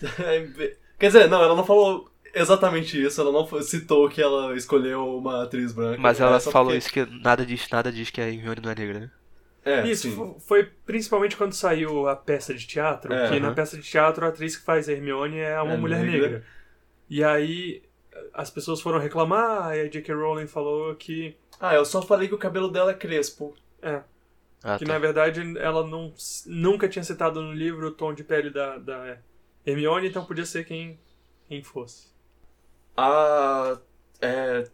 [0.98, 3.20] Quer dizer, não, ela não falou exatamente isso.
[3.20, 5.98] Ela não citou que ela escolheu uma atriz branca.
[6.00, 8.70] Mas ela É falou porque- isso que nada diz, nada diz que a Hermione não
[8.70, 9.10] é negra, né?
[9.64, 10.16] É, Isso sim.
[10.16, 13.54] fo- foi principalmente quando saiu a peça de teatro, É, que na aham.
[13.54, 16.20] peça de teatro a atriz que faz a Hermione é uma É mulher negra.
[16.28, 16.44] negra.
[17.08, 17.80] E aí
[18.32, 20.14] as pessoas foram reclamar, e a J.K.
[20.14, 23.54] Rowling falou que, Ah, eu só falei que o cabelo dela é crespo.
[23.82, 24.02] é,
[24.64, 24.92] Ah, que tá.
[24.92, 26.12] na verdade ela não,
[26.46, 29.18] nunca tinha citado no livro o tom de pele da, da
[29.66, 30.98] Hermione, então podia ser quem,
[31.48, 32.08] quem fosse.
[32.96, 33.78] A.
[34.20, 34.64] É,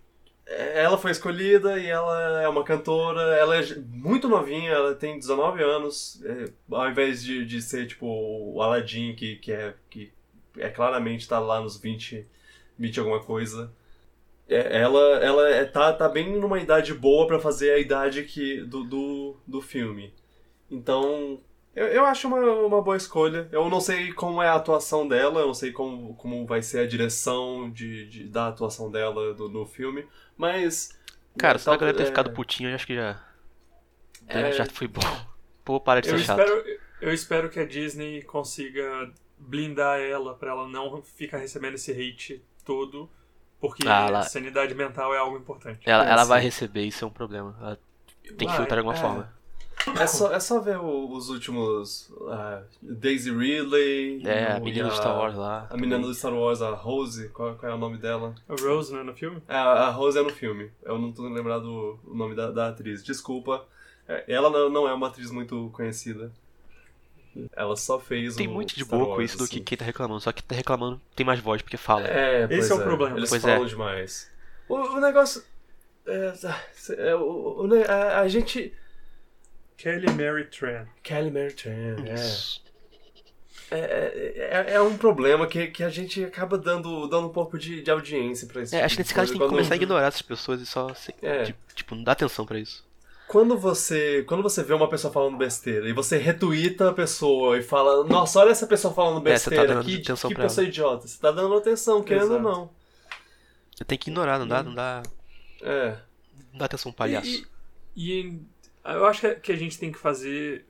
[0.82, 3.20] ela foi escolhida e ela é uma cantora.
[3.36, 6.23] Ela é muito novinha, ela tem 19 anos.
[6.24, 10.12] é, ao invés de, de ser tipo o Aladdin, que, que, é, que
[10.56, 12.27] é claramente tá lá nos 20,
[12.79, 13.73] 20 alguma coisa.
[14.49, 18.63] É, ela ela é, tá, tá bem numa idade boa pra fazer a idade que,
[18.63, 20.13] do, do, do filme.
[20.71, 21.41] Então,
[21.75, 23.49] eu, eu acho uma, uma boa escolha.
[23.53, 26.81] Eu não sei como é a atuação dela, eu não sei como, como vai ser
[26.81, 30.07] a direção de, de- da atuação dela do- no filme,
[30.37, 30.99] mas.
[31.39, 33.23] Cara, se a tal- galera ter é, ficado putinho, eu acho que já.
[34.31, 34.53] Já, É.
[34.53, 35.01] já foi bom.
[35.65, 36.41] Pô, para de Eu ser chato.
[36.41, 36.65] espero,
[37.01, 42.43] eu espero que a Disney consiga blindar ela pra ela não ficar recebendo esse hate
[42.73, 43.09] todo,
[43.59, 45.81] porque Ah, ela- sanidade mental é algo importante.
[45.86, 47.57] Ela, É, ela vai receber, isso é um problema.
[47.61, 47.78] Ela
[48.23, 49.01] tem que Vai, filtrar de alguma é.
[49.01, 49.39] forma.
[49.99, 52.12] É só, é só ver o- os últimos.
[52.28, 54.20] ah, Daisy Ridley.
[54.27, 55.66] É, a menina do Star Wars lá.
[55.70, 58.35] A menina do Star Wars, a Rose, qual, qual é o nome dela?
[58.49, 59.40] A Rose, né, no filme?
[59.49, 60.70] É, a Rose é no filme.
[60.82, 63.03] Eu não tô lembrado o nome da, da atriz.
[63.03, 63.65] Desculpa.
[64.07, 66.31] É, Ela não, não é uma atriz muito conhecida.
[67.55, 69.55] Ela só fez Tem o muito de Star boa Wars, isso do assim.
[69.55, 70.21] que quem tá reclamando.
[70.21, 72.07] Só que tá reclamando tem mais voz porque fala.
[72.09, 73.17] É, Esse pois é o problema.
[73.19, 73.69] Eles Pois falam é.
[73.69, 74.31] demais.
[74.69, 75.43] O, o negócio.
[76.07, 76.33] É,
[77.11, 78.73] é, o, o a, a gente.
[79.77, 80.87] Kelly Mary Tran.
[81.03, 82.15] Kelly Mary Tran, é.
[82.15, 82.63] Isso.
[83.71, 87.59] É, é, é- é um problema que, que a gente acaba dando, dando um pouco
[87.59, 88.75] de, de audiência pra isso.
[88.75, 90.93] É, acho que nesse caso tem que começar a ignorar essas pessoas e só.
[90.95, 91.45] se- É.
[91.45, 92.88] Tipo, tipo, não dá atenção pra isso.
[93.29, 97.63] Quando você, quando você vê uma pessoa falando besteira e você retuita a pessoa e
[97.63, 101.07] fala, nossa, olha essa pessoa falando É, tá besteira, que, atenção que pra pessoa idiota.
[101.07, 102.71] Você tá dando atenção, querendo ou não.
[103.77, 105.03] Você tem que ignorar, não dá, não dá,
[105.63, 105.99] É.
[106.53, 107.47] não dá atenção palhaço.
[107.95, 108.41] E, e
[108.85, 110.67] eu acho que- que a gente tem que fazer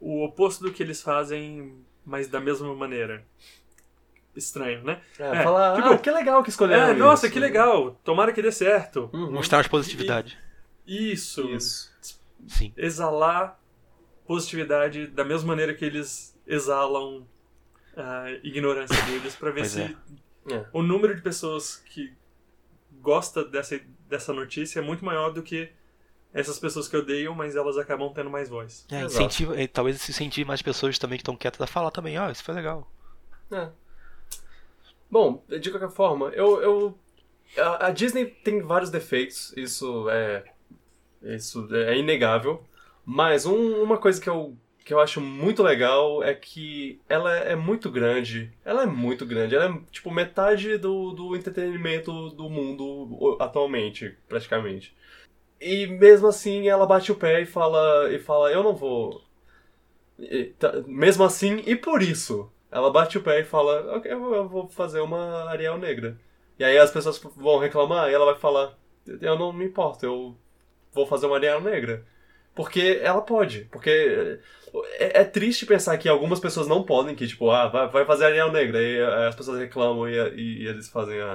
[0.00, 1.74] o oposto do que eles fazem,
[2.06, 3.22] mas da mesma maneira.
[4.34, 4.98] Estranho, né?
[5.18, 7.34] É, É, falar, tipo, ah, que legal que escolheram É, nossa, isso.
[7.34, 8.00] que legal.
[8.02, 9.10] Tomara que dê certo.
[9.12, 9.30] Uhum.
[9.30, 10.38] Mostrar mais positividade.
[10.92, 11.48] Isso.
[11.50, 11.92] Isso.
[12.46, 12.72] Sim.
[12.76, 13.60] Exalar
[14.26, 17.26] positividade da mesma maneira que eles exalam
[17.96, 19.96] a ignorância deles pra ver Pois se é.
[20.50, 20.66] É.
[20.72, 22.12] o número de pessoas que
[23.00, 25.70] gosta dessa, dessa notícia é muito maior do que
[26.32, 28.86] essas pessoas que odeiam, mas elas acabam tendo mais voz.
[28.90, 32.18] É, incentiva, é, talvez se incentive mais pessoas também que estão quietas a falar também,
[32.18, 32.90] ó, isso foi legal.
[33.50, 33.68] É.
[35.10, 36.62] Bom, de qualquer forma, eu.
[36.62, 36.98] eu
[37.58, 40.42] a, a Disney tem vários defeitos, isso é.
[41.24, 42.62] Isso é inegável.
[43.04, 47.54] Mas um- uma coisa que eu, que eu acho muito legal é que ela é
[47.56, 48.52] muito grande.
[48.64, 49.54] Ela é muito grande.
[49.54, 54.94] Ela é tipo metade do, do entretenimento do mundo atualmente, praticamente.
[55.60, 59.22] E mesmo assim ela bate o pé e fala, e fala eu não vou.
[60.18, 64.48] E tá- mesmo assim, e por isso, ela bate o pé e fala, ok, eu
[64.48, 66.16] vou fazer uma Ariel negra.
[66.58, 68.78] E aí as pessoas vão reclamar e ela vai falar,
[69.20, 70.36] eu não me importo, eu
[70.92, 72.04] vou fazer uma Ariel negra.
[72.54, 73.60] Porque ela pode.
[73.72, 74.38] Porque
[74.98, 78.26] é, é triste pensar que algumas pessoas não podem, que tipo, ah, vai, vai fazer
[78.26, 81.34] Ariel Negra, e eh, as pessoas reclamam e, e- e eles fazem, ah,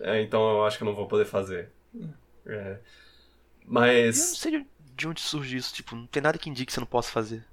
[0.00, 1.70] é, então eu acho que eu não vou poder fazer.
[2.46, 2.50] É.
[2.70, 2.78] Eu não
[3.66, 4.16] Mas.
[4.38, 6.86] sei de- de onde surge isso, tipo, não tem nada que indique que você não
[6.86, 7.44] possa fazer.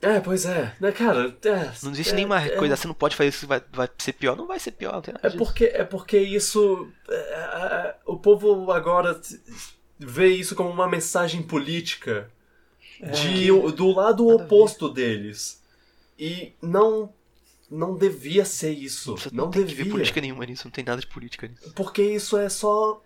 [0.00, 0.74] É, pois é.
[0.80, 3.62] Né, cara, é, Não existe é, nenhuma é- coisa, você não pode fazer isso, vai,
[3.72, 4.36] vai ser pior.
[4.36, 5.42] Não vai ser pior, não tem nada É disso.
[5.44, 6.90] porque, é porque isso.
[7.08, 9.18] é, é, o povo agora
[9.98, 12.30] vê isso como uma mensagem política
[13.00, 15.62] de, do lado Nada oposto deles.
[16.18, 17.12] E não.
[17.70, 19.16] Não devia ser isso.
[19.16, 19.90] Você não não tem devia.
[19.90, 21.72] política nenhuma nisso, não tem nada de política nisso.
[21.74, 23.02] Porque isso é só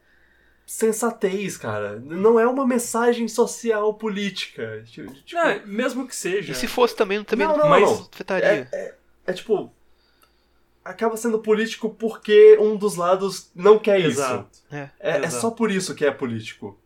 [0.67, 1.99] sensatez, cara.
[1.99, 4.85] Não é uma mensagem social política.
[4.87, 6.53] Tipo, Não, mesmo que seja.
[6.53, 8.09] E se fosse também, também Não, não, não, mas não.
[8.13, 8.69] afetaria.
[9.27, 9.73] é tipo.
[10.89, 14.21] Acaba sendo político porque um dos lados não quer isso.
[14.21, 14.59] Exato.
[14.71, 14.89] É.
[14.99, 15.41] É, é Exato.
[15.43, 16.79] só por isso que é político.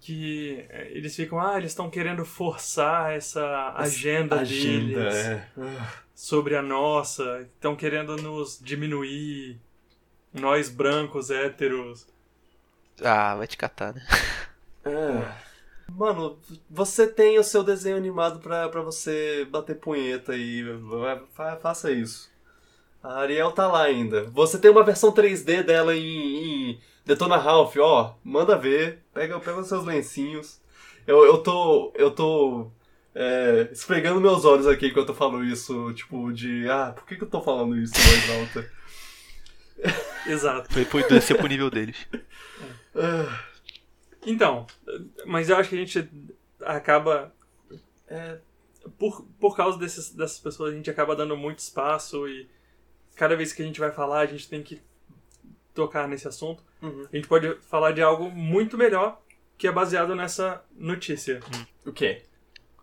[0.00, 5.48] Que é, eles ficam, ah, eles estão querendo forçar essa agenda, Agenda, deles é.
[6.12, 9.60] sobre a nossa, estão querendo nos diminuir,
[10.32, 12.08] nós brancos, héteros.
[13.00, 14.04] Ah, vai te catar, né?
[14.84, 15.52] É.
[15.88, 20.64] Mano, você tem o seu desenho animado pra, pra você bater punheta e
[21.60, 22.31] faça isso.
[23.02, 24.24] A Ariel tá lá ainda.
[24.30, 28.14] Você tem uma versão 3D dela em, em Detona Ralph, ó.
[28.22, 29.02] Manda ver.
[29.12, 30.60] Pega, pega os seus lencinhos.
[31.06, 31.92] Eu, eu tô.
[31.96, 32.70] Eu tô.
[33.14, 35.92] é, esfregando meus olhos aqui enquanto eu falo isso.
[35.94, 36.68] Tipo, de.
[36.68, 38.72] Ah, por que, que eu tô falando isso em voz alta?
[40.26, 40.72] Exato.
[40.72, 42.06] Foi, foi descer pro nível deles.
[42.94, 43.40] Ah,
[44.24, 44.66] Então,
[45.26, 46.08] mas eu acho que a gente
[46.64, 47.34] acaba.
[48.08, 48.38] é,
[48.96, 52.48] por, por causa desses, dessas pessoas, a gente acaba dando muito espaço e
[53.14, 54.80] cada vez que a gente vai falar, a gente tem que
[55.74, 56.62] tocar nesse assunto.
[56.80, 57.06] Uhum.
[57.12, 59.20] A gente pode falar de algo muito melhor
[59.56, 61.40] que é baseado nessa notícia.
[61.86, 62.22] o quê?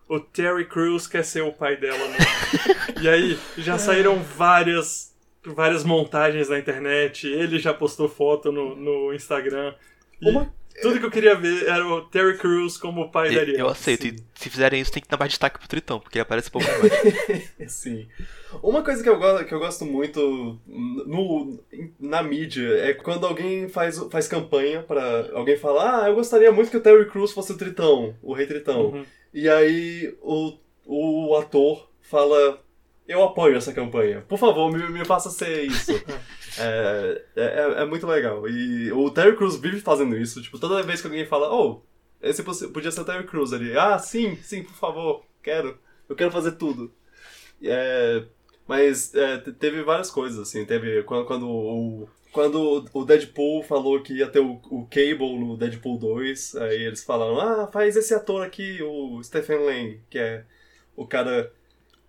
[0.08, 2.08] O Terry Crews quer ser o pai dela.
[2.08, 2.18] Né?
[3.00, 7.28] e aí, já saíram várias, várias montagens na internet.
[7.28, 9.74] Ele já postou foto no, no Instagram.
[10.20, 10.52] E Uma-
[10.82, 13.58] tudo que eu queria ver era o Terry Crews como o pai da Eu, Ariel.
[13.58, 14.02] eu aceito.
[14.02, 14.16] sim.
[14.16, 16.66] E se fizerem isso, tem que dar mais destaque pro Tritão, porque ele aparece pouco
[16.78, 17.70] mais.
[17.72, 18.08] Sim.
[18.62, 21.58] Uma coisa que eu, gosto, que eu gosto muito no,
[22.00, 26.70] na mídia é quando alguém faz, faz campanha pra alguém falar: Ah, eu gostaria muito
[26.70, 28.86] que o Terry Crews fosse o Tritão, o Rei Tritão.
[28.86, 29.04] Uhum.
[29.34, 30.54] E aí o,
[30.86, 32.58] o ator fala:
[33.10, 34.20] Eu apoio essa campanha.
[34.28, 35.92] Por favor, me, me faça ser isso.
[36.60, 38.48] é, é, é muito legal.
[38.48, 40.40] E o Terry Crews vive fazendo isso.
[40.40, 41.82] Tipo, toda vez que alguém fala: Oh,
[42.22, 43.76] esse podia ser o Terry Crews ali.
[43.76, 45.76] Ah, sim, sim, por favor, quero.
[46.08, 46.92] Eu quero fazer tudo.
[47.62, 48.24] É,
[48.66, 50.64] mas é, te- teve várias coisas, assim.
[50.64, 52.08] Teve quando, quando o.
[52.32, 57.02] Quando o Deadpool falou que ia ter o, o Cable no Deadpool 2, aí eles
[57.02, 60.44] falaram, ah, faz esse ator aqui, o Stephen Lang, que é
[60.94, 61.52] o cara.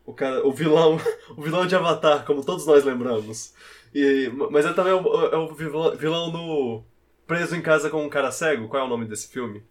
[0.05, 0.45] O cara.
[0.45, 0.97] O vilão.
[1.37, 3.53] O vilão de Avatar, como todos nós lembramos.
[3.93, 6.83] E, mas ele também é o, é o vilão, vilão no.
[7.25, 8.67] Preso em casa com um cara cego.
[8.67, 9.63] Qual é o nome desse filme?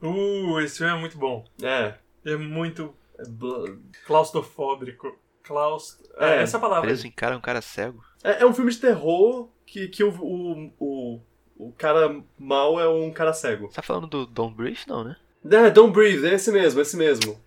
[0.00, 1.44] Uh, esse filme é muito bom.
[1.62, 1.94] É.
[2.24, 3.74] É muito é Bl-
[4.06, 5.16] claustrofóbico.
[5.42, 5.98] Claust...
[6.18, 6.82] É, É, essa palavra.
[6.82, 8.02] Preso em cara, um cara cego.
[8.22, 11.20] É, é um filme de terror que, que o, o, o,
[11.56, 13.66] o cara mal é um cara cego.
[13.68, 14.84] Você tá falando do Don't Breathe?
[14.86, 15.16] Não, né?
[15.50, 17.40] É, Don't Breathe, é esse mesmo, esse mesmo.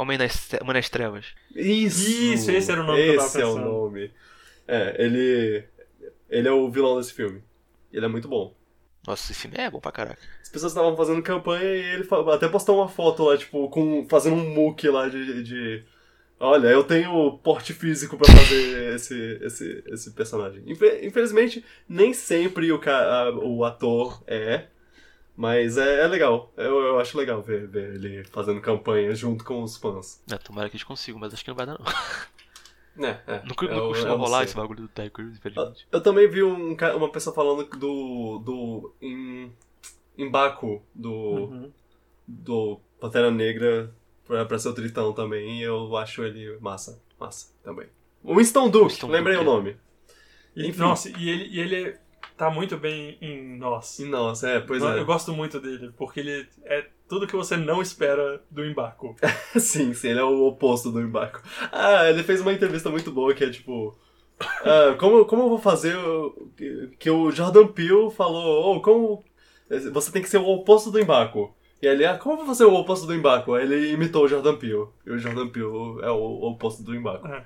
[0.00, 1.26] Homem nas, Homem nas Trevas.
[1.54, 2.08] Isso!
[2.10, 4.10] Isso, esse era o nome que eu tava Esse é o nome.
[4.68, 5.64] É, ele.
[6.28, 7.42] Ele é o vilão desse filme.
[7.92, 8.54] Ele é muito bom.
[9.06, 10.20] Nossa, esse filme é bom pra caraca.
[10.42, 14.36] As pessoas estavam fazendo campanha e ele até postou uma foto lá, tipo, com, fazendo
[14.36, 15.84] um muque lá de, de.
[16.38, 20.62] Olha, eu tenho porte físico pra fazer esse, esse, esse personagem.
[20.66, 24.66] Infe- Infelizmente, nem sempre o, ca- a- o ator é,
[25.36, 26.52] mas é, é legal.
[26.56, 30.22] Eu, eu acho legal ver, ver ele fazendo campanha junto com os fãs.
[30.30, 31.84] É, tomara que eles consigam, mas acho que não vai dar não.
[32.98, 33.42] É, é.
[33.46, 34.44] Nunca Eu- não costuma eu não rolar sei.
[34.46, 35.86] esse bagulho do Terry Crews, infelizmente.
[35.90, 38.38] Eu também vi um, uma pessoa falando do.
[38.44, 38.92] do.
[39.00, 39.50] em.
[40.18, 41.10] em Baku, do.
[41.12, 41.72] Uhum.
[42.26, 43.94] do Pantera Negra
[44.26, 47.86] pra, pra ser o Tritão também, e eu acho ele massa, massa também.
[48.22, 49.54] O Winston Duke, Winston lembrei Duke, o é.
[49.54, 49.76] nome.
[50.56, 50.80] E, Enfim.
[50.80, 51.96] nossa, e ele, e ele
[52.40, 53.98] tá muito bem em Nós.
[53.98, 55.04] E Nossa, é, pois eu, é.
[55.04, 59.14] gosto muito dele, porque ele é tudo que você não espera do embarco.
[59.60, 61.42] sim, sim, ele é o oposto do embarco.
[61.70, 63.94] Ah, ele fez uma entrevista muito boa que é tipo.
[64.40, 65.94] ah, como, como eu vou fazer
[66.98, 69.22] que o Jordan Peele falou, oh, como
[69.92, 71.54] você tem que ser o oposto do embarco.
[71.82, 73.52] E ele, ah, como eu vou fazer o oposto do embarco?
[73.52, 74.86] Aí ele imitou o Jordan Peele.
[75.04, 77.26] E o Jordan Peele é o oposto do embarco.
[77.26, 77.44] É.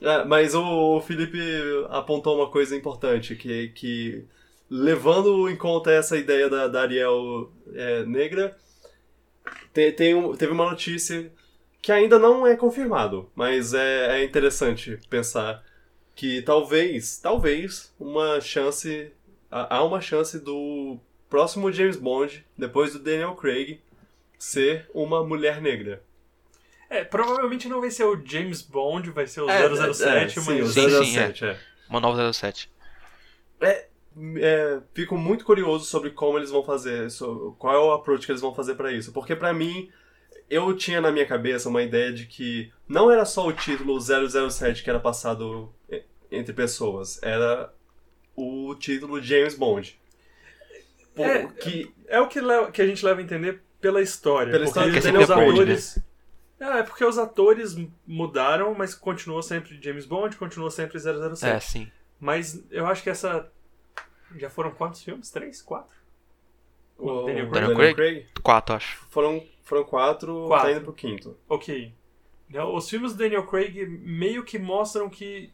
[0.00, 1.38] É, mas o Felipe
[1.90, 4.24] apontou uma coisa importante, que, que
[4.70, 8.56] levando em conta essa ideia da, da Ariel é, negra,
[9.72, 11.30] Te- tem um- teve uma notícia
[11.82, 15.62] que ainda não é confirmado, mas é, é interessante pensar
[16.14, 19.12] que talvez, talvez, uma chance.
[19.50, 20.98] Há uma chance do
[21.30, 23.80] próximo James Bond, depois do Daniel Craig,
[24.38, 26.02] ser uma mulher negra.
[26.94, 30.08] É, provavelmente não vai ser o James Bond, vai ser o É, 007,
[30.38, 30.70] é, sim, mas...
[30.70, 31.58] o Sim, sim, 007, é.
[31.88, 32.70] Uma nova 07.
[33.60, 38.30] É, fico muito curioso sobre como eles vão fazer, so- qual é o approach que
[38.32, 39.12] eles vão fazer pra isso.
[39.12, 39.90] Porque pra mim,
[40.48, 44.84] eu tinha na minha cabeça uma ideia de que não era só o título 007
[44.84, 45.72] que era passado
[46.30, 47.72] entre pessoas, era
[48.36, 49.98] o título James Bond.
[51.14, 54.52] Pô, É, que, É o que, leva- que a gente leva a entender pela história.
[54.52, 55.98] Pela porque história do tem Daniel os atores...
[56.64, 57.76] É, é porque os atores
[58.06, 61.46] mudaram, mas continuou sempre James Bond, continuou sempre 007.
[61.46, 61.90] É, sim.
[62.18, 63.50] Mas eu acho que essa...
[64.36, 65.30] Já foram quantos filmes?
[65.30, 65.60] Três?
[65.62, 65.94] Quatro?
[66.98, 67.68] o, Daniel Craig.
[67.68, 68.96] Daniel Craig Quatro, acho.
[69.10, 70.66] foram, foram quatro, Quatro.
[70.66, 71.36] tá indo pro quinto.
[71.48, 71.92] Ok.
[72.72, 75.52] Os filmes do Daniel Craig meio que mostram que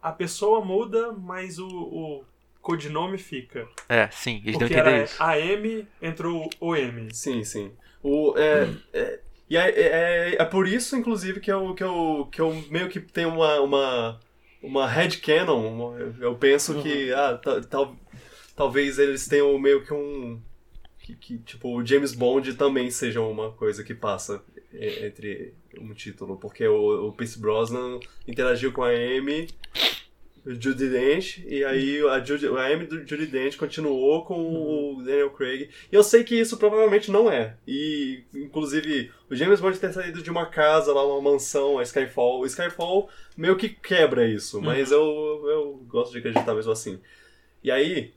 [0.00, 2.24] a pessoa muda, mas o, o
[2.62, 3.68] codinome fica.
[3.88, 4.40] É, sim.
[4.44, 5.22] Eles a Porque entender era isso.
[5.22, 7.12] AM, entrou o M.
[7.14, 7.72] Sim, sim.
[8.02, 9.20] O, é, é,
[9.50, 13.00] e é, é, é por isso, inclusive, que eu, que eu, que eu meio que
[13.00, 14.20] tenho uma, uma,
[14.62, 15.98] uma headcanon.
[16.20, 17.96] Eu, penso que ah, ta- tal,
[18.54, 20.40] talvez eles tenham meio que um.
[21.00, 24.40] Que, que, tipo, o James Bond também seja uma coisa que passa
[24.72, 26.36] entre um título.
[26.36, 27.98] Porque o, o Pierce Brosnan
[28.28, 29.48] interagiu com a Amy.
[30.46, 35.30] Judy Dench, e aí a, Judy, a Amy do Judy Dench continuou com o Daniel
[35.30, 35.68] Craig.
[35.90, 37.56] E eu sei que isso provavelmente não é.
[37.66, 42.40] E, inclusive, o James Bond ter saído de uma casa lá, uma mansão, a Skyfall.
[42.40, 46.98] O Skyfall meio que quebra isso, mas eu, eu gosto de acreditar mesmo assim.
[47.62, 48.14] E aí,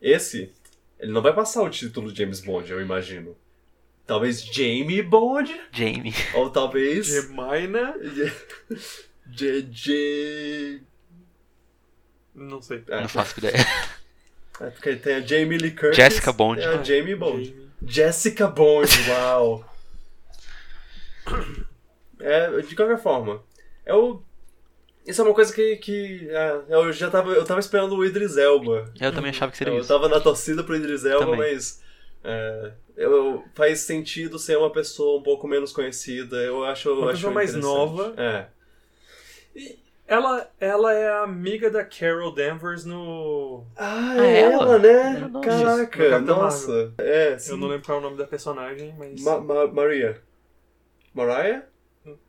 [0.00, 0.50] esse,
[0.98, 3.36] ele não vai passar o título James Bond, eu imagino.
[4.06, 6.14] Talvez Jamie Bond, Jamie.
[6.34, 7.06] ou talvez...
[7.06, 7.94] Gemina,
[9.28, 9.62] J...
[9.62, 10.85] J...
[12.36, 12.82] não sei.
[12.88, 13.54] É, Não faço ideia.
[14.60, 15.96] é porque tem a Jamie Lee Curtis.
[15.96, 16.60] Jessica Bond.
[16.60, 17.44] É a Jamie Bond.
[17.44, 17.66] Jamie.
[17.84, 19.64] Jessica Bond, uau.
[22.20, 23.42] É, de qualquer forma,
[23.84, 24.22] eu...
[25.06, 28.36] Isso é uma coisa que, que é, eu já tava, eu tava esperando o Idris
[28.36, 28.92] Elba.
[29.00, 29.88] Eu também achava que seria Eu isso.
[29.88, 31.52] tava na torcida pro Idris Elba, Também.
[31.54, 31.80] mas
[32.24, 36.38] é, eu, faz sentido ser uma pessoa um pouco menos conhecida.
[36.38, 38.14] Eu acho, eu Uma acho pessoa mais nova.
[38.16, 38.46] É.
[40.08, 43.64] Ela, ela é a amiga da Carol Danvers no.
[43.76, 44.52] Ah, Ah, é ela?
[44.62, 45.30] ela, né?
[45.42, 46.94] Caraca, nossa.
[46.98, 47.52] É, sim.
[47.52, 49.20] Eu não lembro qual é o nome da personagem, mas.
[49.22, 50.22] Ma Ma Maria.
[51.12, 51.64] Mariah?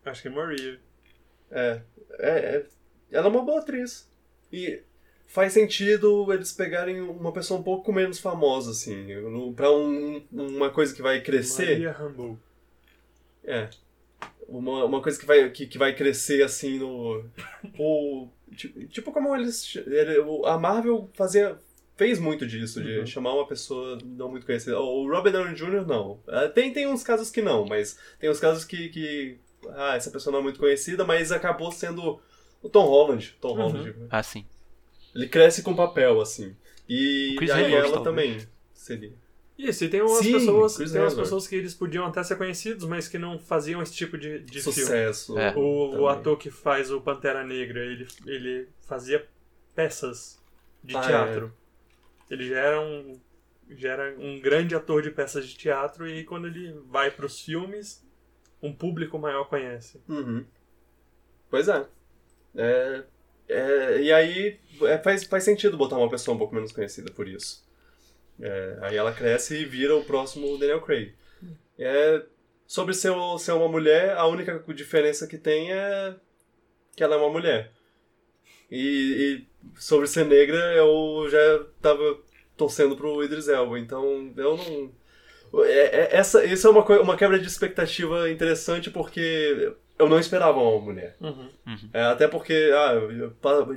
[0.05, 0.79] Acho que é Maria.
[1.51, 1.81] É,
[2.19, 2.65] é, é.
[3.11, 4.09] Ela é uma boa atriz.
[4.51, 4.81] E
[5.27, 9.07] faz sentido eles pegarem uma pessoa um pouco menos famosa, assim.
[9.55, 11.73] Pra um, uma coisa que vai crescer.
[11.73, 12.39] Maria Rambo.
[13.43, 13.69] É.
[14.47, 17.25] Uma, uma coisa que vai, que, que vai crescer, assim, no.
[17.77, 19.75] O, tipo, tipo como eles.
[19.75, 21.57] ele- A Marvel fazia.
[21.97, 23.05] Fez muito disso, de Uhum.
[23.07, 24.79] chamar uma pessoa não muito conhecida.
[24.79, 26.19] O Robert Downey Jr., não.
[26.27, 29.37] É, Tem, tem uns casos que não, mas tem uns casos que, que.
[29.69, 32.19] Ah, essa pessoa não é muito conhecida, mas acabou sendo
[32.61, 33.35] o Tom Holland.
[33.41, 33.71] Tom Uhum.
[33.71, 33.95] Holland.
[34.11, 34.45] Ah, sim.
[35.15, 36.55] Ele cresce com papel, assim.
[36.87, 38.03] E aí Hemsworth, ela talvez.
[38.03, 39.11] também seria.
[39.57, 40.77] Isso, e tem umas Sim, pessoas.
[40.77, 41.25] Chris Tem umas Hemsworth.
[41.25, 44.61] pessoas que eles podiam até ser conhecidos, mas que não faziam esse tipo de, de
[44.61, 44.73] filme.
[44.81, 45.37] Sucesso.
[45.37, 45.53] É.
[45.55, 49.27] O, o ator que faz o Pantera Negra, ele, ele fazia
[49.73, 50.39] peças
[50.83, 51.53] de Ah, teatro.
[52.29, 53.19] Ele já era um
[53.69, 58.01] já era um grande ator de peças de teatro e quando ele vai pros filmes,
[58.61, 59.99] um público maior conhece.
[60.07, 60.45] Uhum.
[61.49, 61.85] Pois é.
[62.55, 63.03] É,
[63.49, 67.27] é, e aí é, faz, faz sentido botar uma pessoa um pouco menos conhecida por
[67.27, 67.66] isso.
[68.39, 71.13] É, aí ela cresce e vira o próximo Daniel Craig.
[71.77, 72.23] É,
[72.65, 76.15] sobre ser, ser uma mulher, a única diferença que tem é
[76.95, 77.71] que ela é uma mulher.
[78.69, 82.19] E, e sobre ser negra, eu já tava
[82.55, 84.91] torcendo pro Idris Elba, então eu não...
[85.63, 90.59] É, é- essa, isso é uma, uma quebra de expectativa interessante porque eu não esperava
[90.59, 91.15] uma mulher.
[91.19, 91.49] Uhum.
[91.93, 92.93] É, até porque, ah,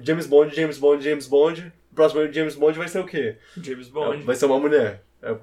[0.02, 1.72] James Bond, James Bond, James Bond.
[1.90, 3.36] O próximo James Bond vai ser o quê?
[3.56, 4.22] James É, Bond.
[4.24, 5.02] vai ser uma mulher.
[5.22, 5.36] É,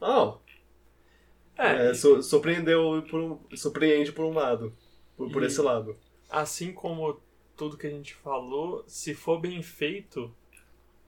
[0.00, 0.34] ah,
[1.56, 4.72] É, é, su- surpreendeu por um, surpreende por um lado.
[5.16, 5.96] Por, por esse lado.
[6.30, 7.20] assim como
[7.56, 10.32] tudo que a gente falou, se for bem feito,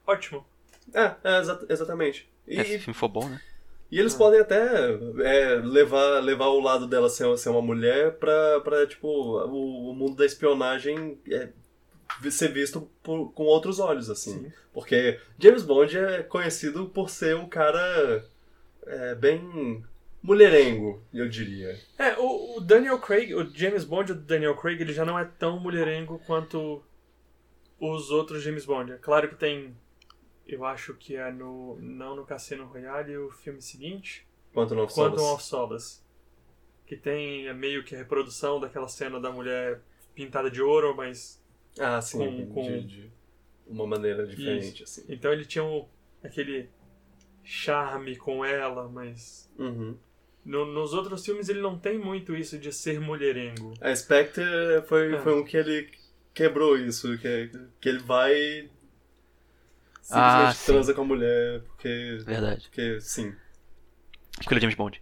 [0.05, 0.45] ótimo.
[0.93, 2.29] É, é, exa- exatamente.
[2.47, 3.39] E, É, se o filme for bom, né?
[3.91, 4.57] E eles podem até
[5.23, 9.93] é, levar, levar o lado dela ser, ser uma mulher pra, pra tipo, o, o
[9.93, 11.49] mundo da espionagem é,
[12.29, 14.45] ser visto por- com outros olhos, assim.
[14.45, 14.51] Sim.
[14.73, 18.23] Porque James Bond é conhecido por ser um cara
[18.87, 19.83] é, bem
[20.23, 21.77] mulherengo, eu diria.
[21.97, 25.25] É, o, o Daniel Craig, o James Bond do Daniel Craig, ele já não é
[25.25, 26.81] tão mulherengo quanto
[27.79, 28.93] os outros James Bond.
[28.93, 29.75] É claro que tem.
[30.53, 31.77] Eu acho que é no.
[31.79, 34.27] Não no Cassino Royale, o filme seguinte.
[34.53, 35.21] Quanto não Quantum somos.
[35.21, 36.01] of Solace.
[36.85, 39.81] Que tem é meio que a reprodução daquela cena da mulher
[40.13, 41.41] pintada de ouro, mas.
[41.79, 42.17] Ah, sim,
[42.47, 43.11] com- com- De, de
[43.65, 45.05] uma maneira diferente, assim.
[45.07, 45.87] Então ele tinha um,
[46.21, 46.69] aquele
[47.43, 49.49] charme com ela, mas.
[49.57, 49.95] Uhum.
[50.43, 53.73] no- nos outros filmes ele não tem muito isso de ser mulherengo.
[53.79, 54.43] A Spectre
[54.87, 55.19] foi, É.
[55.21, 55.89] foi um que ele
[56.33, 58.69] quebrou isso, que, que ele vai
[60.01, 60.71] simplesmente Ah, sim.
[60.71, 62.61] transa com a mulher, porque, Verdade.
[62.67, 63.33] porque sim.
[64.37, 65.01] Porque ele é James Bond.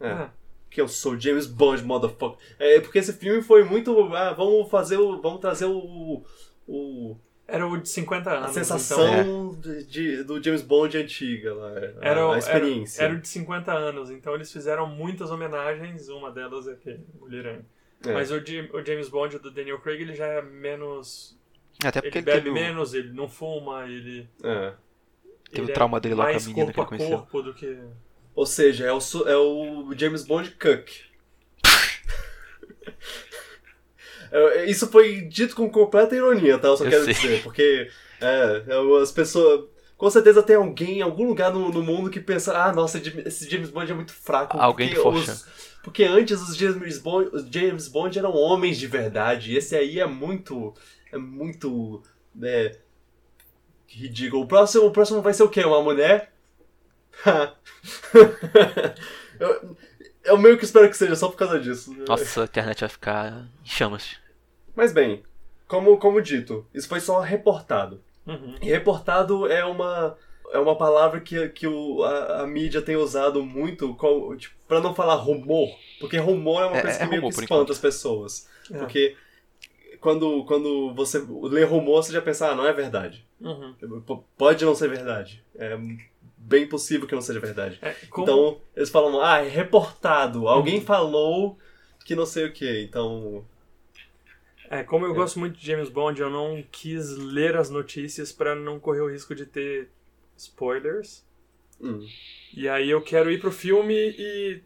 [0.00, 0.08] É.
[0.08, 0.30] Ah,
[0.70, 2.38] Que eu sou James Bond, motherfucker.
[2.58, 3.98] É porque esse filme foi muito.
[4.14, 5.20] Ah, vamos fazer o.
[5.22, 6.22] Vamos trazer o.
[6.68, 7.16] o
[7.48, 8.50] era o de 50 a anos.
[8.50, 11.68] sensação então- de, de- do James Bond antiga lá.
[12.02, 13.00] A, Era, o- a experiência.
[13.02, 16.98] Era, era o de 50 anos, então eles fizeram muitas homenagens, uma delas é que
[17.20, 17.64] mulherengo.
[18.04, 18.12] É.
[18.12, 21.38] Mas o, o James Bond do Daniel Craig ele já é menos.
[21.84, 24.28] Até porque Ele ele, bebe teve, menos, ele não fuma, ele.
[24.42, 24.72] É.
[25.50, 27.18] teve ele o trauma dele lá com a menina que corpo ele a conheceu.
[27.18, 27.78] corpo do que.
[28.34, 30.88] Ou seja, é o, su- é o James Bond Cook.
[34.32, 36.68] É, Isso foi dito com completa ironia, tá?
[36.68, 37.14] Eu só Eu quero sei.
[37.14, 37.88] dizer, porque
[38.20, 39.66] é, é, as pessoas.
[39.96, 43.48] Com certeza tem alguém em algum lugar no, no mundo que pensa: ah, nossa, esse
[43.48, 44.58] James Bond é muito fraco.
[44.58, 45.46] Alguém porque os-
[45.82, 49.52] Porque antes os James, Bond, os James Bond eram homens de verdade.
[49.52, 50.74] e Esse aí é muito.
[51.16, 52.02] É muito.
[52.42, 52.76] É,
[53.88, 54.42] ridículo.
[54.42, 55.64] O próximo, o próximo vai ser o quê?
[55.64, 56.32] Uma mulher?
[59.40, 59.76] eu,
[60.24, 61.94] eu meio que espero que seja só por causa disso.
[62.06, 64.16] Nossa, a internet vai ficar em chamas.
[64.74, 65.22] Mas bem,
[65.66, 68.02] como, como dito, isso foi só reportado.
[68.26, 68.56] Uhum.
[68.60, 70.16] E reportado é uma,
[70.52, 74.80] é uma palavra que, que o, a, a mídia tem usado muito como, tipo, pra
[74.80, 75.70] não falar rumor,
[76.00, 78.48] porque rumor é uma É- coisa é que meio rumor, que espanta as pessoas.
[78.70, 78.78] É.
[78.78, 79.16] Porque
[80.06, 83.26] quando, quando você lê rumor, você já pensa, ah, não é verdade.
[83.40, 83.74] Uhum.
[84.38, 85.42] Pode não ser verdade.
[85.56, 85.76] É
[86.36, 87.76] bem possível que não seja verdade.
[87.82, 90.46] É, Então, eles falam, ah, é reportado.
[90.46, 90.84] Alguém Uhum.
[90.84, 91.58] falou
[92.04, 92.82] que não sei o que.
[92.82, 93.44] Então,
[94.70, 98.54] É, como eu gosto muito de James Bond, eu não quis ler as notícias pra
[98.54, 99.88] não correr o risco de ter
[100.36, 101.24] spoilers.
[101.80, 102.06] hum,
[102.54, 104.62] E aí eu quero ir pro filme e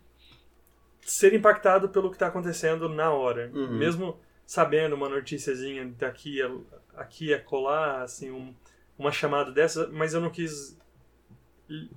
[1.01, 3.51] ser impactado pelo que tá acontecendo na hora.
[3.55, 3.79] Uhum.
[3.79, 4.19] Mesmo
[4.51, 6.51] sabendo uma noticiazinha daqui a,
[6.97, 8.53] aqui a colar, assim, um-
[8.99, 10.77] uma chamada dessa, mas eu não quis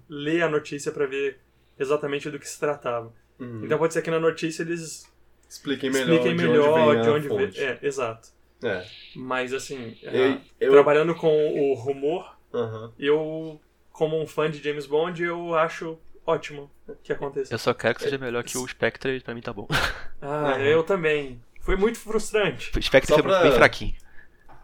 [0.07, 1.39] ler a notícia pra ver
[1.79, 3.11] exatamente do que se tratava.
[3.39, 3.61] hum.
[3.65, 5.11] Então pode ser que na notícia eles
[5.49, 7.59] expliquem melhor expliquem de melhor onde vem de a onde fonte.
[7.59, 7.67] vem.
[7.69, 8.29] É, exato.
[8.63, 8.85] É.
[9.15, 12.93] Mas assim, Eu- ah, eu- trabalhando com o rumor, Aham.
[12.99, 13.59] eu,
[13.91, 16.69] como um fã de James Bond, eu acho ótimo
[17.03, 17.51] que aconteça.
[17.51, 19.67] Eu só quero que seja melhor que o Spectre, pra mim tá bom.
[20.21, 20.59] Ah, Aham.
[20.61, 21.41] eu também.
[21.63, 22.71] Foi muito frustrante.
[22.77, 23.93] O Spectre Só foi pra- bem fraquinho.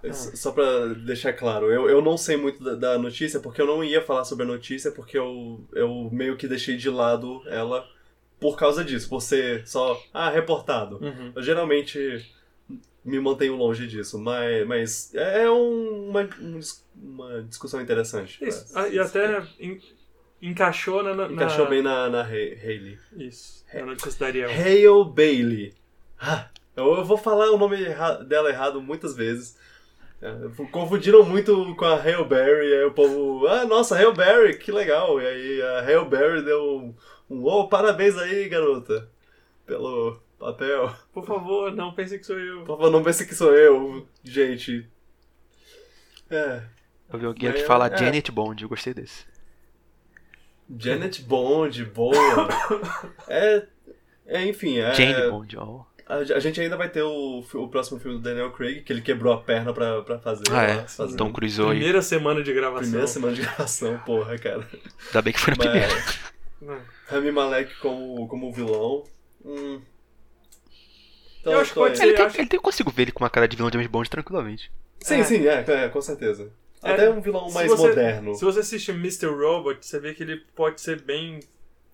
[0.04, 3.68] S- Só pra deixar claro, eu, eu não sei muito da, da notícia, porque eu
[3.68, 7.86] não ia falar sobre a notícia, porque eu, eu meio que deixei de lado ela
[8.40, 11.00] por causa disso, por ser só, ah, reportado.
[11.04, 11.34] Uhum.
[11.36, 12.26] Eu geralmente
[13.04, 16.60] me mantenho longe disso, mas, mas é um- uma, um
[17.02, 18.38] uma discussão interessante.
[18.42, 18.72] Isso.
[18.74, 19.80] pra- Ah, e até en-
[20.42, 22.98] encaixou na, na- Encaixou bem na, na Hay- Hailey.
[23.18, 24.50] Isso, na notícia da Ariel.
[24.50, 25.74] Hale Bailey.
[26.20, 26.48] Ah,
[26.80, 29.58] eu, vou falar o nome erra- dela errado muitas vezes.
[30.22, 30.32] É,
[30.72, 35.22] Confundiram muito com a Hale Berry, aí o povo, ah, nossa, Hale Berry, que legal.
[35.22, 36.96] E aí a Hale Berry deu um,
[37.30, 39.10] um oh, parabéns aí, garota,
[39.66, 40.94] pelo papel.
[41.14, 42.60] Por favor, não pense que sou eu.
[42.60, 44.86] Por favor, não pense que sou eu, gente.
[46.30, 46.62] É,
[47.12, 47.98] Eu vi alguém é- falar é.
[47.98, 49.26] Janet Bond, eu gostei desse.
[50.78, 52.14] Janet Bond, boa.
[53.28, 53.66] É,
[54.28, 55.86] é enfim, é, Jane Bond, ó.
[56.10, 59.32] A, gente ainda vai ter o, o próximo filme do Daniel Craig, que ele quebrou
[59.32, 60.44] a perna pra, pra fazer.
[60.52, 60.88] Ah, é.
[60.88, 61.16] fazer.
[61.16, 61.68] Tom Cruise aí.
[61.68, 62.82] Primeira semana de gravação.
[62.82, 64.68] Primeira semana de gravação, porra, cara.
[65.08, 65.88] Ainda bem que foi na primeira.
[65.94, 66.20] Mas,
[66.62, 66.78] Hum.
[67.08, 69.06] Rami Malek como, como vilão.
[69.46, 69.80] Hum.
[71.40, 72.08] Então, Eu acho que pode aí.
[72.10, 73.76] Ele tem, acho- ele tem, eu consigo ver ele com uma cara de vilão de
[73.78, 74.70] James Bond tranquilamente.
[75.00, 75.24] Sim, É.
[75.24, 76.52] sim, é, é, com certeza.
[76.84, 78.36] É, Até um vilão se mais você- moderno.
[78.36, 79.28] Se você assiste Mr.
[79.28, 81.40] Robot, você vê que ele pode ser bem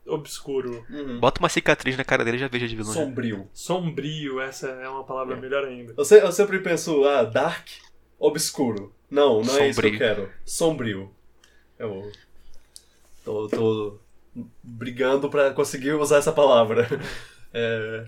[0.08, 0.86] obscuro.
[0.90, 1.20] Uhum.
[1.20, 2.94] Bota uma cicatriz na cara dele e já vejo de vilão.
[2.94, 3.50] Sombrio.
[3.54, 5.94] Sombrio, essa é uma palavra melhor ainda.
[5.98, 7.68] Eu, se- eu sempre penso, ah, dark,
[8.20, 8.94] obscuro.
[9.10, 9.98] Não, não é isso que eu Sombrio.
[9.98, 10.32] quero.
[10.46, 11.12] Sombrio.
[11.80, 12.12] Eu
[13.24, 14.00] tô, tô
[14.64, 16.88] brigando pra conseguir usar essa palavra.
[17.58, 18.08] É,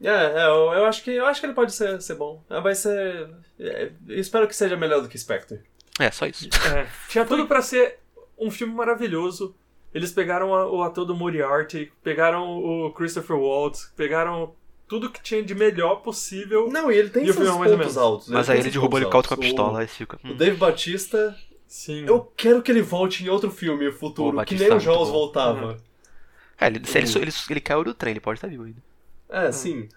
[0.00, 2.44] é, é, eu, eu acho que eu acho que ele pode ser, ser bom.
[2.48, 3.28] Ah, Vai ser.
[3.58, 5.60] é, espero que seja melhor do que Spectre.
[5.98, 6.48] É, só isso.
[6.72, 7.98] É, tinha tudo pra ser
[8.38, 9.52] um filme maravilhoso.
[9.94, 14.52] Eles pegaram o ator do Moriarty, pegaram o Christopher Waltz, pegaram
[14.88, 16.68] tudo que tinha de melhor possível.
[16.68, 18.28] Não, e ele tem E o seus filme é mais pontos altos.
[18.28, 20.18] Mas tem aí ele derruba o helicóptero com a pistola, O- fica.
[20.24, 20.34] O.
[20.34, 21.36] Dave Batista,
[21.68, 22.04] Sim.
[22.06, 24.84] eu quero que ele volte em outro filme futuro, O que nem é o muito
[24.84, 25.76] Jaws voltava.
[26.60, 28.82] É, ele, se ele, ele, ele caiu do trem, ele pode estar vivo ainda.
[29.28, 29.88] É, sim.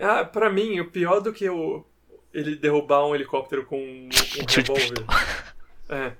[0.00, 1.84] Ah, pra mim, o pior do que o,
[2.32, 4.08] ele derrubar um helicóptero com um,
[4.40, 5.04] um revólver
[5.88, 6.12] é,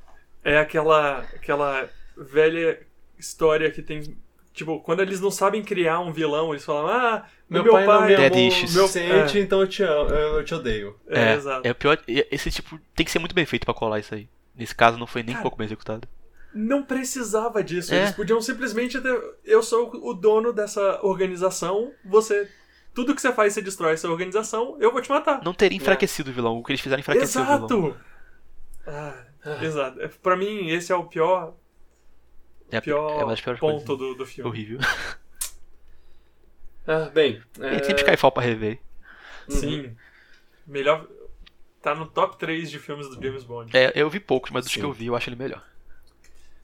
[0.44, 1.88] é aquela, aquela
[2.22, 2.80] velha
[3.18, 4.16] história que tem.
[4.52, 8.02] Tipo, quando eles não sabem criar um vilão, eles falam: Ah, Meu, meu, pai, não
[8.02, 8.74] me Dead amou issues.
[8.74, 10.96] meu suficiente, então eu te, amo, eu te odeio.
[11.08, 11.66] É, exato.
[11.66, 11.98] é o pior.
[12.06, 14.28] Esse tipo tem que ser muito bem feito pra colar isso aí.
[14.54, 16.06] Nesse caso não foi nem um Cara, pouco bem executado.
[16.54, 17.94] Não precisava disso.
[17.94, 17.98] É.
[18.02, 19.18] Eles podiam simplesmente ter.
[19.42, 22.46] Eu sou o dono dessa organização, você.
[22.94, 25.42] Tudo que você faz, você destrói essa organização, eu vou te matar.
[25.42, 26.58] Não teria enfraquecido o vilão.
[26.58, 27.56] O que eles fizeram enfraqueceu o vilão.
[27.64, 27.96] Exato!
[28.86, 29.24] Ah,
[29.62, 30.02] exato.
[30.02, 31.54] É, Pra mim, esse é o pior,
[32.76, 33.84] É, pior é ponto coisas.
[33.84, 34.48] do, do filme.
[34.50, 34.78] Horrível.
[36.86, 37.40] Ah, bem.
[37.60, 37.82] E É...
[37.84, 38.78] sempre cai fall pra rever.
[39.48, 39.94] Sim.
[40.66, 41.06] Melhor.
[41.80, 43.76] Tá no top 3 de filmes do James Bond.
[43.76, 44.80] É, eu vi poucos, mas dos Sim.
[44.80, 45.62] que eu vi eu acho ele melhor.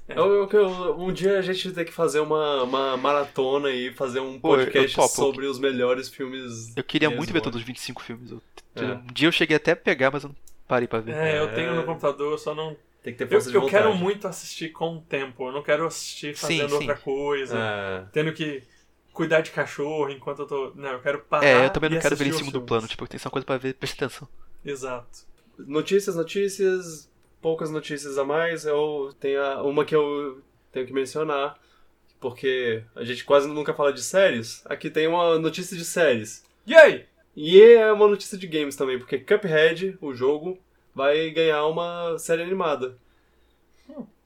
[0.09, 4.21] Eu- eu- eu- um dia a gente tem que fazer uma, uma maratona e fazer
[4.21, 5.09] um Pô, eu- eu podcast topo.
[5.09, 6.75] sobre os melhores filmes.
[6.77, 7.45] Eu queria James muito ver Bond.
[7.45, 8.31] todos os 25 filmes.
[8.31, 8.43] Eu-
[8.77, 8.83] É.
[8.95, 10.37] Um dia eu cheguei até a pegar, mas eu não
[10.67, 11.13] parei pra ver.
[11.15, 11.55] É, eu É.
[11.55, 12.77] tenho no computador, eu só não.
[13.09, 13.83] Tem que ter Eu, força de eu vontade.
[13.85, 15.49] quero muito assistir com o tempo.
[15.49, 16.75] Eu não quero assistir fazendo sim.
[16.75, 18.05] outra coisa, É.
[18.13, 18.63] tendo que
[19.13, 20.73] cuidar de cachorro enquanto eu tô.
[20.75, 21.47] Não, eu quero parar.
[21.47, 22.69] É, eu também não quero ver em segundo filmes.
[22.69, 22.87] plano.
[22.87, 24.29] Tipo, tem só coisa pra ver, presta atenção.
[24.65, 25.27] Exato.
[25.59, 27.11] Notícias, notícias,
[27.41, 28.67] poucas notícias a mais.
[28.67, 31.59] Eu tenho uma que eu tenho que mencionar,
[32.21, 34.63] porque a gente quase nunca fala de séries.
[34.67, 36.45] Aqui tem uma notícia de séries.
[36.67, 37.07] E aí?
[37.35, 40.59] E é uma notícia de games também, porque Cuphead, o jogo,
[40.99, 42.99] vai ganhar uma série animada.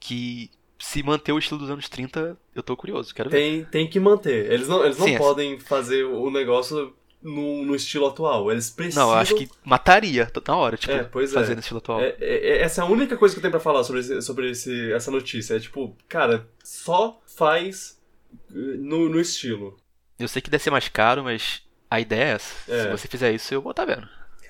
[0.00, 3.36] Que se manter o estilo dos anos 30, eu tô curioso, quero ver.
[3.36, 4.50] Tem, tem que manter.
[4.50, 5.18] Eles não, eles não Sim, é.
[5.18, 6.92] podem fazer o negócio
[7.22, 8.50] no, no estilo atual.
[8.50, 9.04] Eles precisam.
[9.06, 11.34] Não, eu acho que mataria na hora, tipo, É, pois é.
[11.34, 12.00] fazer no estilo atual.
[12.00, 14.20] É, é- é- essa é a única coisa que eu tenho pra falar sobre, esse-
[14.22, 15.54] sobre esse, essa notícia.
[15.54, 18.00] É tipo, cara, só faz
[18.32, 19.76] eh, no, no estilo.
[20.18, 22.54] Eu sei que deve ser mais caro, mas a ideia é essa.
[22.72, 22.82] É.
[22.82, 24.08] Se você fizer isso, eu vou estar vendo.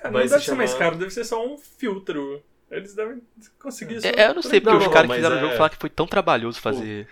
[0.09, 2.41] Vai não se deve ser mais caro, deve ser só um filtro.
[2.71, 3.21] Eles devem
[3.59, 4.07] conseguir isso.
[4.07, 5.79] É, eu não sei, porque Não, os caras que fizeram o é- jogo falaram que
[5.79, 7.07] foi tão trabalhoso fazer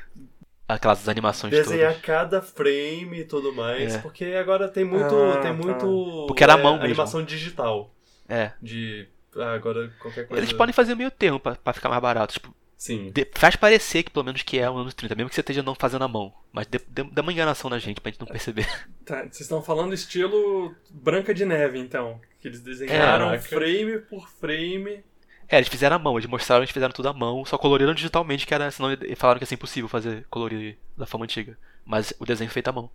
[0.67, 2.05] aquelas animações Desenhar todas.
[2.05, 3.97] cada frame e tudo mais, É.
[3.99, 5.13] porque agora tem muito.
[5.15, 5.53] Ah, tem tá.
[5.53, 6.25] muito.
[6.27, 6.85] Porque era a é, mão mesmo.
[6.85, 7.93] Animação digital.
[8.27, 8.51] É.
[8.61, 9.07] De.
[9.37, 10.41] Ah, agora qualquer coisa.
[10.43, 12.33] Eles podem fazer meio termo pra, pra ficar mais barato.
[12.33, 13.11] Tipo, Sim.
[13.11, 15.61] de- faz parecer que pelo menos que é o anos 30, mesmo que você esteja
[15.61, 16.33] não fazendo a mão.
[16.51, 18.65] Mas dê, dê- dá uma enganação na gente pra gente não perceber.
[19.05, 22.19] Tá, vocês estão falando estilo Branca de Neve, então.
[22.39, 23.43] Que eles desenharam Caraca.
[23.43, 25.03] frame por frame.
[25.47, 28.47] É, eles fizeram a mão, eles mostraram, eles fizeram tudo à mão, só coloriram digitalmente,
[28.47, 31.55] que era, senão eles falaram que ia ser impossível fazer colorir da forma antiga.
[31.85, 32.89] Mas o desenho feito à mão.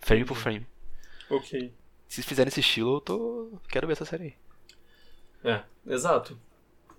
[0.00, 0.66] Frame por frame.
[1.30, 1.72] Ok.
[2.08, 3.60] Se fizerem esse estilo, eu tô.
[3.68, 4.34] Quero ver essa série
[5.44, 5.54] aí.
[5.54, 6.36] É, exato.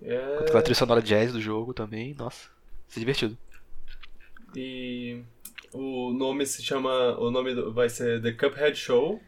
[0.02, 0.46] É...
[0.50, 2.48] Com a trilha sonora jazz do jogo também, nossa.
[2.88, 3.36] Se divertido.
[4.54, 5.22] E
[5.72, 7.18] o nome se chama.
[7.18, 9.20] O nome do- vai ser The Cuphead Show.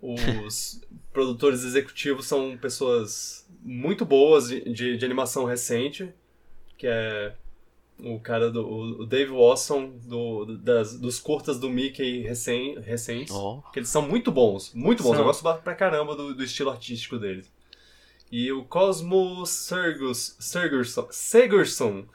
[0.00, 0.80] Os
[1.12, 6.12] produtores executivos são pessoas muito boas de, de, de animação recente,
[6.78, 7.34] que é
[8.02, 8.66] o cara do
[9.00, 13.34] o Dave Wasson do, das, dos curtas do Mickey recém, recentes.
[13.34, 13.60] Ó.
[13.72, 15.10] Que eles são muito bons, muito bons.
[15.10, 15.20] São.
[15.20, 17.52] Eu gosto pra caramba do, do estilo artístico deles.
[18.30, 22.06] E o Cosmo Sergus, Sergerson, Segerson,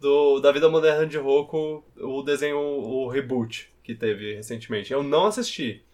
[0.00, 4.92] do, da Vida Moderna de Roku, o desenho, o reboot que teve recentemente.
[4.92, 5.84] Eu não assisti,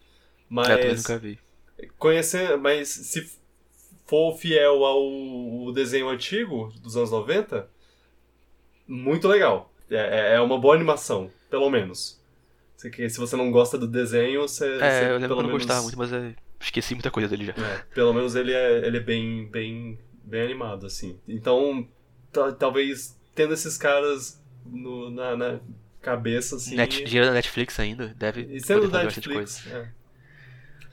[0.49, 1.39] mas É, nunca vi.
[1.97, 3.29] conhecer, mas se
[4.05, 7.69] for fiel ao desenho antigo dos anos 90,
[8.87, 9.71] muito legal.
[9.89, 12.19] É, é uma boa animação, pelo menos.
[12.77, 15.49] Se, se você não gosta do desenho, você, você É, eu lembro que eu não
[15.49, 17.53] menos, gostava muito, mas é, esqueci muita coisa dele já.
[17.53, 21.19] é, pelo menos ele é, ele é bem, bem, bem animado, assim.
[21.27, 21.87] Então,
[22.31, 25.59] ta- talvez tendo esses caras no- na, na
[26.01, 26.75] cabeça, assim...
[26.75, 29.77] Net, dinheiro da Netflix ainda, deve e sendo da Netflix, coisa.
[29.77, 30.01] é.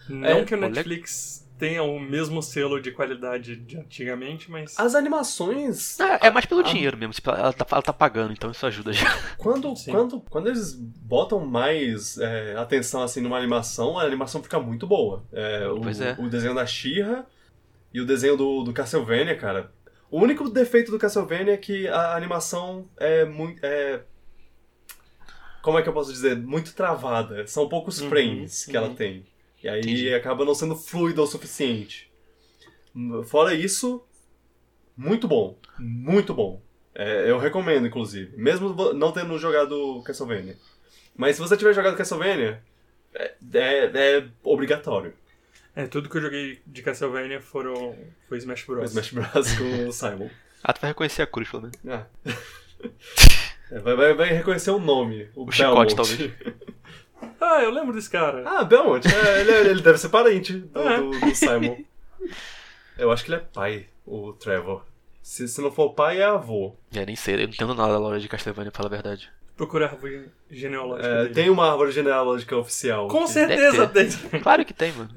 [0.09, 4.79] Não É, que o Netflix tenha o mesmo selo de qualidade de antigamente, mas.
[4.79, 5.99] As animações...
[5.99, 6.65] É, é mais pelo Ah.
[6.65, 9.07] dinheiro mesmo, tipo, ela tá, ela tá pagando, então isso ajuda já.
[9.37, 9.91] Quando, Sim.
[9.93, 15.25] quando, quando eles botam mais é, atenção assim numa animação, a animação fica muito boa.
[15.33, 16.17] É, o, Pois é.
[16.19, 17.27] o desenho da She-Ra
[17.93, 19.73] e o desenho do, do Castlevania, cara.
[20.11, 23.59] O único defeito do Castlevania é que a animação é muito.
[23.63, 24.01] É...
[25.61, 26.37] Como é que eu posso dizer?
[26.37, 27.47] Muito travada.
[27.47, 28.95] São poucos Uhum, frames que ela uhum.
[28.95, 29.27] tem.
[29.63, 30.15] E aí Entendi.
[30.15, 32.11] acaba não sendo fluida o suficiente.
[33.27, 34.05] Fora isso,
[34.97, 35.59] muito bom.
[35.79, 36.61] Muito bom.
[36.95, 38.37] É, eu recomendo, inclusive.
[38.37, 40.57] Mesmo não tendo jogado Castlevania.
[41.17, 42.63] Mas se você tiver jogado Castlevania,
[43.15, 45.13] é, é- é obrigatório.
[45.77, 47.97] É, tudo que eu joguei de Castlevania foram,
[48.29, 48.83] foi Smash Bros.
[48.95, 49.53] O Smash Bros.
[49.59, 50.29] com o Simon.
[50.65, 51.77] Ah, tu vai reconhecer a cruz, pelo menos.
[51.89, 52.07] Ah.
[53.71, 55.29] É, vai, vai- vai reconhecer o nome.
[55.35, 56.35] O, O chicote, Belmont.
[57.41, 58.43] Ah, eu lembro desse cara.
[58.47, 59.07] Ah, Belmont.
[59.07, 60.97] É, ele, ele deve ser parente do, É.
[60.99, 61.79] do- do Simon.
[62.97, 64.83] Eu acho que ele é pai, o Trevor.
[65.23, 66.75] Se, se não for pai, é avô.
[66.91, 69.31] Já nem sei, eu não entendo nada da lore de Castlevania, pra falar a verdade.
[69.57, 71.35] Procurar a árvore genealógica É, dele.
[71.35, 73.09] tem uma árvore genealógica oficial.
[73.09, 74.09] Com que- certeza tem.
[74.41, 75.11] Claro que tem, mano.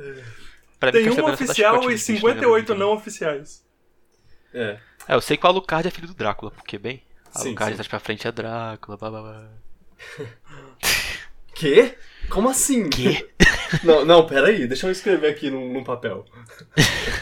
[0.80, 3.64] Pra Tem mim, uma oficial e no bicho, né, 58 meu não oficiais.
[4.54, 4.78] É.
[5.08, 7.04] É, eu sei que o Alucard é filho do Drácula, porque bem.
[7.32, 7.78] Sim, Alucard sim.
[7.78, 9.50] mais pra frente é Drácula, blá blá blá.
[11.62, 11.96] Quê?
[12.28, 12.90] Como assim?
[12.90, 13.30] Quê?
[13.84, 16.26] Não, não, peraí, deixa eu escrever aqui num, num papel.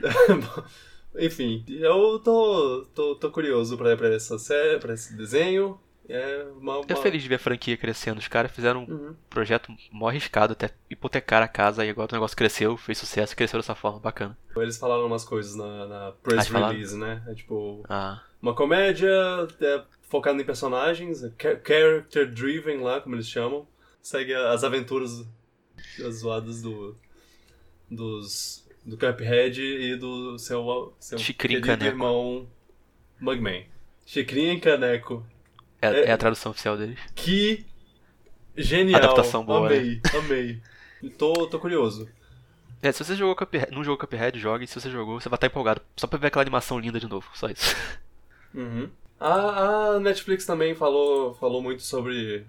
[1.18, 5.80] Enfim, eu tô, tô, tô curioso pra, pra essa série, pra esse desenho.
[6.08, 6.84] É uma, uma...
[6.88, 8.18] Eu feliz de ver a franquia crescendo.
[8.18, 9.14] Os caras fizeram um Uhum.
[9.30, 13.58] projeto mó arriscado, até hipotecar a casa, e agora o negócio cresceu, fez sucesso cresceu
[13.58, 13.98] dessa forma.
[14.00, 14.36] Bacana.
[14.56, 16.72] Eles falaram umas coisas na, na Ah, press falaram?
[16.74, 17.22] release, né?
[17.28, 19.08] É tipo, Ah, uma comédia
[19.60, 19.82] é,
[20.14, 23.66] focada em personagens, cha- character driven lá, como eles chamam.
[24.00, 25.26] Segue as aventuras
[26.06, 26.96] as zoadas do
[27.90, 31.84] dos do Cuphead e do seu seu querido Caneco.
[31.90, 32.48] irmão
[33.20, 33.66] Mugman.
[34.06, 35.26] Chicrinho e Caneco.
[35.82, 36.98] é, É- é a tradução oficial deles.
[37.16, 37.64] Que
[38.56, 39.02] genial.
[39.02, 39.76] Adaptação boa, né?
[39.78, 40.62] Amei, amei.
[41.18, 42.08] Tô, tô curioso.
[42.82, 44.66] É, se você jogou Cuphead, não jogou Cuphead, jogue.
[44.68, 45.80] Se você jogou, você vai estar empolgado.
[45.96, 47.74] Só pra ver aquela animação linda de novo, só isso.
[48.54, 48.88] Uhum.
[49.20, 52.44] A, a Netflix também falou, falou muito sobre.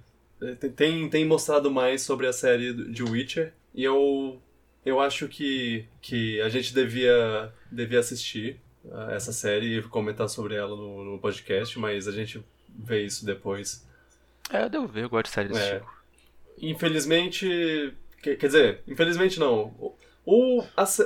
[0.59, 3.53] tem- Tem, tem mostrado mais sobre a série de Witcher.
[3.73, 4.41] E eu,
[4.85, 8.59] eu acho que, que a gente devia, devia assistir
[8.91, 13.25] ah, essa série e comentar sobre ela no, no podcast, mas a gente vê isso
[13.25, 13.85] depois.
[14.51, 15.79] É, eu devo ver, eu gosto de série desse É.
[15.79, 15.91] tipo.
[16.61, 17.93] Infelizmente.
[18.21, 19.73] que- quer dizer, infelizmente não.
[20.25, 20.99] O, as,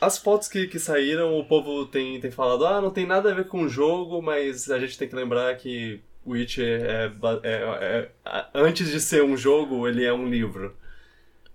[0.00, 3.34] as fotos que, que saíram, o povo tem, tem falado, ah, não tem nada a
[3.34, 7.12] ver com o jogo, mas a gente tem que lembrar que Witcher é,
[7.44, 7.50] é-
[8.00, 10.76] é- a- antes de ser um jogo, ele é um livro.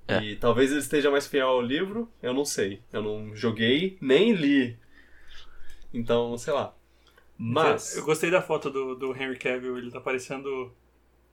[0.07, 0.23] É.
[0.23, 2.81] E talvez ele esteja mais fiel ao livro, eu não sei.
[2.91, 4.77] Eu não joguei, nem li.
[5.93, 6.73] Então, sei lá.
[7.37, 7.95] Mas.
[7.95, 10.71] Eu gostei da foto do, do Henry Cavill, ele tá parecendo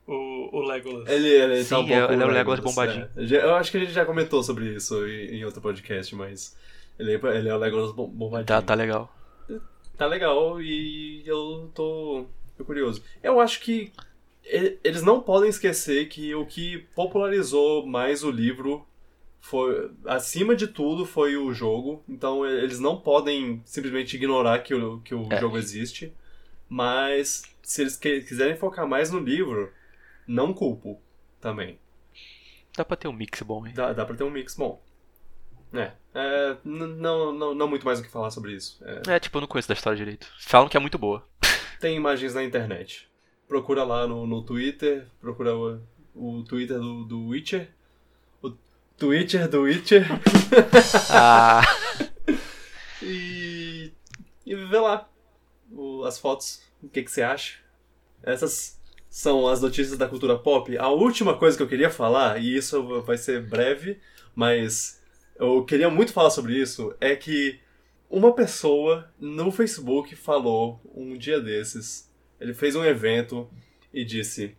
[0.06, 1.08] o, o Legolas.
[1.08, 3.08] Ele, ele Sim, tá um é- pouco ele é o Legolas bombadinho.
[3.16, 3.22] é.
[3.44, 6.56] Eu acho que a gente já comentou sobre isso em, em outro podcast, mas
[6.98, 8.46] ele, é- ele é o Legolas bom- bombadinho.
[8.46, 9.12] Tá, tá legal.
[9.96, 12.26] Tá legal e eu tô,
[12.56, 13.02] tô curioso.
[13.22, 13.90] Eu acho que
[14.44, 18.86] eles não podem esquecer que o que popularizou mais o livro
[19.40, 22.02] foi, acima de tudo, foi o jogo.
[22.08, 25.40] Então eles não podem simplesmente ignorar que o, que o É.
[25.40, 26.12] jogo existe.
[26.68, 29.72] Mas se eles que- quiserem focar mais no livro,
[30.26, 31.00] não culpo
[31.40, 31.78] também.
[32.76, 33.72] Dá pra ter um mix bom, hein?
[33.74, 34.82] Dá, dá pra ter um mix bom.
[35.72, 38.78] É, é, não, não, não muito mais o que falar sobre isso.
[39.06, 40.30] É, É, tipo, eu não conheço da história direito.
[40.38, 41.26] Falam que é muito boa.
[41.80, 43.08] tem imagens na internet.
[43.48, 45.80] Procura lá no, no Twitter, procura o,
[46.14, 47.68] o Twitter do, do Witcher.
[48.42, 48.50] O
[48.96, 50.06] Twitter do Witcher.
[51.10, 51.62] Ah,
[53.02, 53.92] e,
[54.44, 55.08] e vê lá
[55.70, 56.62] o- as fotos.
[56.82, 57.58] O que, que você acha?
[58.22, 58.75] Essas
[59.18, 60.76] são as notícias da cultura pop.
[60.76, 63.98] A última coisa que eu queria falar, e isso vai ser breve,
[64.34, 65.02] mas
[65.36, 67.58] eu queria muito falar sobre isso, é que
[68.10, 73.48] uma pessoa no Facebook falou um dia desses, ele fez um evento
[73.90, 74.54] e disse: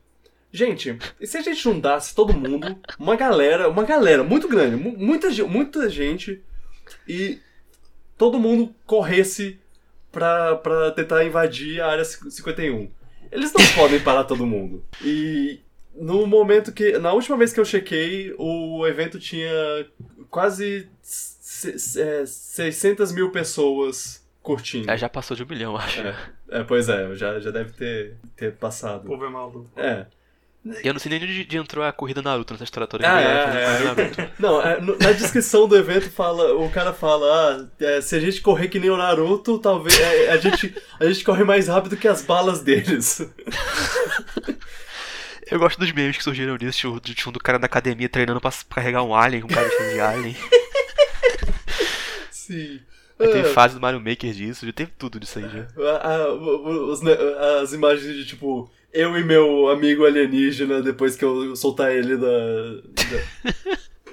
[0.52, 4.98] Gente, e se a gente juntasse todo mundo, uma galera, uma galera muito grande, mu-
[4.98, 6.42] muita, muita gente,
[7.08, 7.38] e
[8.18, 9.60] todo mundo corresse
[10.12, 12.97] pra, pra tentar invadir a área 51.
[13.32, 14.84] Eles não podem parar todo mundo.
[15.04, 15.60] E
[15.96, 16.98] no momento que.
[17.00, 19.50] Na última vez que eu chequei, o evento tinha
[20.30, 24.90] quase se- se- é, 600 mil pessoas curtindo.
[24.90, 26.00] é, já passou de um milhão, acho.
[26.02, 26.16] É,
[26.52, 29.06] é, pois é, já, já deve ter, ter O passado.
[29.06, 29.70] povo é maluco.
[29.76, 30.06] É.
[30.84, 33.08] E eu não sei nem onde de entrou a corrida Naruto nessa história toda.
[33.08, 33.26] Ah, é,
[34.24, 34.32] é.
[34.40, 37.26] Não, é, na descrição do evento fala, o cara fala,
[37.80, 41.06] ah, é, se a gente correr que nem o Naruto, talvez é, a, gente, a
[41.06, 43.22] gente corre mais rápido que as balas deles.
[45.50, 48.42] Eu gosto dos memes que surgiram nisso, tipo, de tipo, do cara na academia treinando
[48.42, 50.36] pra carregar um alien, um cara de alien.
[52.32, 52.80] Sim.
[53.20, 55.66] Aí tem Ah, fase do Mario Maker disso, já teve tudo disso aí já.
[55.90, 57.18] a- a- o- os ne-
[57.64, 58.70] as imagens de tipo,
[59.00, 62.28] eu e meu amigo alienígena depois que eu soltar ele da.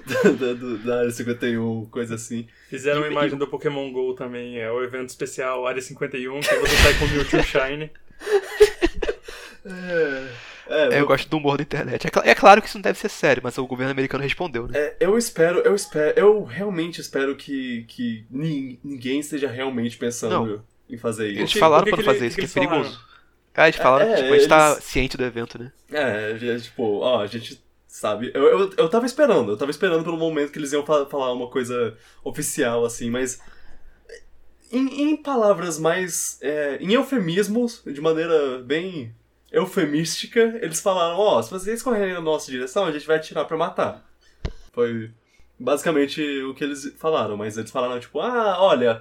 [0.06, 2.46] da, da, do- da área 51, coisa assim.
[2.68, 6.54] Fizeram uma E- imagem do Pokémon GO também, é o evento especial Área 51, que
[6.54, 7.90] você sai com o Mewtwo Shine.
[9.66, 10.26] É,
[10.68, 12.06] é, É, eu gosto do humor da internet.
[12.06, 14.66] É, cla- é claro que isso não deve ser sério, mas o governo americano respondeu,
[14.68, 14.78] né?
[14.78, 20.62] É, eu espero, eu espero, eu realmente espero que, que ni- ninguém esteja realmente pensando
[20.88, 21.40] em fazer isso.
[21.40, 23.13] Eles falaram que pra que não fazer isso, que que é que eles perigoso.
[23.54, 25.72] Ah, eles falaram É, que tipo, a gente tá ciente do evento, né?
[25.92, 28.30] É, é, tipo, ó, a gente sabe.
[28.34, 31.32] Eu, eu, eu tava esperando, eu tava esperando pelo momento que eles iam fa- falar
[31.32, 33.40] uma coisa oficial, assim, mas.
[34.72, 36.38] Em, em palavras mais.
[36.42, 39.14] é, em eufemismos, de maneira bem
[39.52, 43.56] eufemística, eles falaram: ó, se vocês correrem na nossa direção, a gente vai atirar pra
[43.56, 44.04] matar.
[44.72, 45.12] Foi
[45.58, 49.00] basicamente o que eles falaram, mas eles falaram, tipo, ah, olha,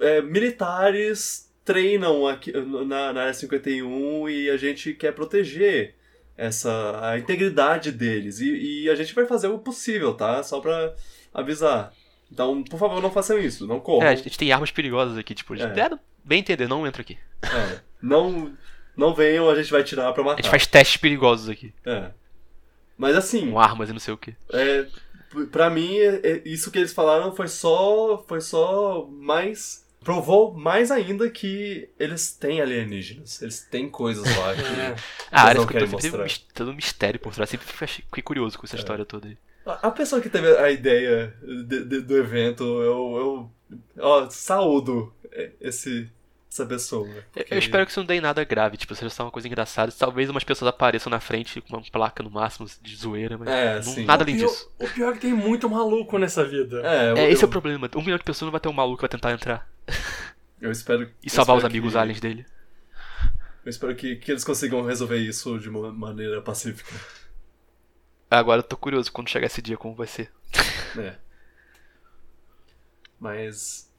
[0.00, 5.94] é, militares treinam aqui na, na área 51 e a gente quer proteger
[6.36, 10.42] essa a integridade deles e, e a gente vai fazer o possível, tá?
[10.42, 10.94] Só pra
[11.34, 11.92] avisar.
[12.32, 14.06] Então, por favor, não façam isso, não corram.
[14.06, 15.66] É, a gente tem armas perigosas aqui, tipo, É.
[15.68, 17.18] deram bem entender, não entra aqui.
[17.42, 18.52] É, não,
[18.96, 20.42] não venham, a gente vai tirar pra A matar.
[20.42, 22.10] gente faz testes perigosos aqui, É.
[22.98, 24.34] Mas assim, com armas e não sei o que.
[24.52, 24.86] é,
[25.52, 29.85] pra mim, é- é- isso que eles falaram foi só, foi só mais.
[30.04, 33.42] Provou mais ainda que eles têm alienígenas.
[33.42, 34.62] Eles têm coisas lá que.
[34.80, 34.94] É.
[35.32, 36.24] Ah, ficam querem sempre teve mostrar.
[36.46, 37.50] um todo um mistério por trás.
[37.50, 39.36] Sempre fiquei curioso com essa história toda aí.
[39.66, 43.50] A a pessoa que teve a ideia de- de- do evento, eu,
[43.98, 45.12] eu ó, saúdo
[45.60, 46.08] esse,
[46.50, 47.08] essa pessoa.
[47.08, 49.32] Eu- porque- Eu espero que isso não dê em nada grave, tipo, seja só uma
[49.32, 49.90] coisa engraçada.
[49.90, 53.74] Talvez umas pessoas apareçam na frente com uma placa no máximo de zoeira, mas É,
[53.76, 54.04] não- sim.
[54.04, 54.70] nada O além pior- disso.
[54.78, 56.80] O pior é que tem muito maluco nessa vida.
[56.86, 57.90] É, eu, É, esse eu, é o problema.
[57.96, 59.68] Um milhão de pessoas não vai ter um maluco que vai tentar entrar
[60.60, 62.46] eu espero e salvar os espero amigos que- aliens dele.
[63.64, 66.94] Eu espero que, que eles consigam resolver isso de uma maneira pacífica.
[68.30, 70.30] Agora eu tô curioso quando chegar esse dia como vai ser.
[70.98, 71.14] É.
[73.20, 73.90] Mas.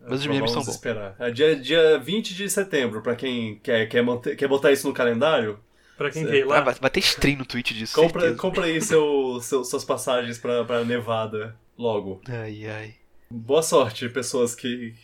[0.00, 0.68] Mas os vamos memes são bons.
[0.74, 1.16] esperar.
[1.18, 4.94] É dia, dia 20 de setembro, pra quem quer, quer, manter, quer botar isso no
[4.94, 5.58] calendário,
[5.96, 6.60] Pra quem quer ir Ah, lá.
[6.60, 7.94] vai, vai ter stream no Twitch disso.
[7.94, 8.40] compra, certeza.
[8.40, 12.20] compra aí seu, seu- suas passagens pra, pra Nevada logo.
[12.28, 12.94] Ai, ai.
[13.30, 14.94] Boa sorte, pessoas que.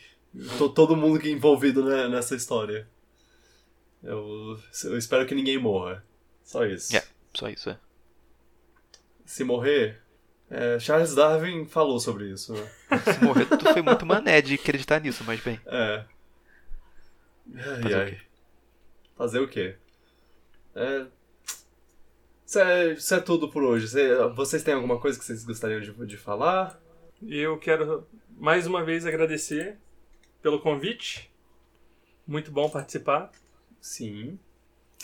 [0.57, 2.87] To- todo mundo que é envolvido né, nessa história.
[4.01, 6.03] Eu, eu espero que ninguém morra.
[6.43, 6.95] Só isso.
[6.95, 7.03] É.
[7.33, 7.79] Só isso, é.
[9.25, 10.01] Se morrer.
[10.49, 12.53] é, Charles Darwin falou sobre isso.
[12.53, 12.69] né?
[13.13, 15.59] Se morrer, tu foi muito mané de acreditar nisso, mas bem.
[15.65, 16.05] É.
[17.55, 18.09] Ai, Fazer o ai.
[18.11, 18.17] quê?
[19.17, 19.75] Fazer o quê?
[20.75, 21.05] É.
[22.45, 23.87] Isso é, isso é tudo por hoje.
[23.87, 26.79] Cê- vocês têm alguma coisa que vocês gostariam de, de falar?
[27.21, 28.05] E eu quero
[28.37, 29.77] mais uma vez agradecer
[30.43, 31.31] pelo convite.
[32.27, 33.31] Muito bom participar.
[33.81, 34.37] Sim,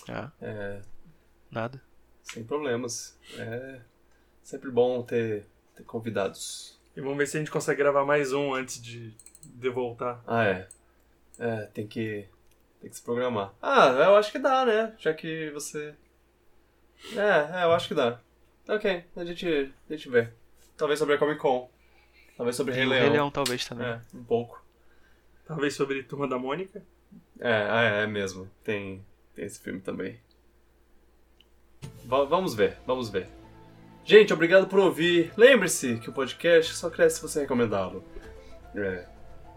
[0.08, 0.82] Ah, é,
[1.52, 1.82] nada.
[2.24, 3.18] sem problemas.
[3.38, 3.80] É
[4.44, 5.46] sempre bom ter,
[5.76, 6.80] ter convidados.
[6.96, 9.14] E vamos ver se a gente consegue gravar mais um antes de,
[9.44, 10.22] de voltar.
[10.28, 10.68] Ah, é.
[11.40, 12.28] É, tem que,
[12.82, 13.54] tem que se programar.
[13.62, 14.94] Ah, eu acho que dá, né?
[15.00, 15.94] Já que você.
[17.16, 18.20] É, é, eu acho que dá.
[18.68, 20.30] Ok, a gente, a gente vê.
[20.78, 21.70] Talvez sobre a Comic Con.
[22.38, 23.02] Talvez sobre Rei Leão.
[23.02, 23.88] Rei Leão talvez também.
[23.88, 24.64] É, um pouco.
[25.50, 26.82] Talvez sobre Turma da Mônica.
[27.40, 28.48] É, ah, é, é mesmo.
[28.64, 29.04] Tem,
[29.34, 30.20] tem esse filme também.
[32.06, 33.28] Va- vamos ver, vamos ver.
[34.06, 35.34] Gente, obrigado por ouvir.
[35.36, 38.04] Lembre-se que o podcast só cresce se você recomendá-lo.
[38.76, 39.08] É.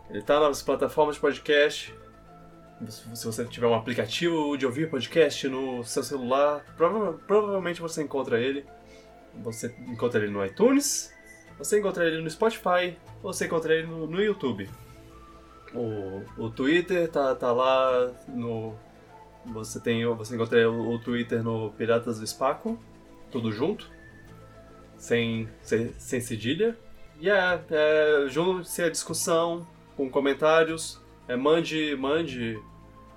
[0.09, 1.95] Ele tá nas plataformas de podcast.
[2.89, 8.03] Se se você tiver um aplicativo de ouvir podcast no seu celular, prova- provavelmente você
[8.03, 8.65] encontra ele.
[9.43, 11.13] Você encontra ele no iTunes,
[11.59, 14.69] você encontra ele no Spotify, você encontra ele no, no YouTube.
[15.75, 18.75] O, o Twitter tá, tá lá no.
[19.47, 20.05] Você tem.
[20.07, 22.79] Você encontra o, o Twitter no Piratas do Spaco,
[23.31, 23.91] tudo junto.
[24.97, 26.77] Sem, sem, sem cedilha.
[27.21, 29.67] E é, é junte-se à discussão
[29.97, 31.01] com comentários.
[31.27, 32.61] É, mande, mande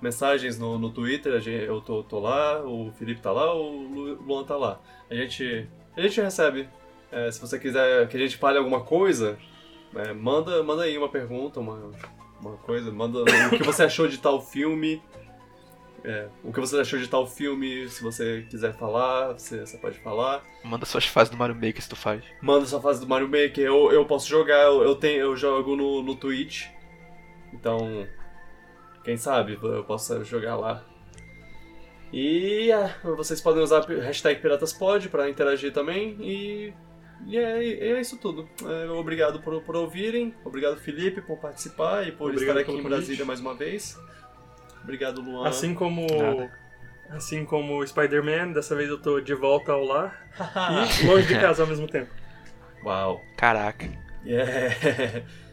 [0.00, 4.22] mensagens no, no Twitter, gente, eu tô, tô lá, o Felipe tá lá, o Lu-
[4.22, 4.80] Luan tá lá.
[5.10, 6.68] A gente, a gente recebe.
[7.10, 9.38] É, se você quiser que a gente fale alguma coisa,
[9.94, 11.90] é, manda, manda aí uma pergunta, uma,
[12.46, 15.02] uma coisa, manda o que você achou de tal filme.
[16.04, 19.98] É, o que você achou de tal filme, se você quiser falar, você, você pode
[19.98, 20.44] falar.
[20.62, 22.22] Manda suas fases do Mario Maker se tu faz.
[22.40, 25.74] Manda sua fase do Mario Maker, eu, eu posso jogar, eu, eu, tenho, eu jogo
[25.74, 26.66] no, no Twitch.
[27.52, 28.06] Então,
[29.02, 30.84] quem sabe eu posso jogar lá.
[32.12, 36.16] E é, vocês podem usar hashtag PiratasPod pra interagir também.
[36.20, 36.72] E,
[37.24, 38.48] e é, é isso tudo.
[38.64, 40.34] É, obrigado por, por ouvirem.
[40.44, 42.82] Obrigado, Felipe, por participar e por Obrigado estar aqui em.
[42.82, 43.98] Brasília mais uma vez.
[44.82, 45.48] Obrigado, Luan.
[45.48, 46.06] Assim como.
[46.06, 46.52] Nada.
[47.10, 50.28] Assim como o Spider-Man, dessa vez eu tô de volta ao lar
[51.00, 52.10] e longe de casa ao mesmo tempo.
[52.84, 53.20] Uau.
[53.36, 53.88] Caraca.
[54.24, 54.74] Yeah.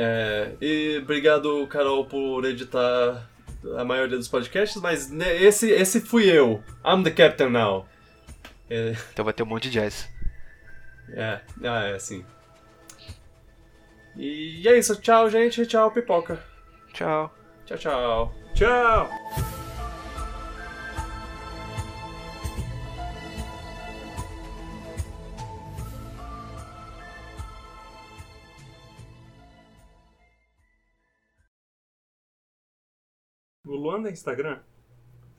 [0.00, 3.28] É, e obrigado, Carol, por editar
[3.76, 6.62] a maioria dos podcasts, mas né, esse, esse fui eu.
[6.86, 7.84] I'm the captain now.
[8.70, 10.08] É, Então vai ter um monte de jazz.
[11.12, 12.24] É, ah, é assim.
[14.16, 15.64] E é isso, tchau, gente.
[15.66, 16.42] Tchau, pipoca.
[16.92, 17.32] Tchau.
[17.64, 18.34] Tchau, tchau.
[18.54, 19.08] Tchau!
[33.64, 34.60] O Luan tem Instagram?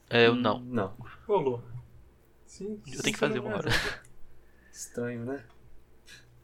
[0.10, 0.60] É, eu não.
[0.60, 0.96] Não.
[1.28, 1.64] Ô, Luan.
[2.46, 3.70] Sim, Eu tenho que fazer uma hora.
[4.72, 5.44] Estranho, né?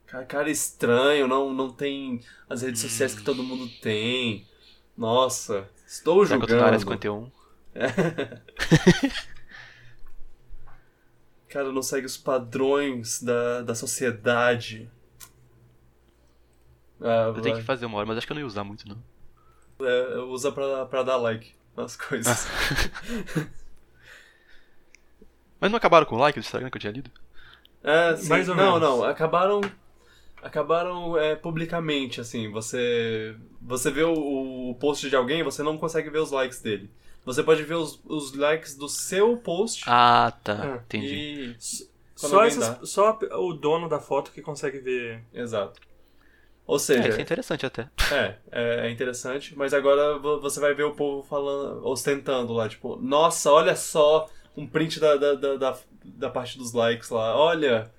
[0.08, 4.48] Cara, cara estranho, não, não tem as redes sociais que todo mundo tem.
[4.98, 7.32] Nossa, estou Será que eu tô na área julgando.
[7.76, 8.36] 51?
[11.50, 14.90] Cara, não segue os padrões da, da sociedade.
[17.02, 18.88] Ah, Eu tenho que fazer uma hora, mas acho que eu não ia usar muito,
[18.88, 19.02] não.
[19.86, 22.48] é, usa pra, pra dar like nas coisas.
[25.60, 27.12] Mas não acabaram com o like do Instagram que eu tinha lido?
[27.84, 28.28] É, sim.
[28.30, 28.82] Mais ou não, menos.
[28.82, 29.62] não, acabaram
[30.46, 36.10] acabaram é, publicamente, assim, você você vê o, o post de alguém, você não consegue
[36.10, 36.90] ver os likes dele.
[37.26, 40.66] Você pode ver os, os likes do seu post Ah, tá.
[40.66, 41.56] Ah, Entendi.
[42.16, 45.24] Só, essas- só o dono da foto que consegue ver.
[45.34, 45.82] Exato.
[46.68, 47.90] Ou É, seja, isso é interessante até.
[48.10, 52.70] é, é, é interessante, mas agora vo- você vai ver o povo falando, ostentando lá,
[52.70, 57.36] tipo, nossa, olha só um print da, da, da, da, da parte dos likes lá,
[57.38, 57.92] olha,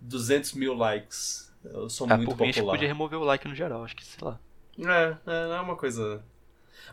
[0.00, 2.76] 200 mil likes, eu sou Ah, muito por mim, acho que popular.
[2.76, 4.38] podia remover o like no geral, acho que, sei lá.
[4.78, 6.22] É, é, não é uma coisa.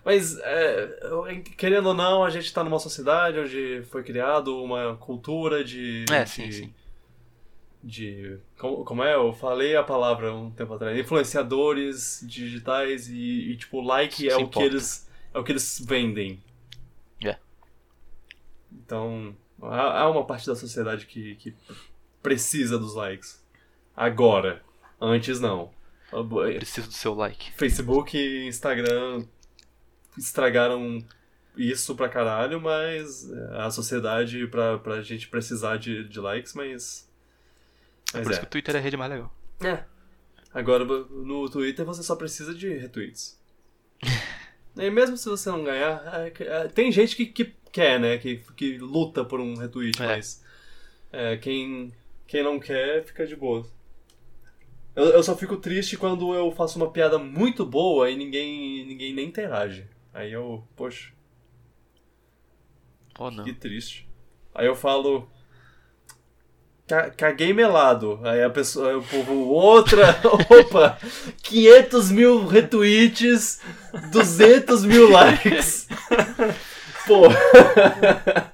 [0.03, 1.25] Mas, é, eu-
[1.57, 6.05] querendo ou não, a gente tá numa sociedade onde foi criado uma cultura de.
[6.11, 6.73] É, de, sim, sim.
[7.83, 8.37] De.
[8.57, 9.13] Como, como é?
[9.15, 10.97] Eu falei a palavra um tempo atrás.
[10.97, 15.07] Influenciadores digitais e, e, tipo, like é o que eles.
[15.33, 16.41] É o que eles vendem.
[17.23, 17.37] É.
[18.71, 21.53] Então, há, há uma parte da sociedade que, que
[22.23, 23.43] precisa dos likes.
[23.95, 24.63] Agora.
[24.99, 25.71] Antes não.
[26.57, 27.51] Preciso do seu like.
[27.53, 29.25] Facebook e Instagram
[30.17, 31.03] estragaram
[31.57, 37.07] isso pra caralho, mas é, a sociedade pra, pra gente precisar de, de likes, mas.
[38.13, 38.41] É Mas por isso é.
[38.41, 39.35] que o Twitter é a rede mais legal.
[39.61, 39.83] É.
[40.53, 43.39] Agora no Twitter você só precisa de retweets.
[44.77, 48.17] e mesmo se você não ganhar, é é, tem gente que, que quer, né?
[48.19, 50.05] Que, que luta por um retweet, É.
[50.05, 50.43] mas
[51.11, 51.91] é, quem,
[52.27, 53.65] quem não quer fica de boa.
[54.95, 59.13] Eu, eu só fico triste quando eu faço uma piada muito boa e ninguém, ninguém
[59.13, 59.85] nem interage.
[60.13, 61.11] Aí eu, poxa,
[63.17, 63.43] Oh, não.
[63.43, 64.07] que triste.
[64.53, 65.27] Aí eu falo.
[66.87, 68.19] "Ca- Caguei melado.
[68.23, 70.19] Aí a pessoa, aí o povo, outra.
[70.49, 70.97] Opa!
[71.41, 73.61] 500 mil retweets,
[74.11, 75.87] 200 mil likes.
[77.07, 77.21] Pô.